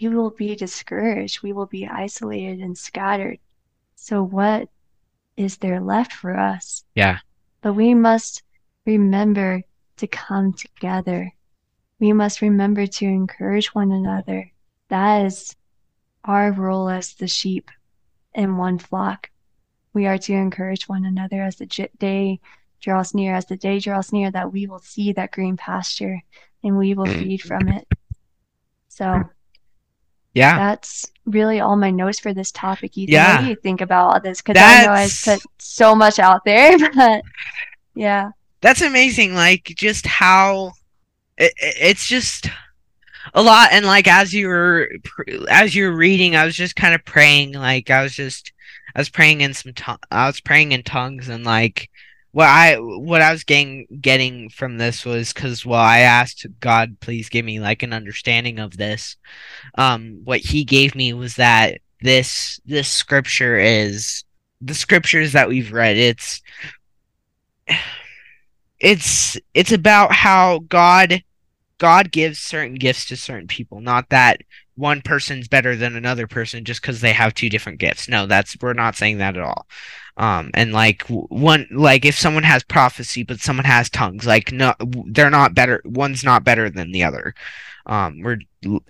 we 0.01 0.09
will 0.09 0.30
be 0.30 0.57
discouraged, 0.57 1.42
we 1.42 1.53
will 1.53 1.66
be 1.66 1.86
isolated 1.86 2.61
and 2.61 2.78
scattered. 2.78 3.38
So, 3.96 4.22
what 4.22 4.68
is 5.36 5.59
there 5.59 5.80
left 5.80 6.12
for 6.12 6.38
us? 6.38 6.84
Yeah. 6.94 7.18
But 7.61 7.74
we 7.74 7.94
must 7.94 8.42
remember 8.86 9.62
to 10.01 10.07
come 10.07 10.53
together. 10.53 11.32
We 11.98 12.12
must 12.12 12.42
remember 12.42 12.86
to 12.86 13.05
encourage 13.05 13.74
one 13.74 13.92
another. 13.92 14.51
That 14.88 15.26
is 15.26 15.55
our 16.24 16.53
role 16.53 16.88
as 16.88 17.14
the 17.14 17.28
sheep 17.28 17.70
in 18.34 18.57
one 18.57 18.78
flock. 18.78 19.30
We 19.92 20.07
are 20.07 20.18
to 20.18 20.32
encourage 20.32 20.88
one 20.88 21.05
another 21.05 21.42
as 21.42 21.57
the 21.57 21.66
day 21.98 22.40
draws 22.80 23.14
near, 23.14 23.34
as 23.34 23.46
the 23.46 23.57
day 23.57 23.78
draws 23.78 24.12
near, 24.12 24.30
that 24.30 24.53
we 24.53 24.66
will 24.66 24.78
see 24.78 25.12
that 25.12 25.32
green 25.32 25.57
pasture 25.57 26.20
and 26.62 26.76
we 26.76 26.94
will 26.94 27.07
mm. 27.07 27.18
feed 27.18 27.42
from 27.42 27.68
it. 27.68 27.86
So, 28.88 29.22
yeah, 30.34 30.57
that's 30.59 31.11
really 31.26 31.61
all 31.61 31.76
my 31.76 31.90
notes 31.90 32.20
for 32.20 32.32
this 32.32 32.53
topic. 32.53 32.96
Ethan, 32.96 33.12
Yeah. 33.12 33.36
what 33.36 33.42
do 33.42 33.48
you 33.48 33.57
think 33.57 33.80
about 33.80 34.14
all 34.14 34.20
this? 34.20 34.40
Because 34.40 34.62
I 34.62 34.86
know 34.86 34.92
I 34.92 35.09
put 35.24 35.42
so 35.59 35.94
much 35.94 36.18
out 36.18 36.44
there, 36.44 36.78
but 36.94 37.22
yeah, 37.94 38.30
that's 38.61 38.82
amazing. 38.82 39.34
Like 39.34 39.64
just 39.76 40.06
how 40.06 40.72
it, 41.38 41.52
it- 41.58 41.76
it's 41.80 42.06
just 42.08 42.48
a 43.34 43.42
lot. 43.42 43.70
And 43.72 43.86
like 43.86 44.08
as 44.08 44.34
you 44.34 44.48
were 44.48 44.90
as 45.50 45.74
you 45.74 45.86
were 45.86 45.96
reading, 45.96 46.36
I 46.36 46.44
was 46.44 46.56
just 46.56 46.76
kind 46.76 46.94
of 46.94 47.04
praying. 47.04 47.54
Like 47.54 47.90
I 47.90 48.02
was 48.02 48.14
just 48.14 48.52
I 48.94 49.00
was 49.00 49.11
praying 49.11 49.40
in 49.42 49.54
some 49.54 49.74
tongue. 49.74 49.98
I 50.11 50.26
was 50.26 50.40
praying 50.40 50.72
in 50.72 50.82
tongues 50.82 51.28
and 51.28 51.44
like 51.44 51.90
what 52.32 52.48
I 52.48 52.76
what 52.76 53.22
I 53.22 53.32
was 53.32 53.44
getting 53.44 53.86
getting 54.00 54.50
from 54.50 54.78
this 54.78 55.04
was 55.04 55.32
because 55.32 55.66
well 55.66 55.80
I 55.80 56.00
asked 56.00 56.46
God 56.61 56.98
please 57.00 57.28
give 57.28 57.44
me 57.44 57.61
like 57.61 57.82
an 57.82 57.92
understanding 57.92 58.58
of 58.58 58.76
this. 58.76 59.16
Um, 59.76 60.20
what 60.24 60.40
He 60.40 60.64
gave 60.64 60.94
me 60.94 61.12
was 61.14 61.36
that 61.36 61.80
this 62.02 62.61
this 62.66 62.88
scripture 62.88 63.58
is 63.58 64.24
the 64.61 64.74
scriptures 64.74 65.32
that 65.32 65.48
we've 65.48 65.72
read. 65.72 65.96
It's 65.98 66.42
it's 68.80 69.38
it's 69.54 69.72
about 69.72 70.12
how 70.12 70.60
God 70.68 71.22
God 71.78 72.10
gives 72.12 72.38
certain 72.38 72.74
gifts 72.74 73.06
to 73.06 73.16
certain 73.16 73.46
people, 73.46 73.80
not 73.80 74.08
that 74.10 74.42
one 74.76 75.02
person's 75.02 75.48
better 75.48 75.76
than 75.76 75.96
another 75.96 76.26
person 76.26 76.64
just 76.64 76.80
because 76.80 77.00
they 77.00 77.12
have 77.12 77.34
two 77.34 77.48
different 77.48 77.78
gifts. 77.78 78.08
No, 78.08 78.26
that's 78.26 78.56
we're 78.60 78.72
not 78.72 78.96
saying 78.96 79.18
that 79.18 79.36
at 79.36 79.42
all. 79.42 79.66
Um, 80.16 80.50
and 80.54 80.72
like 80.72 81.02
one, 81.08 81.66
like 81.70 82.04
if 82.04 82.18
someone 82.18 82.42
has 82.42 82.62
prophecy 82.64 83.22
but 83.22 83.40
someone 83.40 83.64
has 83.64 83.90
tongues, 83.90 84.26
like 84.26 84.52
no, 84.52 84.74
they're 85.06 85.30
not 85.30 85.54
better. 85.54 85.82
One's 85.84 86.24
not 86.24 86.44
better 86.44 86.70
than 86.70 86.92
the 86.92 87.04
other. 87.04 87.34
Um, 87.86 88.20
we're 88.20 88.38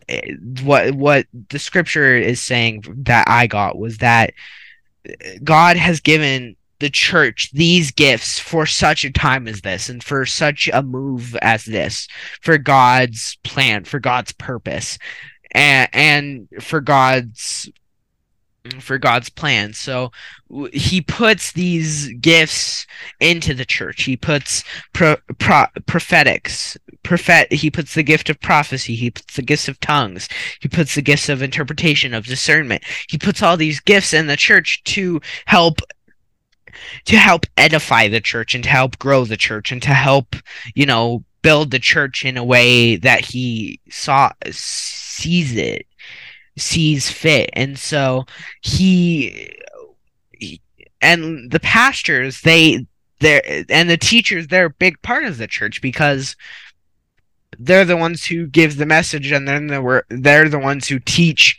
eh, 0.08 0.34
what 0.62 0.94
what 0.94 1.26
the 1.48 1.58
scripture 1.58 2.16
is 2.16 2.40
saying 2.40 2.84
that 3.04 3.28
I 3.28 3.46
got 3.46 3.78
was 3.78 3.98
that 3.98 4.34
God 5.42 5.76
has 5.76 6.00
given 6.00 6.56
the 6.80 6.90
church 6.90 7.50
these 7.52 7.90
gifts 7.90 8.38
for 8.38 8.66
such 8.66 9.04
a 9.04 9.10
time 9.10 9.46
as 9.46 9.60
this 9.60 9.88
and 9.88 10.02
for 10.02 10.26
such 10.26 10.68
a 10.72 10.82
move 10.82 11.36
as 11.42 11.64
this 11.64 12.08
for 12.40 12.58
God's 12.58 13.38
plan 13.44 13.84
for 13.84 14.00
God's 14.00 14.32
purpose 14.32 14.98
and 15.52 15.88
and 15.92 16.48
for 16.60 16.80
God's 16.80 17.70
for 18.78 18.98
God's 18.98 19.30
plan. 19.30 19.72
So 19.72 20.12
he 20.72 21.00
puts 21.00 21.52
these 21.52 22.12
gifts 22.20 22.86
into 23.20 23.54
the 23.54 23.64
church. 23.64 24.02
He 24.02 24.16
puts 24.16 24.64
pro, 24.92 25.16
pro, 25.38 25.64
prophetics 25.86 26.76
prophet 27.02 27.50
he 27.50 27.70
puts 27.70 27.94
the 27.94 28.02
gift 28.02 28.28
of 28.28 28.38
prophecy 28.40 28.94
he 28.94 29.10
puts 29.10 29.34
the 29.34 29.42
gifts 29.42 29.68
of 29.68 29.80
tongues 29.80 30.28
he 30.60 30.68
puts 30.68 30.94
the 30.94 31.00
gifts 31.00 31.30
of 31.30 31.40
interpretation 31.40 32.12
of 32.12 32.26
discernment. 32.26 32.82
He 33.08 33.16
puts 33.16 33.42
all 33.42 33.56
these 33.56 33.80
gifts 33.80 34.12
in 34.12 34.26
the 34.26 34.36
church 34.36 34.82
to 34.84 35.20
help 35.46 35.80
to 37.06 37.16
help 37.16 37.46
edify 37.56 38.08
the 38.08 38.20
church 38.20 38.54
and 38.54 38.64
to 38.64 38.70
help 38.70 38.98
grow 38.98 39.24
the 39.24 39.36
church 39.36 39.72
and 39.72 39.82
to 39.82 39.94
help 39.94 40.36
you 40.74 40.86
know 40.86 41.24
build 41.42 41.70
the 41.70 41.78
church 41.78 42.24
in 42.24 42.36
a 42.36 42.44
way 42.44 42.96
that 42.96 43.24
he 43.24 43.80
saw 43.88 44.30
sees 44.50 45.56
it 45.56 45.86
sees 46.56 47.10
fit. 47.10 47.50
And 47.54 47.78
so 47.78 48.26
he, 48.62 49.50
he 50.32 50.60
and 51.00 51.50
the 51.50 51.60
pastors 51.60 52.42
they 52.42 52.86
they're 53.20 53.64
and 53.68 53.88
the 53.88 53.96
teachers 53.96 54.46
they're 54.46 54.66
a 54.66 54.70
big 54.70 55.00
part 55.02 55.24
of 55.24 55.38
the 55.38 55.46
church 55.46 55.82
because 55.82 56.36
they're 57.58 57.84
the 57.84 57.96
ones 57.96 58.24
who 58.24 58.46
give 58.46 58.76
the 58.76 58.86
message 58.86 59.32
and 59.32 59.46
then 59.46 59.66
they're, 59.66 60.04
they're 60.08 60.48
the 60.48 60.58
ones 60.58 60.88
who 60.88 60.98
teach 60.98 61.58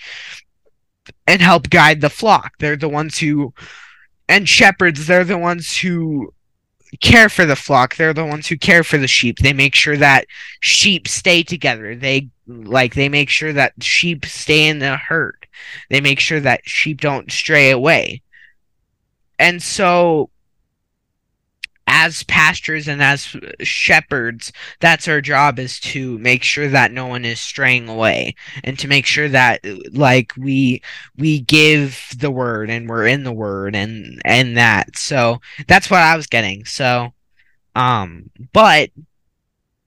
and 1.28 1.42
help 1.42 1.70
guide 1.70 2.02
the 2.02 2.10
flock. 2.10 2.54
They're 2.60 2.76
the 2.76 2.90
ones 2.90 3.18
who 3.18 3.54
and 4.32 4.48
shepherds 4.48 5.08
they're 5.08 5.26
the 5.26 5.38
ones 5.38 5.78
who 5.78 6.34
care 7.02 7.28
for 7.28 7.46
the 7.46 7.56
flock. 7.56 7.98
They're 7.98 8.14
the 8.14 8.26
ones 8.26 8.48
who 8.48 8.58
care 8.58 8.84
for 8.84 8.98
the 8.98 9.08
sheep. 9.08 9.40
They 9.40 9.52
make 9.52 9.76
sure 9.76 9.98
that 9.98 10.26
sheep 10.62 11.08
stay 11.08 11.44
together. 11.44 11.96
They 11.98 12.30
like 12.48 12.96
they 12.96 13.10
make 13.10 13.30
sure 13.30 13.52
that 13.52 13.74
sheep 13.82 14.26
stay 14.26 14.68
in 14.68 14.80
the 14.80 14.96
herd. 14.96 15.48
They 15.90 16.00
make 16.00 16.22
sure 16.22 16.40
that 16.40 16.62
sheep 16.64 17.02
don't 17.02 17.30
stray 17.30 17.72
away. 17.72 18.22
And 19.38 19.62
so 19.62 20.30
as 22.06 22.24
pastors 22.24 22.88
and 22.88 23.02
as 23.02 23.36
shepherds 23.62 24.52
that's 24.80 25.08
our 25.08 25.22
job 25.22 25.60
is 25.60 25.80
to 25.80 26.18
make 26.18 26.44
sure 26.44 26.68
that 26.68 26.92
no 26.92 27.06
one 27.06 27.24
is 27.24 27.40
straying 27.40 27.88
away 27.88 28.36
and 28.64 28.80
to 28.80 28.88
make 28.88 29.06
sure 29.06 29.30
that 29.30 29.60
like 29.94 30.34
we 30.38 30.82
we 31.18 31.40
give 31.42 32.08
the 32.18 32.32
word 32.32 32.70
and 32.70 32.90
we're 32.90 33.06
in 33.06 33.24
the 33.24 33.32
word 33.32 33.76
and 33.76 34.22
and 34.26 34.58
that. 34.58 34.98
So 34.98 35.40
that's 35.68 35.90
what 35.90 36.02
i 36.02 36.16
was 36.16 36.28
getting. 36.28 36.66
So 36.66 37.14
um 37.76 38.30
but 38.52 38.90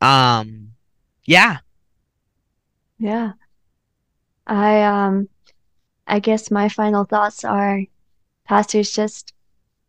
um 0.00 0.70
yeah. 1.24 1.58
Yeah. 2.98 3.32
I 4.46 4.82
um, 4.82 5.28
I 6.06 6.18
guess 6.20 6.50
my 6.50 6.68
final 6.68 7.04
thoughts 7.04 7.44
are, 7.44 7.80
pastors, 8.46 8.92
just 8.92 9.32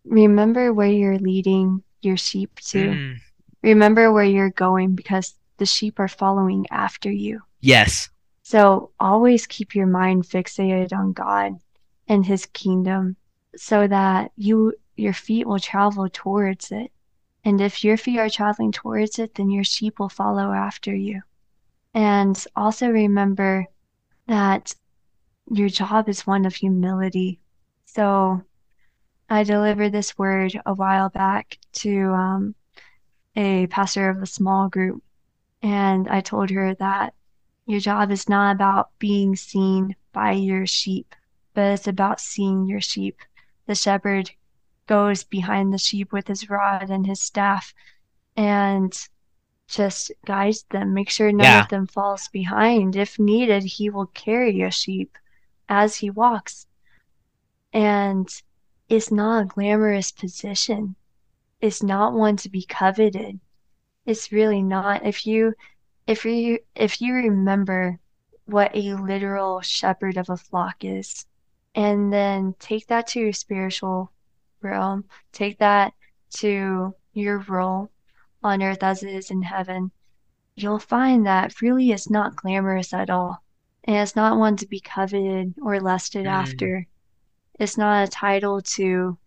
remember 0.06 0.74
where 0.74 0.88
you're 0.88 1.20
leading 1.20 1.84
your 2.06 2.18
sheep 2.18 2.60
to. 2.72 2.78
Mm, 2.78 3.18
Remember 3.64 4.12
where 4.12 4.24
you're 4.26 4.52
going 4.52 4.96
because 4.96 5.34
the 5.58 5.66
sheep 5.66 6.00
are 6.00 6.08
following 6.08 6.66
after 6.70 7.12
you. 7.12 7.42
yes 7.62 8.10
So 8.44 8.92
always 9.00 9.48
keep 9.48 9.74
your 9.74 9.88
mind 9.88 10.24
fixated 10.24 10.94
on 10.94 11.14
God 11.14 11.54
and 12.08 12.26
his 12.26 12.46
kingdom 12.46 13.16
so 13.56 13.88
that 13.88 14.32
you 14.38 14.74
your 14.96 15.14
feet 15.14 15.48
will 15.48 15.60
travel 15.60 16.08
towards 16.10 16.72
it. 16.72 16.92
And 17.44 17.60
if 17.60 17.84
your 17.84 17.98
feet 17.98 18.20
are 18.20 18.30
traveling 18.30 18.72
towards 18.72 19.20
it, 19.20 19.36
then 19.36 19.50
your 19.50 19.64
sheep 19.64 20.00
will 20.00 20.10
follow 20.10 20.52
after 20.52 20.96
you. 20.96 21.22
And 21.94 22.42
also 22.56 22.90
remember 22.90 23.66
that 24.28 24.74
your 25.52 25.70
job 25.70 26.10
is 26.10 26.26
one 26.28 26.46
of 26.46 26.56
humility. 26.56 27.40
So 27.86 28.42
I 29.30 29.44
delivered 29.44 29.92
this 29.92 30.18
word 30.18 30.60
a 30.66 30.74
while 30.74 31.10
back 31.10 31.58
to 31.74 32.12
um, 32.14 32.56
a 33.36 33.68
pastor 33.68 34.10
of 34.10 34.22
a 34.22 34.28
small 34.28 34.70
group. 34.70 35.04
And 35.62 36.08
I 36.08 36.22
told 36.22 36.52
her 36.52 36.76
that 36.76 37.14
your 37.66 37.80
job 37.80 38.12
is 38.12 38.30
not 38.30 38.56
about 38.56 38.90
being 39.00 39.36
seen 39.36 39.96
by 40.14 40.32
your 40.34 40.68
sheep, 40.68 41.16
but 41.54 41.72
it's 41.72 41.88
about 41.88 42.20
seeing 42.20 42.68
your 42.68 42.82
sheep. 42.82 43.20
The 43.66 43.74
shepherd 43.76 44.32
goes 44.88 45.24
behind 45.24 45.74
the 45.74 45.80
sheep 45.80 46.12
with 46.14 46.28
his 46.28 46.50
rod 46.50 46.92
and 46.92 47.08
his 47.08 47.20
staff 47.20 47.74
and 48.38 48.96
just 49.68 50.12
guides 50.26 50.64
them, 50.70 50.94
make 50.94 51.10
sure 51.10 51.32
none 51.32 51.46
Yeah. 51.46 51.64
of 51.64 51.70
them 51.70 51.88
falls 51.88 52.28
behind. 52.28 52.96
If 52.96 53.18
needed, 53.18 53.64
he 53.64 53.90
will 53.90 54.06
carry 54.08 54.62
a 54.62 54.70
sheep 54.70 55.18
as 55.68 55.96
he 55.96 56.12
walks. 56.12 56.68
And 57.74 58.30
it's 58.90 59.12
not 59.12 59.44
a 59.44 59.46
glamorous 59.46 60.12
position. 60.12 60.96
It's 61.62 61.82
not 61.82 62.14
one 62.14 62.38
to 62.38 62.50
be 62.50 62.64
coveted. 62.64 63.40
It's 64.06 64.32
really 64.32 64.62
not. 64.62 65.06
If 65.06 65.26
you 65.26 65.54
if 66.08 66.26
you 66.26 66.60
if 66.76 67.02
you 67.02 67.14
remember 67.14 68.00
what 68.46 68.76
a 68.76 68.94
literal 68.96 69.62
shepherd 69.62 70.18
of 70.18 70.30
a 70.30 70.38
flock 70.38 70.84
is, 70.84 71.26
and 71.74 72.14
then 72.14 72.54
take 72.60 72.88
that 72.88 73.08
to 73.08 73.20
your 73.20 73.34
spiritual 73.34 74.12
realm, 74.62 75.06
take 75.32 75.58
that 75.60 75.94
to 76.36 76.94
your 77.14 77.40
role 77.40 77.90
on 78.44 78.62
earth 78.62 78.84
as 78.84 79.02
it 79.02 79.10
is 79.10 79.32
in 79.32 79.42
heaven, 79.42 79.92
you'll 80.56 80.78
find 80.78 81.26
that 81.26 81.60
really 81.62 81.92
it's 81.92 82.10
not 82.10 82.36
glamorous 82.36 82.94
at 82.94 83.10
all. 83.10 83.42
And 83.86 83.96
it's 83.98 84.16
not 84.16 84.38
one 84.38 84.58
to 84.58 84.68
be 84.68 84.80
coveted 84.80 85.56
or 85.62 85.80
lusted 85.80 86.26
Mm. 86.26 86.30
after. 86.32 86.88
It's 87.60 87.78
not 87.78 88.08
a 88.08 88.12
title 88.12 88.62
to 88.62 89.18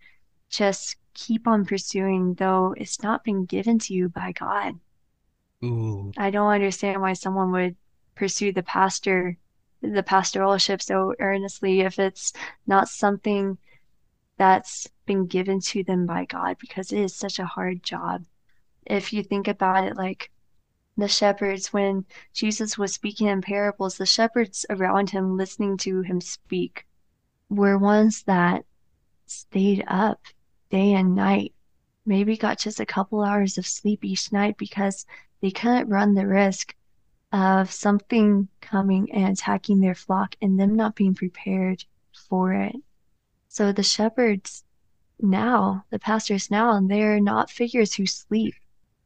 just 0.50 0.96
keep 1.14 1.48
on 1.48 1.64
pursuing, 1.64 2.34
though 2.34 2.74
it's 2.76 3.02
not 3.02 3.24
been 3.24 3.44
given 3.44 3.78
to 3.80 3.94
you 3.94 4.08
by 4.08 4.32
God. 4.32 4.78
Ooh. 5.64 6.12
I 6.16 6.30
don't 6.30 6.52
understand 6.52 7.00
why 7.00 7.14
someone 7.14 7.50
would 7.52 7.76
pursue 8.14 8.52
the 8.52 8.62
pastor, 8.62 9.36
the 9.80 10.02
pastoralship 10.02 10.82
so 10.82 11.14
earnestly 11.18 11.80
if 11.80 11.98
it's 11.98 12.32
not 12.66 12.88
something 12.88 13.58
that's 14.36 14.86
been 15.06 15.26
given 15.26 15.60
to 15.60 15.82
them 15.82 16.06
by 16.06 16.24
God 16.24 16.56
because 16.60 16.92
it 16.92 17.00
is 17.00 17.14
such 17.14 17.38
a 17.38 17.46
hard 17.46 17.82
job. 17.82 18.24
If 18.86 19.12
you 19.12 19.22
think 19.22 19.48
about 19.48 19.84
it, 19.84 19.96
like 19.96 20.30
the 20.96 21.08
shepherds, 21.08 21.72
when 21.72 22.04
Jesus 22.32 22.78
was 22.78 22.92
speaking 22.92 23.26
in 23.26 23.40
parables, 23.40 23.96
the 23.96 24.06
shepherds 24.06 24.64
around 24.70 25.10
him 25.10 25.36
listening 25.36 25.76
to 25.78 26.02
him 26.02 26.20
speak 26.20 26.86
were 27.50 27.78
ones 27.78 28.22
that 28.24 28.64
stayed 29.26 29.84
up 29.86 30.20
day 30.70 30.92
and 30.94 31.14
night, 31.14 31.52
maybe 32.04 32.36
got 32.36 32.58
just 32.58 32.80
a 32.80 32.86
couple 32.86 33.22
hours 33.22 33.58
of 33.58 33.66
sleep 33.66 34.04
each 34.04 34.32
night 34.32 34.56
because 34.58 35.06
they 35.40 35.50
couldn't 35.50 35.88
run 35.88 36.14
the 36.14 36.26
risk 36.26 36.74
of 37.32 37.70
something 37.70 38.48
coming 38.60 39.12
and 39.12 39.32
attacking 39.32 39.80
their 39.80 39.94
flock 39.94 40.34
and 40.40 40.58
them 40.58 40.74
not 40.74 40.94
being 40.94 41.14
prepared 41.14 41.84
for 42.28 42.52
it. 42.52 42.76
So 43.48 43.72
the 43.72 43.82
shepherds 43.82 44.64
now, 45.20 45.84
the 45.90 45.98
pastors 45.98 46.50
now, 46.50 46.80
they're 46.80 47.20
not 47.20 47.50
figures 47.50 47.94
who 47.94 48.06
sleep. 48.06 48.54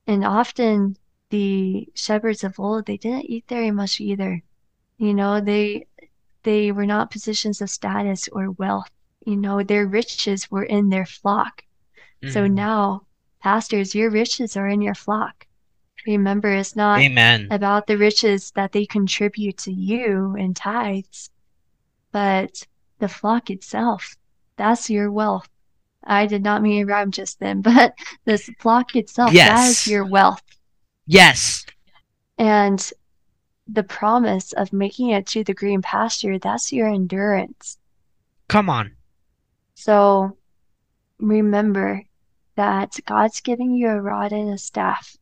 And 0.07 0.25
often 0.25 0.97
the 1.31 1.89
shepherds 1.95 2.45
of 2.45 2.59
old, 2.61 2.87
they 2.87 2.97
didn't 2.97 3.31
eat 3.31 3.45
very 3.49 3.71
much 3.71 4.01
either. 4.01 4.43
You 4.99 5.15
know, 5.15 5.41
they 5.41 5.87
they 6.45 6.73
were 6.73 6.87
not 6.87 7.11
positions 7.11 7.61
of 7.61 7.71
status 7.71 8.29
or 8.33 8.51
wealth. 8.53 8.91
You 9.27 9.37
know, 9.37 9.63
their 9.63 9.87
riches 9.87 10.51
were 10.51 10.65
in 10.65 10.89
their 10.91 11.01
flock. 11.01 11.63
So 12.27 12.47
Mhm. 12.47 12.55
now, 12.55 13.03
pastors, 13.41 13.95
your 13.95 14.11
riches 14.11 14.57
are 14.57 14.69
in 14.69 14.81
your 14.81 14.95
flock. 14.95 15.47
Remember, 16.07 16.51
it's 16.53 16.77
not 16.77 17.07
Amen. 17.07 17.49
about 17.51 17.87
the 17.87 17.97
riches 17.99 18.53
that 18.53 18.73
they 18.73 18.87
contribute 18.87 19.59
to 19.59 19.73
you 19.73 20.35
in 20.37 20.55
tithes, 20.55 21.31
but 22.13 22.67
the 22.99 23.09
flock 23.09 23.51
itself. 23.51 24.17
That's 24.57 24.91
your 24.91 25.11
wealth. 25.11 25.49
I 26.05 26.27
did 26.27 26.43
not 26.43 26.63
mean 26.63 26.87
to 26.87 26.93
rhyme 26.93 27.11
just 27.11 27.39
then, 27.41 27.61
but 27.63 27.95
this 28.25 28.51
flock 28.59 28.95
itself, 28.97 29.41
that 29.43 29.69
Yes. 29.69 29.71
is 29.71 29.87
your 29.87 30.05
wealth. 30.05 30.43
Yes. 31.07 31.65
And 32.39 32.93
the 33.69 33.83
promise 33.83 34.53
of 34.53 34.73
making 34.73 35.11
it 35.11 35.27
to 35.29 35.45
the 35.45 35.55
green 35.55 35.83
pasture, 35.83 36.39
that's 36.39 36.73
your 36.73 36.89
endurance. 36.89 37.79
Come 38.49 38.69
on. 38.69 38.93
So 39.75 40.37
remember 41.19 42.03
that 42.57 42.99
God's 43.07 43.41
giving 43.41 43.73
you 43.75 43.89
a 43.89 44.01
rod 44.01 44.33
and 44.33 44.51
a 44.51 44.59
staff, 44.59 45.17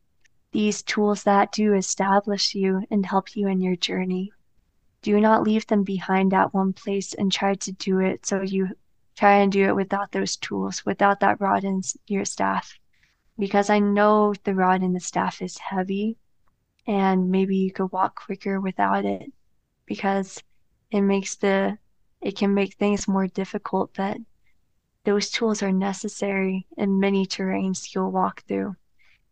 these 0.51 0.83
tools 0.83 1.23
that 1.23 1.51
do 1.51 1.73
establish 1.73 2.55
you 2.55 2.85
and 2.91 3.05
help 3.05 3.35
you 3.35 3.47
in 3.47 3.61
your 3.61 3.75
journey. 3.75 4.31
Do 5.01 5.19
not 5.19 5.43
leave 5.43 5.65
them 5.67 5.83
behind 5.83 6.33
at 6.33 6.53
one 6.53 6.73
place 6.73 7.13
and 7.13 7.31
try 7.31 7.55
to 7.55 7.71
do 7.71 7.99
it 7.99 8.25
so 8.25 8.41
you 8.41 8.69
try 9.15 9.37
and 9.37 9.51
do 9.51 9.65
it 9.65 9.75
without 9.75 10.11
those 10.11 10.35
tools, 10.35 10.85
without 10.85 11.19
that 11.21 11.39
rod 11.39 11.63
and 11.63 11.83
your 12.07 12.25
staff. 12.25 12.77
Because 13.39 13.69
I 13.69 13.79
know 13.79 14.33
the 14.43 14.53
rod 14.53 14.81
and 14.81 14.95
the 14.95 14.99
staff 14.99 15.41
is 15.41 15.57
heavy 15.57 16.17
and 16.91 17.31
maybe 17.31 17.55
you 17.55 17.71
could 17.71 17.89
walk 17.93 18.19
quicker 18.25 18.59
without 18.59 19.05
it 19.05 19.31
because 19.85 20.43
it 20.91 20.99
makes 20.99 21.35
the 21.35 21.77
it 22.19 22.35
can 22.35 22.53
make 22.53 22.73
things 22.73 23.07
more 23.07 23.27
difficult, 23.27 23.91
but 23.95 24.17
those 25.05 25.31
tools 25.31 25.63
are 25.63 25.71
necessary 25.71 26.67
in 26.77 26.99
many 26.99 27.25
terrains 27.25 27.95
you'll 27.95 28.11
walk 28.11 28.43
through. 28.45 28.75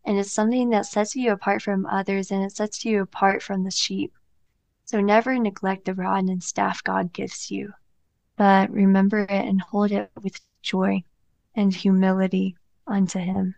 And 0.06 0.18
it's 0.18 0.32
something 0.32 0.70
that 0.70 0.86
sets 0.86 1.14
you 1.14 1.32
apart 1.32 1.60
from 1.60 1.84
others 1.84 2.30
and 2.30 2.42
it 2.42 2.52
sets 2.52 2.82
you 2.82 3.02
apart 3.02 3.42
from 3.42 3.62
the 3.62 3.70
sheep. 3.70 4.14
So 4.86 5.02
never 5.02 5.38
neglect 5.38 5.84
the 5.84 5.94
rod 5.94 6.30
and 6.30 6.42
staff 6.42 6.82
God 6.82 7.12
gives 7.12 7.50
you, 7.50 7.74
but 8.38 8.70
remember 8.70 9.20
it 9.20 9.30
and 9.30 9.60
hold 9.60 9.92
it 9.92 10.10
with 10.22 10.40
joy 10.62 11.04
and 11.54 11.74
humility 11.74 12.56
unto 12.86 13.18
Him. 13.18 13.54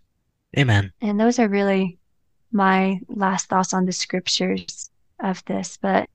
Amen. 0.59 0.93
And 1.01 1.21
those 1.21 1.39
are 1.39 1.49
really 1.49 2.01
my 2.53 3.01
last 3.09 3.49
thoughts 3.49 3.75
on 3.75 3.87
the 3.87 3.93
scriptures 3.93 4.91
of 5.21 5.45
this. 5.45 5.79
But 5.81 6.09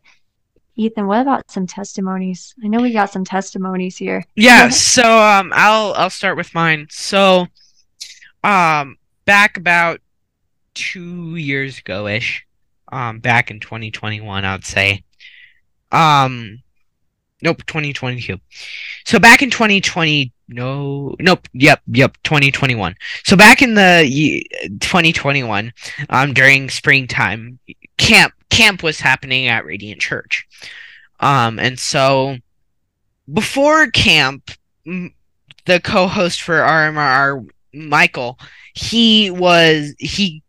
Ethan, 0.75 1.07
what 1.07 1.21
about 1.21 1.49
some 1.49 1.65
testimonies? 1.65 2.53
I 2.63 2.67
know 2.67 2.81
we 2.81 2.93
got 2.93 3.11
some 3.11 3.25
testimonies 3.25 3.97
here. 3.97 4.23
Yeah, 4.35 4.69
so 4.69 5.03
um 5.03 5.51
I'll 5.55 5.93
I'll 5.93 6.09
start 6.09 6.37
with 6.37 6.53
mine. 6.53 6.87
So 6.89 7.47
um 8.43 8.97
back 9.25 9.57
about 9.57 10.01
2 10.75 11.35
years 11.35 11.79
ago 11.79 12.07
ish, 12.07 12.45
um 12.91 13.19
back 13.19 13.49
in 13.49 13.59
2021 13.59 14.45
I 14.45 14.51
would 14.53 14.65
say. 14.65 15.03
Um 15.91 16.61
nope, 17.41 17.65
2022. 17.65 18.37
So 19.05 19.19
back 19.19 19.41
in 19.41 19.49
2020 19.49 20.31
no 20.49 21.13
nope, 21.19 21.47
yep, 21.53 21.81
yep, 21.87 22.17
2021. 22.23 22.95
So 23.25 23.35
back 23.35 23.61
in 23.61 23.73
the 23.73 24.43
2021 24.79 25.73
um 26.09 26.33
during 26.33 26.69
springtime 26.69 27.59
camp 27.97 28.33
camp 28.49 28.81
was 28.81 28.99
happening 28.99 29.47
at 29.47 29.65
Radiant 29.65 29.99
Church. 29.99 30.47
Um 31.19 31.59
and 31.59 31.77
so 31.77 32.37
before 33.31 33.87
camp, 33.87 34.51
the 34.85 35.79
co-host 35.83 36.41
for 36.41 36.55
RMRR, 36.55 37.49
Michael, 37.73 38.39
he 38.73 39.29
was 39.29 39.93
he 39.99 40.41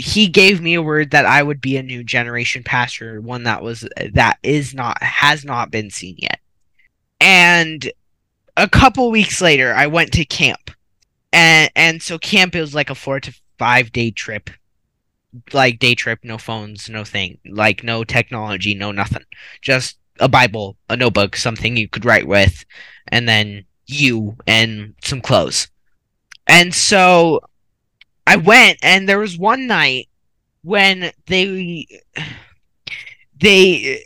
he 0.00 0.28
gave 0.28 0.60
me 0.60 0.74
a 0.74 0.82
word 0.82 1.10
that 1.10 1.26
I 1.26 1.42
would 1.42 1.60
be 1.60 1.76
a 1.76 1.82
new 1.82 2.02
generation 2.02 2.62
pastor, 2.62 3.20
one 3.20 3.44
that 3.44 3.62
was 3.62 3.88
that 4.12 4.38
is 4.42 4.74
not 4.74 5.02
has 5.02 5.44
not 5.44 5.70
been 5.70 5.90
seen 5.90 6.16
yet. 6.18 6.40
And 7.20 7.90
a 8.56 8.68
couple 8.68 9.10
weeks 9.10 9.40
later, 9.40 9.74
I 9.74 9.86
went 9.86 10.12
to 10.12 10.24
camp, 10.24 10.70
and 11.32 11.70
and 11.76 12.02
so 12.02 12.18
camp 12.18 12.54
is 12.56 12.74
like 12.74 12.90
a 12.90 12.94
four 12.94 13.20
to 13.20 13.34
five 13.58 13.92
day 13.92 14.10
trip, 14.10 14.50
like 15.52 15.78
day 15.78 15.94
trip, 15.94 16.20
no 16.22 16.38
phones, 16.38 16.88
no 16.88 17.04
thing, 17.04 17.38
like 17.46 17.84
no 17.84 18.04
technology, 18.04 18.74
no 18.74 18.92
nothing, 18.92 19.24
just 19.62 19.98
a 20.18 20.28
Bible, 20.28 20.76
a 20.88 20.96
notebook, 20.96 21.36
something 21.36 21.76
you 21.76 21.88
could 21.88 22.04
write 22.04 22.26
with, 22.26 22.64
and 23.08 23.28
then 23.28 23.64
you 23.86 24.36
and 24.46 24.94
some 25.02 25.20
clothes. 25.20 25.68
And 26.46 26.74
so 26.74 27.40
I 28.30 28.36
went, 28.36 28.78
and 28.80 29.08
there 29.08 29.18
was 29.18 29.36
one 29.36 29.66
night 29.66 30.08
when 30.62 31.10
they 31.26 31.84
they 33.36 34.04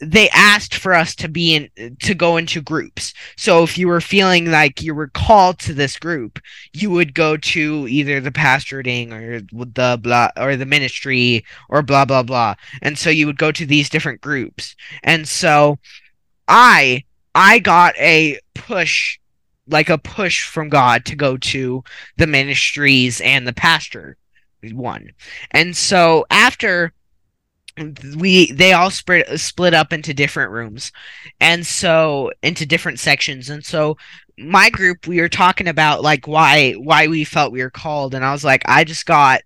they 0.00 0.28
asked 0.30 0.74
for 0.74 0.92
us 0.92 1.14
to 1.14 1.28
be 1.28 1.54
in 1.54 1.96
to 2.00 2.14
go 2.16 2.36
into 2.36 2.60
groups. 2.60 3.14
So 3.36 3.62
if 3.62 3.78
you 3.78 3.86
were 3.86 4.00
feeling 4.00 4.50
like 4.50 4.82
you 4.82 4.92
were 4.92 5.06
called 5.06 5.60
to 5.60 5.72
this 5.72 6.00
group, 6.00 6.40
you 6.72 6.90
would 6.90 7.14
go 7.14 7.36
to 7.36 7.86
either 7.88 8.20
the 8.20 8.32
pastoring 8.32 9.12
or 9.12 9.40
the 9.52 10.00
blah 10.02 10.30
or 10.36 10.56
the 10.56 10.66
ministry 10.66 11.44
or 11.68 11.80
blah 11.82 12.04
blah 12.04 12.24
blah. 12.24 12.56
And 12.82 12.98
so 12.98 13.08
you 13.08 13.26
would 13.26 13.38
go 13.38 13.52
to 13.52 13.64
these 13.64 13.88
different 13.88 14.20
groups. 14.20 14.74
And 15.04 15.28
so 15.28 15.78
I 16.48 17.04
I 17.36 17.60
got 17.60 17.96
a 17.98 18.40
push 18.52 19.20
like 19.70 19.88
a 19.88 19.98
push 19.98 20.46
from 20.46 20.68
God 20.68 21.04
to 21.06 21.16
go 21.16 21.36
to 21.36 21.82
the 22.16 22.26
ministries 22.26 23.20
and 23.20 23.46
the 23.46 23.52
pastor 23.52 24.16
one. 24.72 25.10
And 25.52 25.76
so 25.76 26.26
after 26.30 26.92
we 28.16 28.52
they 28.52 28.72
all 28.72 28.90
split 28.90 29.40
split 29.40 29.74
up 29.74 29.92
into 29.92 30.12
different 30.12 30.50
rooms 30.50 30.92
and 31.40 31.66
so 31.66 32.30
into 32.42 32.66
different 32.66 32.98
sections. 32.98 33.48
And 33.48 33.64
so 33.64 33.96
my 34.38 34.70
group 34.70 35.06
we 35.06 35.20
were 35.20 35.28
talking 35.28 35.68
about 35.68 36.02
like 36.02 36.26
why 36.26 36.72
why 36.72 37.06
we 37.06 37.24
felt 37.24 37.52
we 37.52 37.62
were 37.62 37.70
called. 37.70 38.14
And 38.14 38.24
I 38.24 38.32
was 38.32 38.44
like 38.44 38.62
I 38.66 38.84
just 38.84 39.06
got 39.06 39.42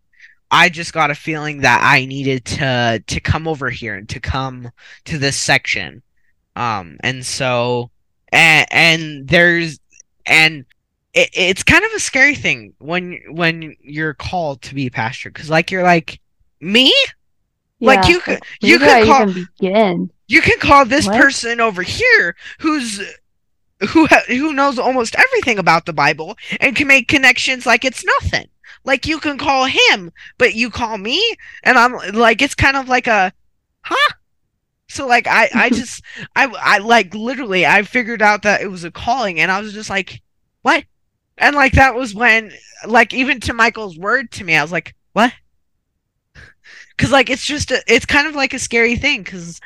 I 0.50 0.68
just 0.68 0.92
got 0.92 1.10
a 1.10 1.14
feeling 1.14 1.60
that 1.60 1.80
I 1.82 2.06
needed 2.06 2.44
to 2.46 3.02
to 3.06 3.20
come 3.20 3.46
over 3.46 3.70
here 3.70 3.94
and 3.94 4.08
to 4.08 4.20
come 4.20 4.70
to 5.04 5.18
this 5.18 5.36
section. 5.36 6.02
Um 6.56 6.96
and 7.00 7.24
so 7.24 7.90
and 8.32 8.66
and 8.70 9.28
there's 9.28 9.78
and 10.26 10.64
it, 11.12 11.30
it's 11.32 11.62
kind 11.62 11.84
of 11.84 11.92
a 11.92 12.00
scary 12.00 12.34
thing 12.34 12.74
when 12.78 13.20
when 13.28 13.76
you're 13.80 14.14
called 14.14 14.62
to 14.62 14.74
be 14.74 14.86
a 14.86 14.90
pastor 14.90 15.30
because 15.30 15.50
like 15.50 15.70
you're 15.70 15.82
like 15.82 16.20
me 16.60 16.94
like 17.80 18.08
you 18.08 18.20
could 18.20 18.40
you 18.60 18.78
could 18.78 19.06
call 19.06 19.26
begin? 19.26 20.10
you 20.28 20.40
can 20.40 20.58
call 20.58 20.84
this 20.84 21.06
What? 21.06 21.20
person 21.20 21.60
over 21.60 21.82
here 21.82 22.34
who's 22.60 23.00
who 23.88 24.06
ha- 24.06 24.24
who 24.28 24.52
knows 24.52 24.78
almost 24.78 25.14
everything 25.16 25.58
about 25.58 25.84
the 25.84 25.92
Bible 25.92 26.36
and 26.60 26.74
can 26.74 26.86
make 26.86 27.08
connections 27.08 27.66
like 27.66 27.84
it's 27.84 28.04
nothing 28.04 28.48
like 28.84 29.06
you 29.06 29.18
can 29.18 29.38
call 29.38 29.66
him, 29.66 30.12
but 30.38 30.54
you 30.54 30.70
call 30.70 30.98
me, 30.98 31.36
and 31.62 31.78
I'm 31.78 31.94
like, 32.12 32.42
it's 32.42 32.54
kind 32.54 32.76
of 32.76 32.88
like 32.88 33.06
a, 33.06 33.32
huh? 33.80 34.12
So 34.88 35.06
like 35.06 35.26
I 35.26 35.48
I 35.54 35.70
just 35.70 36.02
I 36.36 36.46
I 36.46 36.78
like 36.78 37.14
literally 37.14 37.66
I 37.66 37.82
figured 37.82 38.22
out 38.22 38.42
that 38.42 38.60
it 38.60 38.68
was 38.68 38.84
a 38.84 38.90
calling, 38.90 39.40
and 39.40 39.50
I 39.50 39.60
was 39.60 39.72
just 39.72 39.90
like, 39.90 40.22
what? 40.62 40.84
And 41.38 41.56
like 41.56 41.72
that 41.72 41.94
was 41.94 42.14
when 42.14 42.52
like 42.86 43.12
even 43.12 43.40
to 43.40 43.54
Michael's 43.54 43.98
word 43.98 44.30
to 44.32 44.44
me, 44.44 44.56
I 44.56 44.62
was 44.62 44.72
like, 44.72 44.94
what? 45.12 45.32
Because 46.96 47.10
like 47.10 47.28
it's 47.28 47.44
just 47.44 47.72
a, 47.72 47.82
it's 47.88 48.06
kind 48.06 48.28
of 48.28 48.36
like 48.36 48.54
a 48.54 48.58
scary 48.60 48.94
thing 48.94 49.24
because 49.24 49.60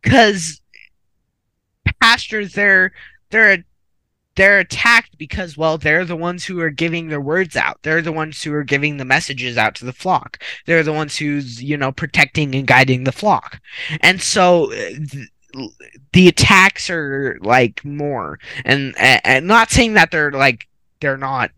because 0.00 0.62
pastors 2.00 2.54
they're 2.54 2.92
they're 3.30 3.64
they're 4.34 4.60
attacked 4.60 5.18
because 5.18 5.56
well 5.56 5.76
they're 5.78 6.04
the 6.04 6.16
ones 6.16 6.44
who 6.44 6.60
are 6.60 6.70
giving 6.70 7.08
their 7.08 7.20
words 7.20 7.56
out. 7.56 7.78
They're 7.82 8.02
the 8.02 8.12
ones 8.12 8.42
who 8.42 8.52
are 8.54 8.64
giving 8.64 8.96
the 8.96 9.04
messages 9.04 9.56
out 9.58 9.74
to 9.76 9.84
the 9.84 9.92
flock. 9.92 10.42
They're 10.66 10.82
the 10.82 10.92
ones 10.92 11.16
who's 11.16 11.62
you 11.62 11.76
know 11.76 11.92
protecting 11.92 12.54
and 12.54 12.66
guiding 12.66 13.04
the 13.04 13.12
flock. 13.12 13.60
And 14.00 14.20
so 14.22 14.70
th- 14.70 15.28
the 16.12 16.28
attacks 16.28 16.88
are 16.88 17.38
like 17.42 17.84
more. 17.84 18.38
And, 18.64 18.94
and 18.98 19.46
not 19.46 19.70
saying 19.70 19.94
that 19.94 20.10
they're 20.10 20.32
like 20.32 20.66
they're 21.00 21.18
not 21.18 21.50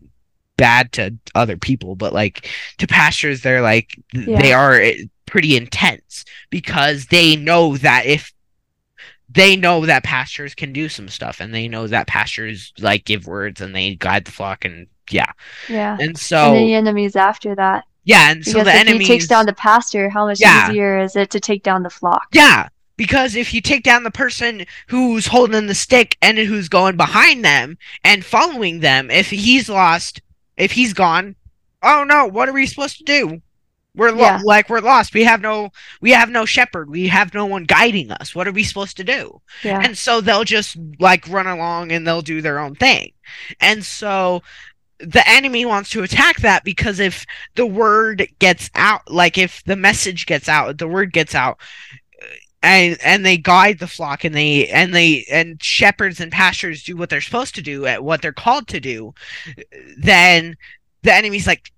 bad 0.57 0.91
to 0.93 1.13
other 1.35 1.57
people 1.57 1.95
but 1.95 2.13
like 2.13 2.49
to 2.77 2.87
pastors 2.87 3.41
they're 3.41 3.61
like 3.61 3.99
Yeah. 4.13 4.41
they 4.41 4.53
are 4.53 4.79
eh, 4.79 5.03
pretty 5.25 5.57
intense 5.57 6.23
because 6.49 7.07
they 7.07 7.35
know 7.35 7.75
that 7.77 8.05
if 8.05 8.31
they 9.35 9.55
know 9.55 9.85
that 9.85 10.03
pastors 10.03 10.55
can 10.55 10.73
do 10.73 10.89
some 10.89 11.07
stuff 11.09 11.39
and 11.39 11.53
they 11.53 11.67
know 11.67 11.87
that 11.87 12.07
pastors 12.07 12.73
like 12.79 13.05
give 13.05 13.27
words 13.27 13.61
and 13.61 13.75
they 13.75 13.95
guide 13.95 14.25
the 14.25 14.31
flock 14.31 14.65
and 14.65 14.87
yeah 15.11 15.31
Yeah. 15.69 15.93
and 15.93 16.01
and 16.01 16.17
so 16.17 16.51
then 16.53 16.65
the 16.65 16.73
enemy's 16.73 17.15
after 17.15 17.53
that. 17.55 17.83
yeah 18.05 18.31
and 18.31 18.43
so 18.43 18.53
Because 18.53 18.65
the 18.65 18.71
if 18.73 18.79
enemy 18.79 18.99
he 19.05 19.07
takes 19.07 19.27
down 19.27 19.45
the 19.45 19.53
pastor, 19.53 20.09
how 20.09 20.25
much 20.25 20.39
Yeah. 20.39 20.69
easier 20.71 20.97
is 20.99 21.15
it 21.15 21.29
to 21.31 21.39
take 21.39 21.61
down 21.63 21.83
the 21.83 21.89
flock? 21.89 22.27
yeah 22.33 22.69
because 22.97 23.35
if 23.35 23.53
you 23.53 23.59
take 23.61 23.83
down 23.83 24.03
the 24.03 24.11
person 24.11 24.65
who's 24.87 25.27
holding 25.27 25.67
the 25.67 25.75
stick 25.75 26.17
and 26.21 26.37
who's 26.37 26.69
going 26.69 26.95
behind 26.97 27.43
them 27.43 27.77
and 28.03 28.23
following 28.25 28.79
them 28.79 29.11
if 29.11 29.29
he's 29.29 29.67
lost 29.69 30.21
if 30.57 30.71
he's 30.71 30.93
gone 30.93 31.35
oh 31.83 32.03
no 32.07 32.25
what 32.25 32.47
are 32.49 32.53
we 32.53 32.65
supposed 32.65 32.97
to 32.97 33.03
do 33.03 33.41
we're 33.95 34.11
lo- 34.11 34.19
Yeah. 34.19 34.41
like 34.43 34.69
we're 34.69 34.79
lost. 34.81 35.13
We 35.13 35.23
have 35.23 35.41
no 35.41 35.71
we 36.01 36.11
have 36.11 36.29
no 36.29 36.45
shepherd. 36.45 36.89
We 36.89 37.07
have 37.07 37.33
no 37.33 37.45
one 37.45 37.63
guiding 37.63 38.11
us. 38.11 38.35
What 38.35 38.47
are 38.47 38.51
we 38.51 38.63
supposed 38.63 38.97
to 38.97 39.03
do? 39.03 39.41
Yeah. 39.63 39.81
and 39.83 39.97
so 39.97 40.21
they'll 40.21 40.43
just 40.43 40.77
like 40.99 41.27
run 41.27 41.47
along 41.47 41.91
and 41.91 42.05
they'll 42.05 42.21
do 42.21 42.41
their 42.41 42.59
own 42.59 42.75
thing. 42.75 43.11
And 43.59 43.83
so 43.83 44.41
the 44.99 45.27
enemy 45.29 45.65
wants 45.65 45.89
to 45.89 46.03
attack 46.03 46.37
that 46.37 46.63
because 46.63 46.99
if 46.99 47.25
the 47.55 47.65
word 47.65 48.27
gets 48.39 48.69
out 48.75 49.01
like 49.11 49.37
if 49.37 49.61
the 49.65 49.75
message 49.75 50.25
gets 50.25 50.47
out 50.47 50.77
the 50.77 50.87
word 50.87 51.11
gets 51.11 51.35
out 51.35 51.59
uh, 52.23 52.25
and 52.63 52.97
and 53.03 53.25
they 53.25 53.35
guide 53.37 53.77
the 53.79 53.87
flock 53.87 54.23
and 54.23 54.33
they 54.33 54.67
and 54.69 54.93
they 54.95 55.25
and 55.29 55.61
shepherds 55.61 56.21
and 56.21 56.31
pastors 56.31 56.81
do 56.81 56.95
what 56.95 57.09
they're 57.09 57.19
supposed 57.19 57.53
to 57.55 57.61
do 57.61 57.85
at 57.85 58.05
what 58.05 58.21
they're 58.21 58.31
called 58.31 58.69
to 58.69 58.79
do 58.79 59.13
then 59.97 60.55
the 61.03 61.13
enemy's 61.13 61.45
like 61.45 61.73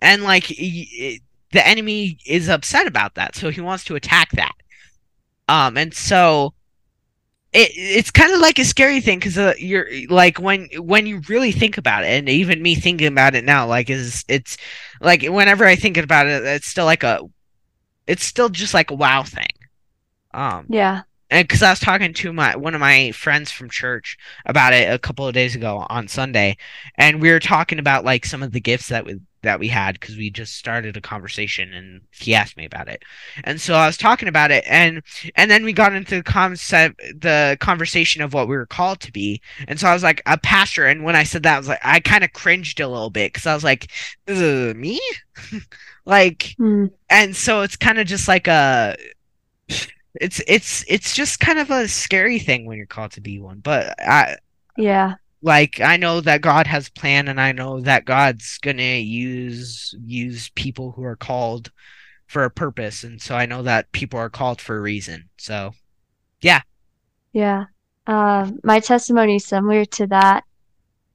and 0.00 0.22
like 0.22 0.52
y- 0.58 1.18
the 1.52 1.66
enemy 1.66 2.18
is 2.26 2.48
upset 2.48 2.86
about 2.86 3.14
that 3.14 3.34
so 3.34 3.50
he 3.50 3.60
wants 3.60 3.84
to 3.84 3.94
attack 3.94 4.30
that 4.32 4.54
um 5.48 5.76
and 5.76 5.94
so 5.94 6.52
it 7.52 7.70
it's 7.74 8.10
kind 8.10 8.32
of 8.32 8.40
like 8.40 8.58
a 8.58 8.64
scary 8.64 9.00
thing 9.00 9.18
because 9.18 9.38
uh, 9.38 9.54
you're 9.58 9.88
like 10.08 10.38
when 10.38 10.68
when 10.78 11.06
you 11.06 11.20
really 11.28 11.52
think 11.52 11.78
about 11.78 12.04
it 12.04 12.08
and 12.08 12.28
even 12.28 12.62
me 12.62 12.74
thinking 12.74 13.06
about 13.06 13.34
it 13.34 13.44
now 13.44 13.66
like 13.66 13.88
is 13.88 14.24
it's 14.28 14.56
like 15.00 15.22
whenever 15.22 15.64
i 15.64 15.74
think 15.74 15.96
about 15.96 16.26
it 16.26 16.44
it's 16.44 16.66
still 16.66 16.84
like 16.84 17.02
a 17.02 17.20
it's 18.06 18.24
still 18.24 18.48
just 18.48 18.74
like 18.74 18.90
a 18.90 18.94
wow 18.94 19.22
thing 19.22 19.48
um 20.34 20.66
yeah. 20.68 21.02
and 21.30 21.48
because 21.48 21.62
I 21.62 21.70
was 21.70 21.80
talking 21.80 22.12
to 22.12 22.32
my 22.32 22.54
one 22.56 22.74
of 22.74 22.80
my 22.80 23.12
friends 23.12 23.50
from 23.50 23.70
church 23.70 24.18
about 24.44 24.74
it 24.74 24.92
a 24.92 24.98
couple 24.98 25.26
of 25.26 25.34
days 25.34 25.54
ago 25.56 25.86
on 25.88 26.06
Sunday, 26.06 26.56
and 26.96 27.20
we 27.20 27.30
were 27.30 27.40
talking 27.40 27.78
about 27.78 28.04
like 28.04 28.26
some 28.26 28.42
of 28.42 28.52
the 28.52 28.60
gifts 28.60 28.88
that 28.88 29.06
we 29.06 29.18
that 29.42 29.60
we 29.60 29.68
had 29.68 29.98
because 29.98 30.16
we 30.16 30.30
just 30.30 30.56
started 30.56 30.96
a 30.96 31.00
conversation 31.00 31.72
and 31.72 32.02
he 32.12 32.34
asked 32.34 32.56
me 32.56 32.64
about 32.64 32.88
it, 32.88 33.02
and 33.44 33.60
so 33.60 33.74
I 33.74 33.86
was 33.86 33.96
talking 33.96 34.28
about 34.28 34.50
it 34.50 34.64
and 34.66 35.02
and 35.36 35.50
then 35.50 35.64
we 35.64 35.72
got 35.72 35.94
into 35.94 36.16
the 36.16 36.22
concept 36.22 37.00
the 37.20 37.56
conversation 37.60 38.22
of 38.22 38.32
what 38.34 38.48
we 38.48 38.56
were 38.56 38.66
called 38.66 39.00
to 39.00 39.12
be, 39.12 39.40
and 39.66 39.78
so 39.78 39.88
I 39.88 39.94
was 39.94 40.02
like 40.02 40.22
a 40.26 40.38
pastor, 40.38 40.86
and 40.86 41.04
when 41.04 41.16
I 41.16 41.24
said 41.24 41.42
that 41.44 41.54
I 41.56 41.58
was 41.58 41.68
like 41.68 41.80
I 41.84 42.00
kind 42.00 42.24
of 42.24 42.32
cringed 42.32 42.80
a 42.80 42.88
little 42.88 43.10
bit 43.10 43.32
because 43.32 43.46
I 43.46 43.54
was 43.54 43.64
like, 43.64 43.90
"Uh, 44.28 44.72
me, 44.76 45.00
like 46.04 46.56
Hmm. 46.58 46.86
and 47.10 47.34
so 47.36 47.62
it's 47.62 47.76
kind 47.76 47.98
of 47.98 48.06
just 48.06 48.28
like 48.28 48.46
a 48.48 48.96
it's 50.20 50.40
it's 50.46 50.84
it's 50.88 51.14
just 51.14 51.40
kind 51.40 51.58
of 51.58 51.70
a 51.70 51.86
scary 51.88 52.38
thing 52.38 52.66
when 52.66 52.76
you're 52.76 52.86
called 52.86 53.12
to 53.12 53.20
be 53.20 53.38
one 53.38 53.60
but 53.60 53.94
i 54.00 54.36
Yeah. 54.76 55.16
Like 55.42 55.80
i 55.80 55.96
know 55.96 56.20
that 56.20 56.40
god 56.40 56.66
has 56.66 56.88
plan 56.90 57.28
and 57.28 57.40
i 57.40 57.52
know 57.52 57.80
that 57.80 58.04
god's 58.04 58.58
gonna 58.58 58.98
use 58.98 59.94
use 60.04 60.50
people 60.56 60.92
who 60.92 61.04
are 61.04 61.16
called 61.16 61.70
for 62.26 62.44
a 62.44 62.50
purpose 62.50 63.04
and 63.04 63.22
so 63.22 63.34
i 63.36 63.46
know 63.46 63.62
that 63.62 63.90
people 63.92 64.18
are 64.18 64.30
called 64.30 64.60
for 64.60 64.76
a 64.76 64.80
reason 64.80 65.28
so 65.38 65.72
Yeah. 66.42 66.62
Yeah. 67.32 67.66
Um, 68.06 68.60
my 68.64 68.80
testimony 68.80 69.36
is 69.36 69.46
similar 69.46 69.84
to 69.86 70.06
that 70.08 70.44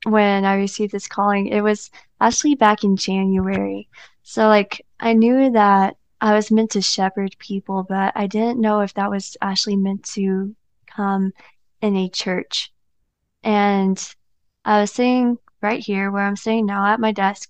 when 0.06 0.46
I 0.46 0.56
received 0.56 0.92
this 0.92 1.08
calling. 1.08 1.48
It 1.48 1.62
was 1.62 1.92
actually 2.22 2.56
back 2.56 2.84
in 2.84 2.98
January. 2.98 3.90
So, 4.24 4.48
like, 4.48 4.86
I 5.00 5.14
knew 5.14 5.52
that 5.52 5.98
I 6.22 6.34
was 6.36 6.52
meant 6.52 6.72
to 6.72 6.82
shepherd 6.82 7.36
people, 7.40 7.84
but 7.88 8.14
I 8.16 8.28
didn't 8.28 8.62
know 8.62 8.82
if 8.82 8.94
that 8.96 9.12
was 9.12 9.38
actually 9.42 9.78
meant 9.78 10.04
to 10.14 10.56
come 10.88 11.34
in 11.82 11.96
a 11.98 12.10
church. 12.10 12.73
And 13.44 13.98
I 14.66 14.82
was 14.82 14.92
sitting 14.92 15.38
right 15.62 15.80
here 15.80 16.12
where 16.12 16.24
I'm 16.24 16.36
sitting 16.36 16.66
now 16.66 16.86
at 16.86 17.00
my 17.00 17.12
desk, 17.12 17.50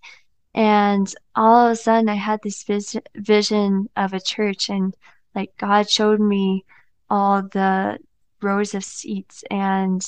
and 0.53 1.13
all 1.35 1.67
of 1.67 1.71
a 1.71 1.75
sudden 1.75 2.09
I 2.09 2.15
had 2.15 2.39
this 2.43 2.63
vis 2.63 2.95
vision 3.15 3.89
of 3.95 4.13
a 4.13 4.19
church, 4.19 4.69
and 4.69 4.95
like 5.35 5.55
God 5.57 5.89
showed 5.89 6.19
me 6.19 6.65
all 7.09 7.41
the 7.43 7.99
rows 8.41 8.73
of 8.73 8.83
seats 8.83 9.43
and 9.49 10.03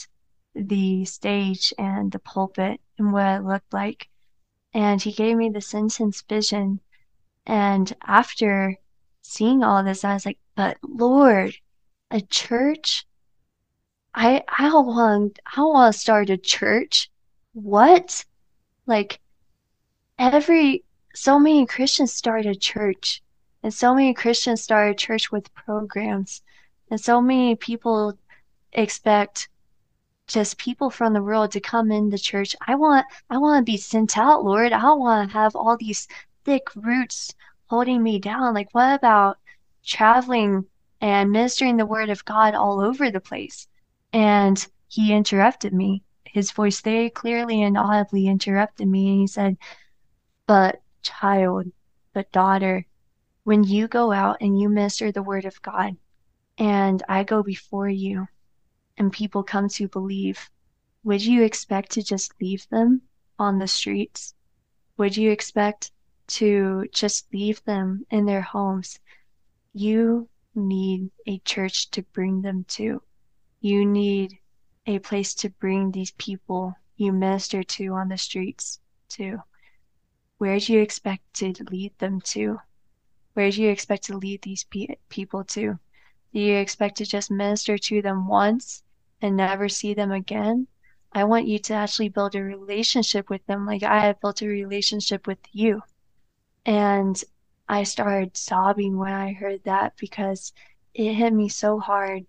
the 0.55 1.05
stage 1.05 1.73
and 1.77 2.11
the 2.11 2.19
pulpit 2.19 2.79
and 2.97 3.11
what 3.11 3.39
it 3.39 3.43
looked 3.43 3.73
like. 3.73 4.07
And 4.73 5.01
he 5.01 5.11
gave 5.11 5.37
me 5.37 5.49
this 5.49 5.73
intense 5.73 6.21
vision. 6.21 6.79
And 7.45 7.95
after 8.05 8.77
seeing 9.21 9.63
all 9.63 9.83
this, 9.83 10.03
I 10.03 10.13
was 10.13 10.25
like, 10.25 10.39
but 10.55 10.77
Lord, 10.83 11.55
a 12.11 12.21
church? 12.21 13.05
I 14.17 14.43
I 14.47 14.73
want 14.73 15.39
I 15.57 15.61
want 15.61 15.93
to 15.93 15.99
start 15.99 16.29
a 16.29 16.37
church. 16.37 17.11
What? 17.51 18.23
Like 18.85 19.19
every 20.17 20.85
so 21.13 21.37
many 21.37 21.65
Christians 21.65 22.13
start 22.13 22.45
a 22.45 22.55
church. 22.55 23.21
And 23.61 23.73
so 23.73 23.93
many 23.93 24.13
Christians 24.13 24.61
start 24.61 24.91
a 24.91 24.95
church 24.95 25.33
with 25.33 25.53
programs. 25.53 26.41
And 26.89 27.01
so 27.01 27.19
many 27.21 27.57
people 27.57 28.17
expect 28.71 29.49
just 30.27 30.57
people 30.57 30.89
from 30.89 31.11
the 31.11 31.21
world 31.21 31.51
to 31.51 31.59
come 31.59 31.91
in 31.91 32.09
the 32.09 32.17
church. 32.17 32.55
I 32.65 32.75
want 32.75 33.05
I 33.29 33.37
want 33.37 33.65
to 33.65 33.69
be 33.69 33.77
sent 33.77 34.17
out, 34.17 34.45
Lord. 34.45 34.71
I 34.71 34.79
don't 34.79 34.99
want 35.01 35.29
to 35.29 35.37
have 35.37 35.57
all 35.57 35.75
these 35.75 36.07
thick 36.45 36.73
roots 36.73 37.35
holding 37.67 38.01
me 38.01 38.19
down. 38.19 38.53
Like 38.53 38.69
what 38.71 38.95
about 38.95 39.39
traveling 39.83 40.67
and 41.01 41.31
ministering 41.31 41.75
the 41.75 41.85
word 41.85 42.09
of 42.09 42.23
God 42.23 42.55
all 42.55 42.79
over 42.79 43.11
the 43.11 43.19
place? 43.19 43.67
And 44.15 44.65
he 44.87 45.11
interrupted 45.13 45.73
me. 45.73 46.01
His 46.23 46.53
voice 46.53 46.79
very 46.79 47.09
clearly 47.09 47.61
and 47.61 47.77
audibly 47.77 48.27
interrupted 48.27 48.87
me 48.87 49.09
and 49.09 49.19
he 49.19 49.27
said, 49.27 49.57
"But 50.47 50.81
child, 51.01 51.73
but 52.13 52.31
daughter, 52.31 52.85
when 53.43 53.65
you 53.65 53.89
go 53.89 54.13
out 54.13 54.37
and 54.39 54.57
you 54.57 54.69
minister 54.69 55.11
the 55.11 55.21
word 55.21 55.43
of 55.43 55.61
God, 55.61 55.97
and 56.57 57.03
I 57.09 57.25
go 57.25 57.43
before 57.43 57.89
you, 57.89 58.29
and 58.97 59.11
people 59.11 59.43
come 59.43 59.67
to 59.67 59.89
believe, 59.89 60.49
would 61.03 61.25
you 61.25 61.43
expect 61.43 61.91
to 61.91 62.01
just 62.01 62.39
leave 62.39 62.69
them 62.69 63.01
on 63.37 63.59
the 63.59 63.67
streets? 63.67 64.33
Would 64.95 65.17
you 65.17 65.29
expect 65.29 65.91
to 66.27 66.87
just 66.93 67.33
leave 67.33 67.61
them 67.65 68.05
in 68.09 68.25
their 68.25 68.43
homes? 68.43 68.97
You 69.73 70.29
need 70.55 71.11
a 71.27 71.39
church 71.39 71.91
to 71.91 72.01
bring 72.01 72.43
them 72.43 72.63
to. 72.69 73.01
You 73.61 73.85
need 73.85 74.39
a 74.85 74.99
place 74.99 75.33
to 75.35 75.49
bring 75.49 75.91
these 75.91 76.11
people 76.11 76.75
you 76.97 77.11
minister 77.11 77.63
to 77.63 77.93
on 77.93 78.09
the 78.09 78.17
streets 78.17 78.79
to. 79.09 79.39
Where 80.37 80.59
do 80.59 80.73
you 80.73 80.81
expect 80.81 81.33
to 81.35 81.53
lead 81.69 81.97
them 81.97 82.21
to? 82.21 82.59
Where 83.33 83.51
do 83.51 83.61
you 83.61 83.69
expect 83.69 84.03
to 84.05 84.17
lead 84.17 84.41
these 84.41 84.63
pe- 84.63 84.95
people 85.09 85.43
to? 85.45 85.79
Do 86.33 86.39
you 86.39 86.55
expect 86.55 86.97
to 86.97 87.05
just 87.05 87.31
minister 87.31 87.77
to 87.77 88.01
them 88.01 88.27
once 88.27 88.83
and 89.21 89.35
never 89.35 89.69
see 89.69 89.93
them 89.93 90.11
again? 90.11 90.67
I 91.11 91.23
want 91.23 91.47
you 91.47 91.59
to 91.59 91.73
actually 91.73 92.09
build 92.09 92.35
a 92.35 92.43
relationship 92.43 93.29
with 93.29 93.45
them 93.45 93.65
like 93.65 93.83
I 93.83 94.01
have 94.01 94.19
built 94.19 94.41
a 94.41 94.47
relationship 94.47 95.27
with 95.27 95.39
you. 95.51 95.81
And 96.65 97.21
I 97.69 97.83
started 97.83 98.37
sobbing 98.37 98.97
when 98.97 99.13
I 99.13 99.33
heard 99.33 99.63
that 99.63 99.93
because 99.97 100.51
it 100.93 101.13
hit 101.13 101.33
me 101.33 101.47
so 101.49 101.79
hard, 101.79 102.25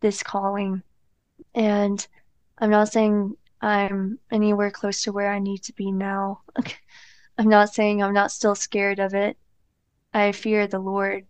this 0.00 0.22
calling. 0.22 0.82
And 1.54 2.06
I'm 2.58 2.70
not 2.70 2.92
saying 2.92 3.36
I'm 3.60 4.18
anywhere 4.30 4.70
close 4.70 5.02
to 5.02 5.12
where 5.12 5.32
I 5.32 5.38
need 5.38 5.62
to 5.64 5.72
be 5.72 5.90
now. 5.92 6.42
I'm 7.38 7.48
not 7.48 7.72
saying 7.72 8.02
I'm 8.02 8.14
not 8.14 8.32
still 8.32 8.54
scared 8.54 8.98
of 8.98 9.14
it. 9.14 9.36
I 10.12 10.32
fear 10.32 10.66
the 10.66 10.78
Lord. 10.78 11.26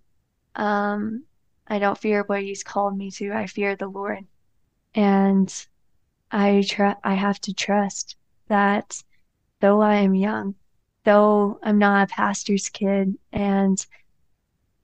Um, 0.55 1.25
I 1.67 1.79
don't 1.79 1.99
fear 1.99 2.23
what 2.25 2.43
He's 2.43 2.63
called 2.65 2.97
me 2.97 3.11
to. 3.13 3.33
I 3.33 3.47
fear 3.47 3.77
the 3.77 3.89
Lord, 3.89 4.27
and 4.95 5.53
I 6.31 6.65
tr- 6.67 6.99
I 7.05 7.15
have 7.15 7.41
to 7.43 7.55
trust 7.55 8.17
that 8.49 9.03
though 9.61 9.81
I 9.81 9.97
am 9.97 10.15
young, 10.15 10.55
though 11.05 11.59
I'm 11.63 11.79
not 11.79 12.11
a 12.11 12.15
pastor's 12.15 12.69
kid, 12.69 13.19
and 13.33 13.85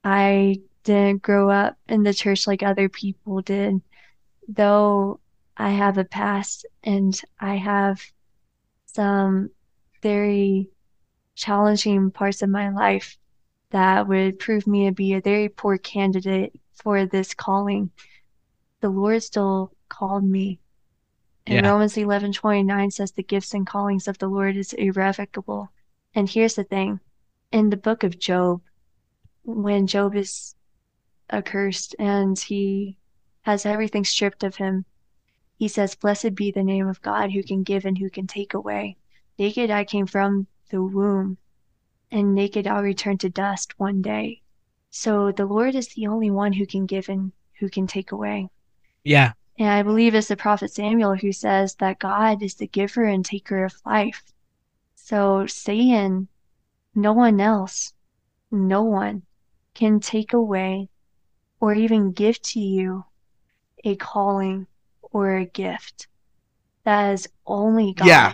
I 0.02 0.60
didn't 0.84 1.22
grow 1.22 1.50
up 1.50 1.76
in 1.88 2.02
the 2.02 2.14
church 2.14 2.46
like 2.46 2.62
other 2.62 2.88
people 2.88 3.40
did, 3.42 3.80
though 4.48 5.20
I 5.56 5.70
have 5.70 5.98
a 5.98 6.04
past 6.04 6.66
and 6.82 7.18
I 7.40 7.56
have 7.56 8.00
some 8.86 9.50
very 10.02 10.68
challenging 11.34 12.10
parts 12.10 12.42
of 12.42 12.48
my 12.50 12.70
life 12.70 13.18
that 13.70 14.06
would 14.06 14.38
prove 14.38 14.66
me 14.66 14.86
to 14.86 14.92
be 14.92 15.14
a 15.14 15.20
very 15.20 15.48
poor 15.48 15.78
candidate 15.78 16.52
for 16.74 17.06
this 17.06 17.34
calling. 17.34 17.90
The 18.80 18.88
Lord 18.88 19.22
still 19.22 19.72
called 19.88 20.24
me. 20.24 20.60
And 21.46 21.64
Yeah. 21.64 21.70
Romans 21.70 21.96
eleven 21.96 22.32
twenty 22.32 22.62
nine 22.62 22.90
says 22.90 23.12
the 23.12 23.22
gifts 23.22 23.54
and 23.54 23.66
callings 23.66 24.06
of 24.08 24.18
the 24.18 24.28
Lord 24.28 24.56
is 24.56 24.72
irrevocable. 24.74 25.70
And 26.14 26.28
here's 26.28 26.54
the 26.54 26.64
thing 26.64 27.00
in 27.52 27.70
the 27.70 27.76
book 27.76 28.04
of 28.04 28.18
Job, 28.18 28.62
when 29.44 29.86
Job 29.86 30.14
is 30.14 30.54
accursed 31.30 31.94
and 31.98 32.38
he 32.38 32.98
has 33.42 33.66
everything 33.66 34.04
stripped 34.04 34.42
of 34.42 34.56
him, 34.56 34.84
he 35.56 35.68
says, 35.68 35.94
Blessed 35.94 36.34
be 36.34 36.50
the 36.50 36.64
name 36.64 36.88
of 36.88 37.02
God 37.02 37.32
who 37.32 37.42
can 37.42 37.62
give 37.62 37.84
and 37.84 37.96
who 37.96 38.10
can 38.10 38.26
take 38.26 38.54
away. 38.54 38.96
Naked 39.38 39.70
I 39.70 39.84
came 39.84 40.06
from 40.06 40.46
the 40.70 40.82
womb, 40.82 41.38
and 42.10 42.34
naked 42.34 42.66
I'll 42.66 42.82
return 42.82 43.18
to 43.18 43.28
dust 43.28 43.78
one 43.78 44.02
day. 44.02 44.42
So 44.90 45.32
the 45.32 45.46
Lord 45.46 45.74
is 45.74 45.88
the 45.88 46.06
only 46.06 46.30
one 46.30 46.52
who 46.52 46.66
can 46.66 46.86
give 46.86 47.08
and 47.08 47.32
who 47.58 47.68
can 47.68 47.86
take 47.86 48.12
away. 48.12 48.48
Yeah. 49.02 49.32
And 49.58 49.68
I 49.68 49.82
believe 49.82 50.14
it's 50.14 50.28
the 50.28 50.36
prophet 50.36 50.72
Samuel 50.72 51.16
who 51.16 51.32
says 51.32 51.76
that 51.76 51.98
God 51.98 52.42
is 52.42 52.54
the 52.54 52.66
giver 52.66 53.04
and 53.04 53.24
taker 53.24 53.64
of 53.64 53.74
life. 53.86 54.22
So 54.94 55.46
Satan, 55.46 56.28
no 56.94 57.12
one 57.12 57.40
else, 57.40 57.92
no 58.50 58.82
one 58.82 59.22
can 59.74 60.00
take 60.00 60.32
away 60.32 60.88
or 61.64 61.72
even 61.72 62.12
give 62.12 62.38
to 62.42 62.60
you 62.60 63.02
a 63.84 63.96
calling 63.96 64.66
or 65.00 65.38
a 65.38 65.46
gift. 65.46 66.08
That 66.84 67.14
is 67.14 67.26
only 67.46 67.94
God. 67.94 68.06
Yeah. 68.06 68.32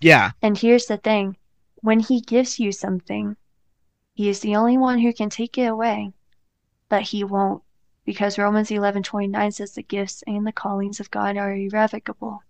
Yeah. 0.00 0.30
And 0.40 0.56
here's 0.56 0.86
the 0.86 0.96
thing 0.96 1.36
when 1.82 2.00
He 2.00 2.22
gives 2.22 2.58
you 2.58 2.72
something, 2.72 3.36
He 4.14 4.30
is 4.30 4.40
the 4.40 4.56
only 4.56 4.78
one 4.78 4.98
who 4.98 5.12
can 5.12 5.28
take 5.28 5.58
it 5.58 5.66
away, 5.66 6.14
but 6.88 7.02
He 7.02 7.22
won't. 7.22 7.62
Because 8.06 8.38
Romans 8.38 8.70
11:29 8.70 9.52
says 9.52 9.74
the 9.74 9.82
gifts 9.82 10.24
and 10.26 10.46
the 10.46 10.52
callings 10.52 11.00
of 11.00 11.10
God 11.10 11.36
are 11.36 11.54
irrevocable. 11.54 12.44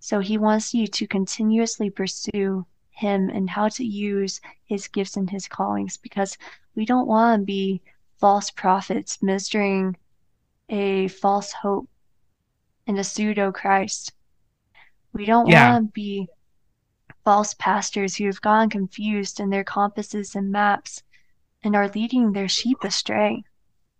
So 0.00 0.18
he 0.18 0.36
wants 0.36 0.74
you 0.74 0.88
to 0.88 1.06
continuously 1.06 1.90
pursue 1.90 2.66
him 2.90 3.30
and 3.30 3.48
how 3.48 3.68
to 3.68 3.84
use 3.84 4.40
his 4.64 4.88
gifts 4.88 5.16
and 5.16 5.30
his 5.30 5.46
callings 5.46 5.96
because 5.96 6.36
we 6.74 6.84
don't 6.84 7.06
want 7.06 7.42
to 7.42 7.46
be 7.46 7.82
false 8.22 8.52
prophets 8.52 9.20
ministering 9.20 9.96
a 10.68 11.08
false 11.08 11.50
hope 11.52 11.88
and 12.86 12.96
a 12.96 13.02
pseudo 13.02 13.50
Christ. 13.50 14.12
We 15.12 15.26
don't 15.26 15.48
Yeah. 15.48 15.72
want 15.72 15.88
to 15.88 15.92
be 15.92 16.28
false 17.24 17.52
pastors 17.54 18.14
who 18.14 18.26
have 18.26 18.40
gone 18.40 18.70
confused 18.70 19.40
in 19.40 19.50
their 19.50 19.64
compasses 19.64 20.36
and 20.36 20.52
maps 20.52 21.02
and 21.64 21.74
are 21.74 21.88
leading 21.88 22.30
their 22.30 22.46
sheep 22.46 22.84
astray. 22.84 23.42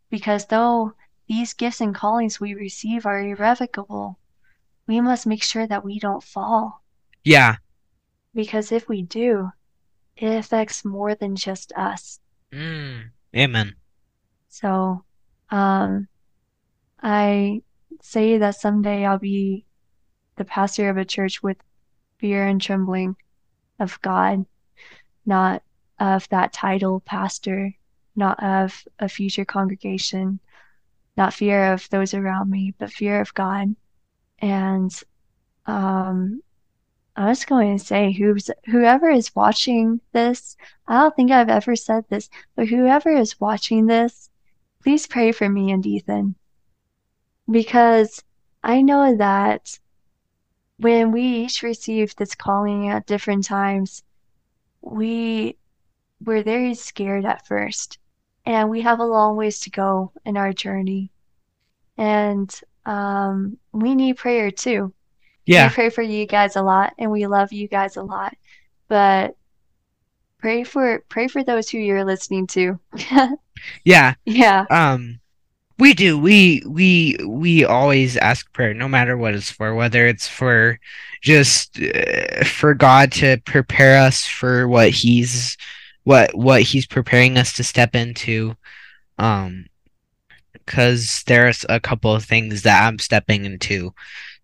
Because 0.08 0.46
though 0.46 0.92
these 1.26 1.52
gifts 1.52 1.80
and 1.80 1.92
callings 1.92 2.38
we 2.38 2.54
receive 2.54 3.04
are 3.04 3.20
irrevocable, 3.20 4.20
we 4.86 5.00
must 5.00 5.26
make 5.26 5.42
sure 5.42 5.66
that 5.66 5.84
we 5.84 5.98
don't 5.98 6.22
fall. 6.22 6.84
Yeah. 7.24 7.56
Because 8.34 8.70
if 8.70 8.88
we 8.88 9.02
do, 9.02 9.50
it 10.16 10.32
affects 10.38 10.84
more 10.84 11.16
than 11.16 11.34
just 11.34 11.72
us. 11.72 12.20
Mm. 12.52 13.10
Amen. 13.34 13.74
So, 14.52 15.02
um, 15.50 16.08
I 17.02 17.62
say 18.02 18.36
that 18.36 18.56
someday 18.56 19.06
I'll 19.06 19.18
be 19.18 19.64
the 20.36 20.44
pastor 20.44 20.90
of 20.90 20.98
a 20.98 21.06
church 21.06 21.42
with 21.42 21.56
fear 22.18 22.46
and 22.46 22.60
trembling 22.60 23.16
of 23.80 23.98
God, 24.02 24.44
not 25.24 25.62
of 25.98 26.28
that 26.28 26.52
title, 26.52 27.00
pastor, 27.00 27.72
not 28.14 28.42
of 28.42 28.84
a 28.98 29.08
future 29.08 29.46
congregation, 29.46 30.38
not 31.16 31.32
fear 31.32 31.72
of 31.72 31.88
those 31.88 32.12
around 32.12 32.50
me, 32.50 32.74
but 32.78 32.92
fear 32.92 33.22
of 33.22 33.32
God. 33.32 33.74
And 34.38 34.92
um, 35.64 36.42
I 37.16 37.28
was 37.28 37.46
going 37.46 37.78
to 37.78 37.82
say, 37.82 38.12
who's 38.12 38.50
whoever 38.66 39.08
is 39.08 39.34
watching 39.34 40.02
this, 40.12 40.58
I 40.86 41.00
don't 41.00 41.16
think 41.16 41.30
I've 41.30 41.48
ever 41.48 41.74
said 41.74 42.04
this, 42.10 42.28
but 42.54 42.68
whoever 42.68 43.10
is 43.10 43.40
watching 43.40 43.86
this, 43.86 44.28
please 44.82 45.06
pray 45.06 45.32
for 45.32 45.48
me 45.48 45.70
and 45.70 45.84
Ethan. 45.86 46.34
Because 47.50 48.22
I 48.62 48.82
know 48.82 49.16
that 49.16 49.78
when 50.78 51.12
we 51.12 51.22
each 51.22 51.62
received 51.62 52.18
this 52.18 52.34
calling 52.34 52.88
at 52.88 53.06
different 53.06 53.44
times, 53.44 54.02
we 54.80 55.56
were 56.24 56.42
very 56.42 56.74
scared 56.74 57.24
at 57.24 57.46
first. 57.46 57.98
And 58.44 58.68
we 58.68 58.80
have 58.80 58.98
a 58.98 59.04
long 59.04 59.36
ways 59.36 59.60
to 59.60 59.70
go 59.70 60.12
in 60.24 60.36
our 60.36 60.52
journey. 60.52 61.10
And 61.96 62.52
um, 62.84 63.58
we 63.72 63.94
need 63.94 64.16
prayer 64.16 64.50
too. 64.50 64.92
Yeah. 65.46 65.68
We 65.68 65.74
pray 65.74 65.90
for 65.90 66.02
you 66.02 66.26
guys 66.26 66.56
a 66.56 66.62
lot 66.62 66.94
and 66.98 67.10
we 67.10 67.26
love 67.26 67.52
you 67.52 67.68
guys 67.68 67.96
a 67.96 68.02
lot. 68.02 68.34
But 68.88 69.36
pray 70.42 70.64
for 70.64 71.02
pray 71.08 71.28
for 71.28 71.42
those 71.42 71.70
who 71.70 71.78
you're 71.78 72.04
listening 72.04 72.46
to. 72.48 72.78
Yeah. 73.84 74.14
yeah. 74.24 74.66
Um 74.70 75.20
we 75.78 75.94
do. 75.94 76.18
We 76.18 76.62
we 76.66 77.16
we 77.24 77.64
always 77.64 78.16
ask 78.16 78.52
prayer 78.52 78.74
no 78.74 78.88
matter 78.88 79.16
what 79.16 79.34
it's 79.34 79.52
for, 79.52 79.72
whether 79.74 80.04
it's 80.04 80.26
for 80.26 80.80
just 81.22 81.80
uh, 81.80 82.42
for 82.44 82.74
God 82.74 83.12
to 83.12 83.38
prepare 83.44 84.02
us 84.02 84.26
for 84.26 84.66
what 84.66 84.90
he's 84.90 85.56
what 86.02 86.34
what 86.34 86.62
he's 86.62 86.86
preparing 86.86 87.38
us 87.38 87.52
to 87.54 87.62
step 87.64 87.94
into 87.94 88.56
um 89.18 89.66
cuz 90.66 91.22
there's 91.28 91.64
a 91.68 91.78
couple 91.78 92.12
of 92.12 92.24
things 92.24 92.62
that 92.62 92.84
I'm 92.84 92.98
stepping 92.98 93.44
into. 93.44 93.94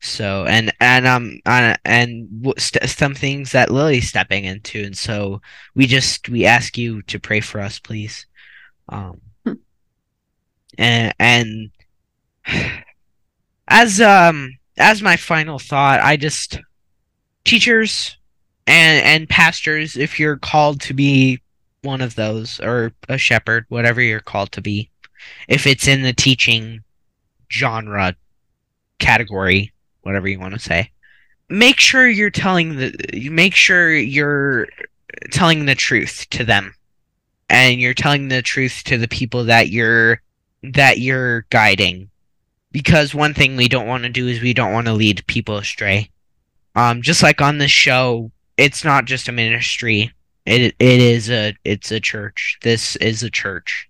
So 0.01 0.45
and 0.47 0.73
and 0.81 1.07
um 1.07 1.41
uh, 1.45 1.75
and 1.85 2.53
st- 2.57 2.89
some 2.89 3.15
things 3.15 3.53
that 3.53 3.71
Lily's 3.71 4.09
stepping 4.09 4.45
into 4.45 4.85
and 4.85 4.97
so 4.97 5.41
we 5.75 5.87
just 5.87 6.29
we 6.29 6.47
ask 6.47 6.79
you 6.79 7.03
to 7.03 7.19
pray 7.19 7.41
for 7.41 7.61
us 7.61 7.79
please. 7.79 8.27
Um 8.89 9.21
and 10.79 11.13
and 11.19 11.71
as 13.67 14.01
um 14.01 14.57
as 14.79 15.03
my 15.03 15.17
final 15.17 15.59
thought 15.59 16.01
i 16.01 16.17
just 16.17 16.61
teachers 17.45 18.17
and 18.67 19.05
and 19.05 19.29
pastors 19.29 19.97
if 19.97 20.19
you're 20.19 20.37
called 20.37 20.81
to 20.81 20.95
be 20.95 21.41
one 21.83 22.01
of 22.01 22.15
those 22.15 22.61
or 22.61 22.93
a 23.09 23.19
shepherd 23.19 23.65
whatever 23.69 24.01
you're 24.01 24.21
called 24.21 24.53
to 24.53 24.61
be 24.61 24.89
if 25.49 25.67
it's 25.67 25.89
in 25.89 26.03
the 26.03 26.13
teaching 26.13 26.81
genre 27.51 28.15
category 28.99 29.73
whatever 30.03 30.29
you 30.29 30.39
want 30.39 30.55
to 30.55 30.61
say. 30.61 30.91
Make 31.49 31.81
sure 31.81 32.09
you're 32.09 32.31
telling 32.31 32.77
the 32.77 33.31
make 33.31 33.55
sure 33.55 33.95
you're 33.95 34.69
telling 35.31 35.67
the 35.67 35.75
truth 35.75 36.27
to 36.31 36.45
them. 36.45 36.75
And 37.51 37.81
you're 37.81 37.95
telling 37.95 38.29
the 38.29 38.43
truth 38.43 38.83
to 38.85 38.99
the 38.99 39.09
people 39.09 39.45
that 39.45 39.71
you're 39.71 40.21
that 40.63 40.99
you're 40.99 41.43
guiding. 41.51 42.11
Because 42.71 43.15
one 43.15 43.33
thing 43.33 43.57
we 43.57 43.69
don't 43.69 43.87
want 43.87 44.03
to 44.03 44.11
do 44.11 44.29
is 44.29 44.43
we 44.43 44.53
don't 44.53 44.73
want 44.73 44.87
to 44.87 44.93
lead 44.93 45.27
people 45.27 45.57
astray. 45.57 46.11
Um 46.77 47.03
just 47.03 47.23
like 47.23 47.41
on 47.41 47.59
this 47.59 47.71
show 47.71 48.31
it's 48.57 48.85
not 48.85 49.07
just 49.07 49.29
a 49.29 49.33
ministry. 49.33 50.13
It 50.45 50.75
it 50.79 51.01
is 51.01 51.31
a 51.31 51.55
it's 51.65 51.91
a 51.91 52.01
church. 52.01 52.59
This 52.63 52.97
is 52.97 53.23
a 53.23 53.31
church. 53.31 53.89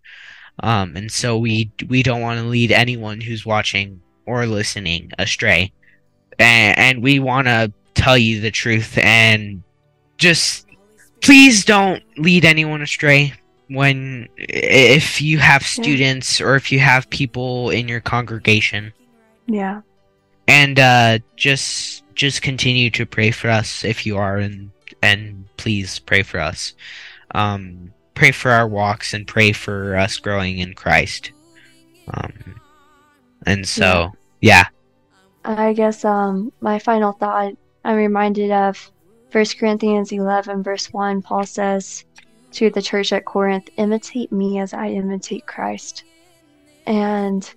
Um 0.60 0.96
and 0.96 1.10
so 1.10 1.36
we 1.36 1.72
we 1.88 2.04
don't 2.04 2.20
want 2.20 2.38
to 2.38 2.46
lead 2.46 2.70
anyone 2.70 3.20
who's 3.20 3.44
watching 3.44 4.00
or 4.26 4.46
listening 4.46 5.10
astray 5.18 5.72
and, 6.38 6.78
and 6.78 7.02
we 7.02 7.18
want 7.18 7.46
to 7.46 7.72
tell 7.94 8.16
you 8.18 8.40
the 8.40 8.50
truth 8.50 8.96
and 8.98 9.62
just 10.18 10.66
please 11.20 11.64
don't 11.64 12.02
lead 12.16 12.44
anyone 12.44 12.80
astray 12.82 13.32
when 13.68 14.28
if 14.38 15.20
you 15.20 15.38
have 15.38 15.62
students 15.62 16.40
or 16.40 16.54
if 16.56 16.72
you 16.72 16.78
have 16.78 17.10
people 17.10 17.70
in 17.70 17.88
your 17.88 18.00
congregation. 18.00 18.92
Yeah. 19.46 19.80
and 20.46 20.78
uh 20.78 21.18
just 21.36 22.04
just 22.14 22.42
continue 22.42 22.90
to 22.90 23.06
pray 23.06 23.30
for 23.30 23.48
us 23.48 23.84
if 23.84 24.04
you 24.06 24.16
are 24.16 24.36
and 24.38 24.70
and 25.02 25.44
please 25.56 25.98
pray 25.98 26.22
for 26.22 26.38
us. 26.40 26.74
Um 27.34 27.92
pray 28.14 28.30
for 28.32 28.50
our 28.50 28.66
walks 28.68 29.14
and 29.14 29.26
pray 29.26 29.52
for 29.52 29.96
us 29.96 30.16
growing 30.18 30.58
in 30.58 30.74
christ. 30.74 31.32
Um 32.14 32.60
and 33.46 33.66
so 33.66 34.12
yeah 34.40 34.68
I 35.44 35.72
guess 35.72 36.04
um 36.04 36.52
my 36.60 36.78
final 36.78 37.12
thought 37.12 37.54
I'm 37.84 37.96
reminded 37.96 38.50
of 38.50 38.90
1 39.32 39.44
Corinthians 39.58 40.12
11 40.12 40.62
verse 40.62 40.92
1 40.92 41.22
Paul 41.22 41.46
says 41.46 42.04
to 42.52 42.70
the 42.70 42.82
church 42.82 43.12
at 43.12 43.24
Corinth 43.24 43.68
imitate 43.76 44.32
me 44.32 44.58
as 44.58 44.72
I 44.72 44.88
imitate 44.88 45.46
Christ. 45.46 46.04
And 46.86 47.48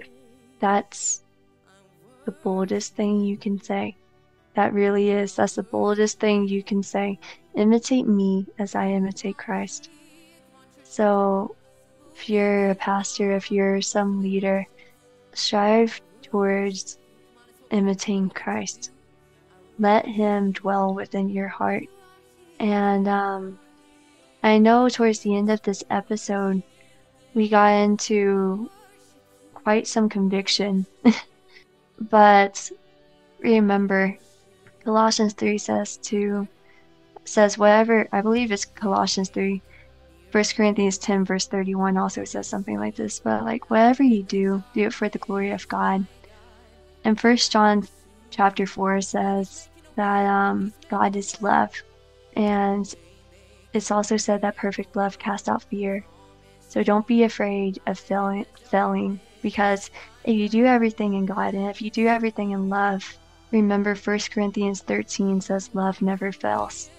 that's 0.59 1.23
the 2.25 2.31
boldest 2.31 2.95
thing 2.95 3.21
you 3.21 3.37
can 3.37 3.61
say. 3.61 3.95
That 4.55 4.73
really 4.73 5.09
is. 5.09 5.35
That's 5.35 5.55
the 5.55 5.63
boldest 5.63 6.19
thing 6.19 6.47
you 6.47 6.61
can 6.61 6.83
say. 6.83 7.19
Imitate 7.55 8.07
me 8.07 8.45
as 8.59 8.75
I 8.75 8.89
imitate 8.89 9.37
Christ. 9.37 9.89
So 10.83 11.55
if 12.13 12.29
you're 12.29 12.71
a 12.71 12.75
pastor, 12.75 13.31
if 13.31 13.49
you're 13.49 13.81
some 13.81 14.21
leader, 14.21 14.67
strive 15.33 16.01
towards 16.21 16.99
imitating 17.71 18.29
Christ. 18.29 18.91
Let 19.79 20.05
Him 20.05 20.51
dwell 20.51 20.93
within 20.93 21.29
your 21.29 21.47
heart. 21.47 21.83
And 22.59 23.07
um, 23.07 23.59
I 24.43 24.57
know 24.57 24.89
towards 24.89 25.19
the 25.19 25.35
end 25.35 25.49
of 25.49 25.61
this 25.63 25.83
episode, 25.89 26.61
we 27.33 27.49
got 27.49 27.69
into 27.69 28.69
quite 29.53 29.87
some 29.87 30.09
conviction. 30.09 30.85
but 31.99 32.71
remember, 33.39 34.17
Colossians 34.83 35.33
3 35.33 35.57
says 35.57 35.97
to 35.97 36.47
says 37.23 37.57
whatever 37.57 38.07
I 38.11 38.21
believe 38.21 38.51
it's 38.51 38.65
Colossians 38.65 39.29
3 39.29 39.61
1 40.31 40.43
Corinthians 40.55 40.97
10 40.97 41.25
verse 41.25 41.45
31 41.47 41.97
also 41.97 42.23
says 42.23 42.47
something 42.47 42.79
like 42.79 42.95
this, 42.95 43.19
but 43.19 43.43
like 43.43 43.69
whatever 43.69 44.01
you 44.01 44.23
do, 44.23 44.63
do 44.73 44.87
it 44.87 44.93
for 44.93 45.09
the 45.09 45.19
glory 45.19 45.51
of 45.51 45.67
God. 45.67 46.05
And 47.03 47.19
First 47.19 47.51
John 47.51 47.87
chapter 48.29 48.65
4 48.65 49.01
says 49.01 49.69
that 49.95 50.25
um, 50.25 50.73
God 50.89 51.15
is 51.15 51.41
love. 51.41 51.71
And 52.35 52.93
it's 53.73 53.91
also 53.91 54.17
said 54.17 54.41
that 54.41 54.57
perfect 54.57 54.95
love 54.95 55.19
casts 55.19 55.49
out 55.49 55.63
fear. 55.63 56.05
So 56.67 56.83
don't 56.83 57.07
be 57.07 57.23
afraid 57.23 57.79
of 57.87 57.99
failing, 57.99 58.45
failing 58.69 59.19
because 59.41 59.89
if 60.23 60.35
you 60.35 60.47
do 60.47 60.65
everything 60.65 61.15
in 61.15 61.25
God 61.25 61.53
and 61.53 61.69
if 61.69 61.81
you 61.81 61.89
do 61.89 62.07
everything 62.07 62.51
in 62.51 62.69
love, 62.69 63.17
remember 63.51 63.95
1 63.95 64.19
Corinthians 64.31 64.81
13 64.81 65.41
says 65.41 65.69
love 65.73 66.01
never 66.01 66.31
fails. 66.31 66.89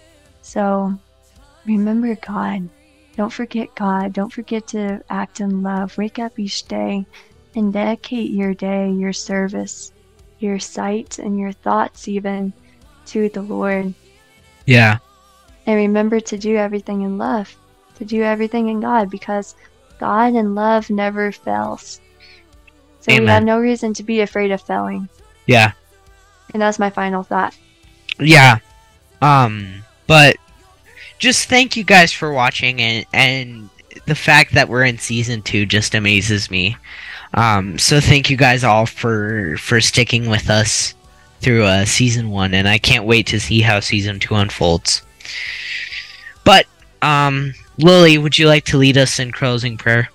So 0.42 0.94
remember 1.64 2.14
God. 2.16 2.68
Don't 3.16 3.32
forget 3.32 3.74
God. 3.74 4.12
Don't 4.12 4.32
forget 4.32 4.66
to 4.68 5.02
act 5.08 5.40
in 5.40 5.62
love. 5.62 5.96
Wake 5.96 6.18
up 6.18 6.38
each 6.38 6.64
day 6.64 7.06
and 7.54 7.72
dedicate 7.72 8.30
your 8.30 8.54
day, 8.54 8.90
your 8.90 9.12
service, 9.12 9.92
your 10.38 10.58
sight, 10.58 11.18
and 11.18 11.38
your 11.38 11.52
thoughts 11.52 12.08
even 12.08 12.52
to 13.06 13.28
the 13.30 13.42
Lord. 13.42 13.94
yeah 14.66 14.98
And 15.66 15.76
remember 15.76 16.20
to 16.20 16.38
do 16.38 16.56
everything 16.56 17.02
in 17.02 17.18
love, 17.18 17.54
to 17.96 18.04
do 18.04 18.22
everything 18.22 18.68
in 18.68 18.80
God, 18.80 19.10
because 19.10 19.54
God 19.98 20.34
and 20.34 20.54
love 20.54 20.90
never 20.90 21.30
fails. 21.32 22.00
So 23.00 23.16
we 23.16 23.26
Amen. 23.26 23.28
have 23.28 23.44
no 23.44 23.58
reason 23.58 23.92
to 23.94 24.02
be 24.02 24.20
afraid 24.20 24.50
of 24.52 24.60
failing. 24.62 25.08
yeah 25.46 25.72
And 26.52 26.62
that's 26.62 26.78
my 26.78 26.90
final 26.90 27.22
thought. 27.22 27.54
yeah 28.18 28.58
um 29.20 29.82
but 30.06 30.36
just 31.18 31.48
thank 31.48 31.76
you 31.76 31.84
guys 31.84 32.12
for 32.12 32.32
watching 32.32 32.80
and 32.80 33.06
and 33.12 33.70
the 34.06 34.14
fact 34.14 34.54
that 34.54 34.68
we're 34.68 34.84
in 34.84 34.98
season 34.98 35.42
two 35.42 35.64
just 35.66 35.94
amazes 35.94 36.50
me 36.50 36.76
um 37.34 37.78
so 37.78 38.00
thank 38.00 38.30
you 38.30 38.36
guys 38.36 38.64
all 38.64 38.86
for 38.86 39.56
for 39.58 39.80
sticking 39.80 40.28
with 40.28 40.50
us 40.50 40.94
through 41.40 41.64
uh 41.64 41.84
season 41.84 42.30
one 42.30 42.54
and 42.54 42.68
i 42.68 42.78
can't 42.78 43.04
wait 43.04 43.26
to 43.26 43.40
see 43.40 43.60
how 43.60 43.80
season 43.80 44.18
two 44.18 44.34
unfolds. 44.34 45.02
But 46.44 46.66
um 47.00 47.54
lily 47.78 48.18
would 48.18 48.38
you 48.38 48.46
like 48.46 48.64
to 48.66 48.78
lead 48.78 48.96
us 48.98 49.18
in 49.18 49.32
closing 49.32 49.76
prayer? 49.76 50.10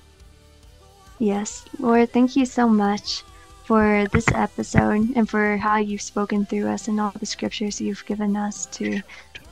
Yes, 1.20 1.66
Lord, 1.80 2.14
thank 2.14 2.36
you 2.36 2.46
so 2.46 2.70
much 2.70 3.24
for 3.68 4.06
this 4.14 4.28
episode 4.34 5.12
and 5.16 5.30
for 5.30 5.58
how 5.58 5.78
you've 5.78 6.02
spoken 6.02 6.46
through 6.46 6.70
us 6.70 6.88
and 6.88 7.02
all 7.02 7.12
the 7.20 7.26
scriptures 7.26 7.82
you've 7.82 8.06
given 8.06 8.38
us 8.38 8.66
to 8.68 9.02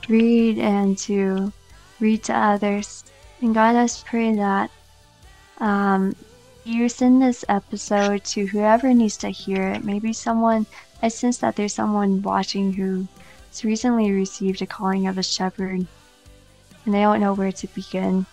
read 0.08 0.58
and 0.58 0.96
to 0.96 1.52
read 2.00 2.22
to 2.24 2.34
others. 2.34 3.04
And 3.42 3.54
God, 3.54 3.76
I 3.76 3.86
pray 4.06 4.34
that 4.36 4.70
um, 5.58 6.16
you 6.66 6.88
send 6.88 7.22
this 7.22 7.44
episode 7.48 8.24
to 8.24 8.46
whoever 8.46 8.92
needs 8.92 9.16
to 9.18 9.28
hear 9.28 9.68
it. 9.68 9.84
Maybe 9.84 10.12
someone, 10.12 10.66
I 11.02 11.08
sense 11.08 11.38
that 11.38 11.56
there's 11.56 11.74
someone 11.74 12.22
watching 12.22 12.72
who 12.72 13.06
has 13.50 13.64
recently 13.64 14.10
received 14.10 14.62
a 14.62 14.66
calling 14.66 15.06
of 15.06 15.16
a 15.16 15.22
shepherd 15.22 15.86
and 16.84 16.94
they 16.94 17.02
don't 17.02 17.20
know 17.20 17.34
where 17.34 17.52
to 17.52 17.66
begin. 17.68 18.26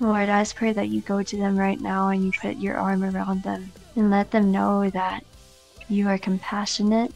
Lord, 0.00 0.28
I 0.28 0.42
just 0.42 0.56
pray 0.56 0.72
that 0.72 0.88
you 0.88 1.00
go 1.00 1.22
to 1.22 1.36
them 1.36 1.56
right 1.56 1.80
now 1.80 2.08
and 2.08 2.24
you 2.24 2.32
put 2.40 2.56
your 2.56 2.76
arm 2.76 3.02
around 3.02 3.42
them 3.42 3.72
and 3.96 4.10
let 4.10 4.30
them 4.30 4.52
know 4.52 4.88
that 4.90 5.24
you 5.88 6.08
are 6.08 6.18
compassionate 6.18 7.12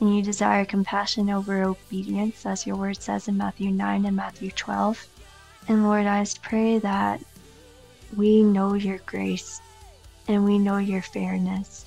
and 0.00 0.16
you 0.16 0.22
desire 0.22 0.64
compassion 0.64 1.28
over 1.30 1.62
obedience, 1.62 2.46
as 2.46 2.66
your 2.66 2.76
word 2.76 3.00
says 3.00 3.28
in 3.28 3.36
Matthew 3.36 3.70
9 3.70 4.06
and 4.06 4.16
Matthew 4.16 4.50
12. 4.50 5.06
And 5.68 5.84
Lord, 5.84 6.06
I 6.06 6.22
just 6.22 6.42
pray 6.42 6.78
that 6.78 7.20
we 8.16 8.42
know 8.42 8.74
your 8.74 8.98
grace 9.06 9.60
and 10.28 10.44
we 10.44 10.58
know 10.58 10.78
your 10.78 11.02
fairness 11.02 11.84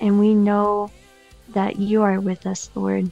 and 0.00 0.18
we 0.18 0.34
know 0.34 0.90
that 1.50 1.76
you 1.76 2.02
are 2.02 2.20
with 2.20 2.46
us, 2.46 2.70
Lord, 2.74 3.10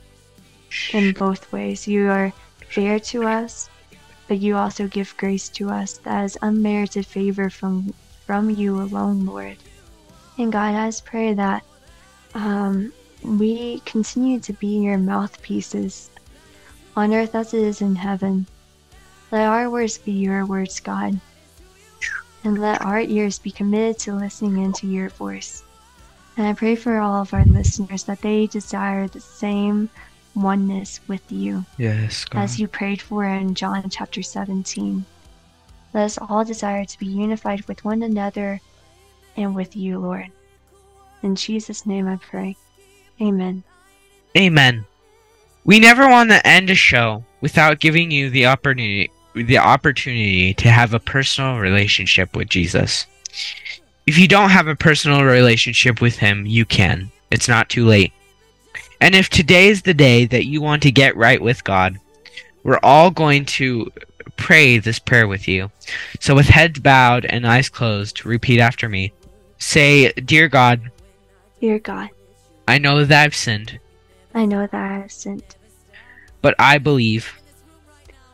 in 0.93 1.13
both 1.13 1.51
ways. 1.53 1.87
You 1.87 2.09
are 2.11 2.33
fair 2.71 2.99
to 3.01 3.25
us 3.25 3.69
but 4.29 4.39
you 4.39 4.57
also 4.57 4.87
give 4.87 5.17
grace 5.17 5.49
to 5.49 5.71
us 5.71 5.99
that 5.99 6.23
is 6.25 6.39
unmerited 6.43 7.07
favor 7.07 7.49
from 7.49 7.95
from 8.27 8.51
you 8.51 8.77
alone, 8.77 9.25
Lord. 9.25 9.57
And 10.37 10.53
God, 10.53 10.75
I 10.75 10.87
just 10.89 11.07
pray 11.07 11.33
that 11.33 11.65
um, 12.35 12.93
we 13.25 13.81
continue 13.87 14.39
to 14.41 14.53
be 14.53 14.81
your 14.81 14.99
mouthpieces 14.99 16.11
on 16.95 17.15
earth 17.15 17.35
as 17.35 17.55
it 17.55 17.63
is 17.63 17.81
in 17.81 17.97
heaven. 17.97 18.47
Let 19.33 19.49
our 19.49 19.71
words 19.71 19.97
be 19.97 20.13
your 20.13 20.45
words, 20.45 20.79
God, 20.79 21.19
and 22.45 22.61
let 22.61 22.83
our 22.83 23.01
ears 23.01 23.39
be 23.39 23.51
committed 23.51 23.99
to 24.01 24.15
listening 24.15 24.63
into 24.63 24.87
your 24.87 25.09
voice. 25.11 25.63
And 26.37 26.47
I 26.47 26.53
pray 26.53 26.77
for 26.77 26.99
all 26.99 27.23
of 27.23 27.35
our 27.35 27.45
listeners 27.45 28.05
that 28.05 28.21
they 28.21 28.47
desire 28.47 29.09
the 29.09 29.21
same 29.21 29.91
oneness 30.35 31.01
with 31.09 31.33
you 31.33 31.65
yes 31.79 32.25
as 32.33 32.61
you 32.61 32.69
prayed 32.69 33.03
for 33.03 33.25
in 33.25 33.55
John 33.55 33.91
chapter 33.91 34.23
17. 34.23 35.05
Let 35.95 36.05
us 36.05 36.19
all 36.19 36.45
desire 36.45 36.85
to 36.85 36.99
be 36.99 37.07
unified 37.07 37.67
with 37.67 37.85
one 37.85 38.03
another 38.03 38.61
and 39.37 39.55
with 39.55 39.75
you, 39.75 39.99
Lord. 39.99 40.27
In 41.23 41.35
Jesus' 41.35 41.87
name 41.87 42.07
I 42.07 42.17
pray. 42.17 42.57
Amen. 43.21 43.65
Amen. 44.37 44.85
We 45.65 45.81
never 45.81 46.09
want 46.09 46.31
to 46.31 46.47
end 46.47 46.71
a 46.71 46.75
show 46.75 47.25
without 47.41 47.81
giving 47.81 48.11
you 48.11 48.31
the 48.31 48.47
opportunity 48.47 49.11
the 49.43 49.59
opportunity 49.59 50.55
to 50.55 50.69
have 50.69 50.95
a 50.95 51.01
personal 51.01 51.59
relationship 51.59 52.37
with 52.37 52.49
Jesus. 52.49 53.07
If 54.07 54.19
you 54.19 54.29
don't 54.29 54.51
have 54.51 54.69
a 54.69 54.77
personal 54.77 55.25
relationship 55.25 56.01
with 56.01 56.17
him, 56.17 56.47
you 56.47 56.65
can. 56.65 57.11
It's 57.31 57.49
not 57.49 57.69
too 57.69 57.87
late. 57.87 58.13
And 59.01 59.15
if 59.15 59.29
today 59.29 59.69
is 59.69 59.83
the 59.83 59.95
day 59.95 60.25
that 60.27 60.47
you 60.47 60.61
want 60.61 60.83
to 60.83 60.91
get 60.91 61.17
right 61.17 61.41
with 61.41 61.63
God, 61.63 61.99
we're 62.63 62.81
all 62.83 63.11
going 63.11 63.45
to 63.45 63.93
pray 64.37 64.79
this 64.79 64.99
prayer 64.99 65.29
with 65.29 65.47
you. 65.47 65.71
So 66.21 66.35
with 66.35 66.47
heads 66.47 66.81
bowed 66.81 67.25
and 67.27 67.47
eyes 67.47 67.69
closed, 67.69 68.25
repeat 68.25 68.61
after 68.61 68.89
me. 68.89 69.13
Say, 69.59 70.13
"Dear 70.13 70.49
God, 70.49 70.91
Dear 71.61 71.79
God, 71.79 72.11
I 72.67 72.79
know 72.79 73.05
that 73.05 73.25
I've 73.25 73.35
sinned, 73.35 73.79
I 74.35 74.45
know 74.45 74.67
that 74.67 74.75
I 74.75 74.99
have 74.99 75.13
sinned, 75.13 75.57
but 76.41 76.55
I 76.59 76.79
believe 76.79 77.41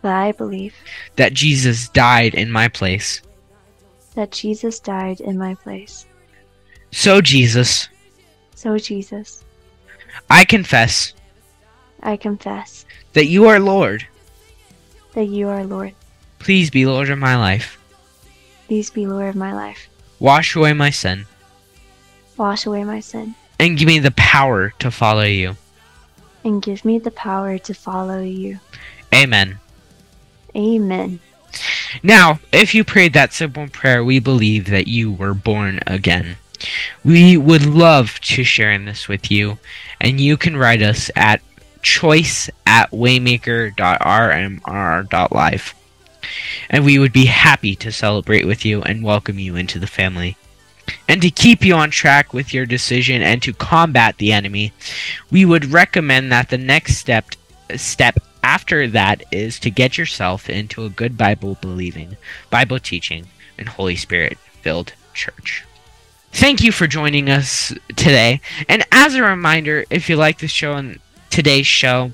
but 0.05 0.12
I 0.12 0.32
believe 0.32 0.74
that 1.16 1.32
Jesus 1.32 1.88
died 1.88 2.34
in 2.34 2.52
my 2.52 2.68
place. 2.68 3.22
that 4.14 4.30
Jesus 4.30 4.78
died 4.78 5.18
in 5.20 5.38
my 5.38 5.55
place. 5.55 6.05
So, 6.92 7.22
Jesus, 7.22 7.88
So, 8.55 8.76
Jesus, 8.78 9.42
I 10.28 10.44
confess 10.44 11.14
I 12.02 12.18
confess 12.18 12.84
that 13.14 13.26
you 13.26 13.46
are 13.46 13.59
Lord. 13.59 14.07
that 15.14 15.24
you 15.24 15.48
are 15.48 15.64
Lord. 15.64 15.94
Please 16.38 16.68
be 16.70 16.84
Lord 16.84 17.09
of 17.09 17.18
my 17.18 17.34
life. 17.36 17.78
Please 18.68 18.90
be 18.90 19.07
Lord 19.07 19.28
of 19.30 19.36
my 19.36 19.55
life. 19.55 19.88
Wash 20.20 20.55
away 20.55 20.74
my 20.74 20.90
sin 20.90 21.24
Wash 22.36 22.66
away 22.66 22.84
my 22.84 23.00
sin 23.00 23.34
and 23.59 23.78
give 23.78 23.86
me 23.86 24.00
the 24.00 24.11
power 24.12 24.70
to 24.80 24.90
follow 24.90 25.22
you. 25.24 25.57
and 26.44 26.61
give 26.61 26.84
me 26.84 26.98
the 26.98 27.11
power 27.11 27.57
to 27.59 27.72
follow 27.72 28.20
you. 28.20 28.59
Amen. 29.14 29.59
Amen. 30.57 31.20
Now, 32.02 32.40
if 32.52 32.74
you 32.74 32.82
prayed 32.84 33.12
that 33.12 33.32
simple 33.32 33.68
prayer, 33.68 34.02
we 34.05 34.18
believe 34.18 34.68
that 34.70 34.88
you 34.88 35.12
were 35.12 35.34
born 35.34 35.78
again. 35.86 36.36
We 37.05 37.36
would 37.36 37.66
love 37.66 38.18
to 38.20 38.44
share 38.44 38.72
in 38.72 38.86
this 38.86 39.07
with 39.09 39.30
you, 39.30 39.59
and 40.00 40.20
you 40.20 40.36
can 40.36 40.57
write 40.57 40.82
us 40.82 41.11
at 41.14 41.40
choice 41.82 42.50
at 42.66 42.90
waymaker.rmr.live. 42.90 45.74
And 46.70 46.84
we 46.84 46.98
would 46.98 47.12
be 47.12 47.26
happy 47.26 47.76
to 47.76 47.92
celebrate 47.92 48.46
with 48.46 48.64
you 48.64 48.82
and 48.82 49.05
welcome 49.05 49.38
you 49.38 49.55
into 49.57 49.78
the 49.78 49.86
family. 49.86 50.36
And 51.09 51.22
to 51.22 51.30
keep 51.30 51.64
you 51.64 51.74
on 51.74 51.90
track 51.90 52.32
with 52.32 52.55
your 52.55 52.66
decision 52.66 53.22
and 53.22 53.42
to 53.42 53.52
combat 53.52 54.16
the 54.16 54.32
enemy, 54.32 54.72
we 55.30 55.44
would 55.44 55.72
recommend 55.72 56.32
that 56.32 56.48
the 56.48 56.59
next 56.59 56.96
step 56.96 57.26
step 57.76 58.18
after 58.45 58.86
that 58.86 59.24
is 59.32 59.59
to 59.59 59.70
get 59.70 59.97
yourself 59.97 60.51
into 60.51 60.84
a 60.84 60.90
good 60.90 61.16
Bible 61.16 61.57
believing, 61.62 62.16
Bible 62.51 62.78
teaching, 62.78 63.26
and 63.57 63.68
Holy 63.68 63.97
Spirit 63.97 64.36
filled 64.61 64.92
church. 65.14 65.64
Thank 66.30 66.62
you 66.62 66.70
for 66.70 66.86
joining 66.86 67.30
us 67.30 67.72
today. 67.97 68.40
And 68.68 68.84
as 68.92 69.14
a 69.14 69.22
reminder, 69.22 69.84
if 69.88 70.11
you 70.11 70.16
like 70.16 70.38
the 70.38 70.49
show 70.49 70.74
and 70.74 70.99
today's 71.30 71.66
show 71.66 72.12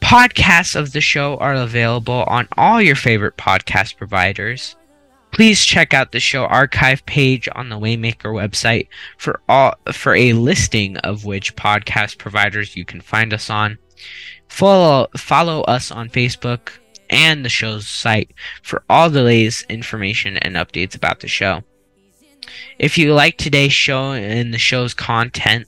Podcasts 0.00 0.74
of 0.74 0.92
the 0.92 1.00
show 1.00 1.36
are 1.36 1.54
available 1.54 2.24
on 2.26 2.48
all 2.56 2.80
your 2.80 2.96
favorite 2.96 3.36
podcast 3.36 3.96
providers. 3.96 4.74
Please 5.32 5.64
check 5.64 5.94
out 5.94 6.10
the 6.10 6.18
show 6.18 6.44
archive 6.46 7.06
page 7.06 7.48
on 7.54 7.68
the 7.68 7.78
Waymaker 7.78 8.32
website 8.32 8.88
for 9.16 9.40
all 9.48 9.74
for 9.92 10.14
a 10.14 10.32
listing 10.32 10.96
of 10.98 11.24
which 11.24 11.54
podcast 11.54 12.18
providers 12.18 12.74
you 12.74 12.84
can 12.84 13.00
find 13.00 13.32
us 13.32 13.48
on. 13.48 13.78
Follow 14.48 15.06
follow 15.16 15.62
us 15.62 15.92
on 15.92 16.08
Facebook 16.08 16.79
and 17.10 17.44
the 17.44 17.48
show's 17.48 17.86
site 17.86 18.32
for 18.62 18.82
all 18.88 19.10
the 19.10 19.22
latest 19.22 19.66
information 19.70 20.36
and 20.38 20.56
updates 20.56 20.94
about 20.94 21.20
the 21.20 21.28
show. 21.28 21.62
If 22.78 22.96
you 22.96 23.12
like 23.12 23.36
today's 23.36 23.72
show 23.72 24.12
and 24.12 24.54
the 24.54 24.58
show's 24.58 24.94
content 24.94 25.66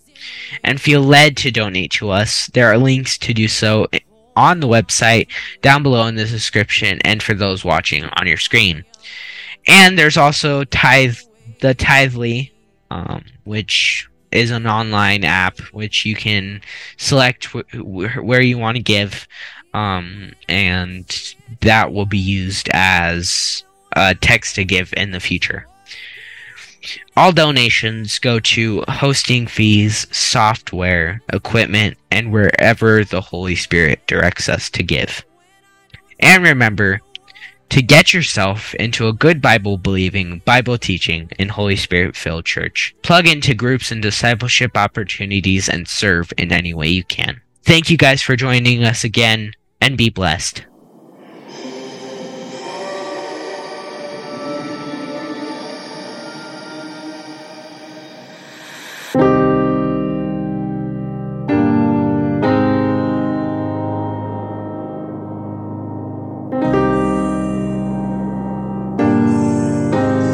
and 0.64 0.80
feel 0.80 1.02
led 1.02 1.36
to 1.38 1.50
donate 1.50 1.90
to 1.92 2.10
us, 2.10 2.46
there 2.48 2.68
are 2.68 2.78
links 2.78 3.18
to 3.18 3.34
do 3.34 3.48
so 3.48 3.86
on 4.34 4.60
the 4.60 4.68
website 4.68 5.28
down 5.60 5.82
below 5.82 6.06
in 6.06 6.14
the 6.14 6.24
description 6.24 7.00
and 7.04 7.22
for 7.22 7.34
those 7.34 7.64
watching 7.64 8.04
on 8.04 8.26
your 8.26 8.38
screen. 8.38 8.84
And 9.66 9.98
there's 9.98 10.16
also 10.16 10.64
Tithe 10.64 11.16
the 11.60 11.74
Tithely, 11.74 12.50
um, 12.90 13.24
which 13.44 14.08
is 14.32 14.50
an 14.50 14.66
online 14.66 15.24
app 15.24 15.58
which 15.72 16.06
you 16.06 16.14
can 16.16 16.60
select 16.96 17.46
wh- 17.46 17.70
wh- 17.72 18.24
where 18.24 18.40
you 18.40 18.58
want 18.58 18.76
to 18.76 18.82
give, 18.82 19.28
um, 19.74 20.32
and 20.48 21.34
that 21.60 21.92
will 21.92 22.06
be 22.06 22.18
used 22.18 22.68
as 22.72 23.64
a 23.92 24.14
text 24.14 24.54
to 24.56 24.64
give 24.64 24.92
in 24.96 25.10
the 25.10 25.20
future. 25.20 25.66
All 27.16 27.32
donations 27.32 28.18
go 28.18 28.40
to 28.40 28.82
hosting 28.88 29.46
fees, 29.46 30.06
software, 30.10 31.22
equipment, 31.32 31.96
and 32.10 32.32
wherever 32.32 33.04
the 33.04 33.20
Holy 33.20 33.54
Spirit 33.54 34.04
directs 34.06 34.48
us 34.48 34.68
to 34.70 34.82
give. 34.82 35.24
And 36.18 36.42
remember, 36.42 37.00
to 37.68 37.82
get 37.82 38.12
yourself 38.12 38.74
into 38.74 39.08
a 39.08 39.14
good 39.14 39.40
Bible 39.40 39.78
believing, 39.78 40.42
Bible 40.44 40.76
teaching, 40.76 41.30
and 41.38 41.50
Holy 41.50 41.76
Spirit 41.76 42.16
filled 42.16 42.44
church. 42.44 42.94
Plug 43.02 43.26
into 43.26 43.54
groups 43.54 43.90
and 43.90 44.02
discipleship 44.02 44.76
opportunities 44.76 45.68
and 45.68 45.88
serve 45.88 46.32
in 46.36 46.52
any 46.52 46.74
way 46.74 46.88
you 46.88 47.04
can. 47.04 47.40
Thank 47.64 47.88
you 47.88 47.96
guys 47.96 48.20
for 48.20 48.36
joining 48.36 48.84
us 48.84 49.04
again 49.04 49.54
and 49.82 49.98
be 49.98 50.08
blessed. 50.08 50.64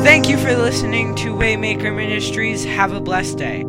Thank 0.05 0.29
you 0.29 0.37
for 0.37 0.55
listening 0.55 1.15
to 1.17 1.35
Waymaker 1.35 1.95
Ministries. 1.97 2.65
Have 2.67 2.93
a 2.93 3.01
blessed 3.01 3.39
day. 3.39 3.65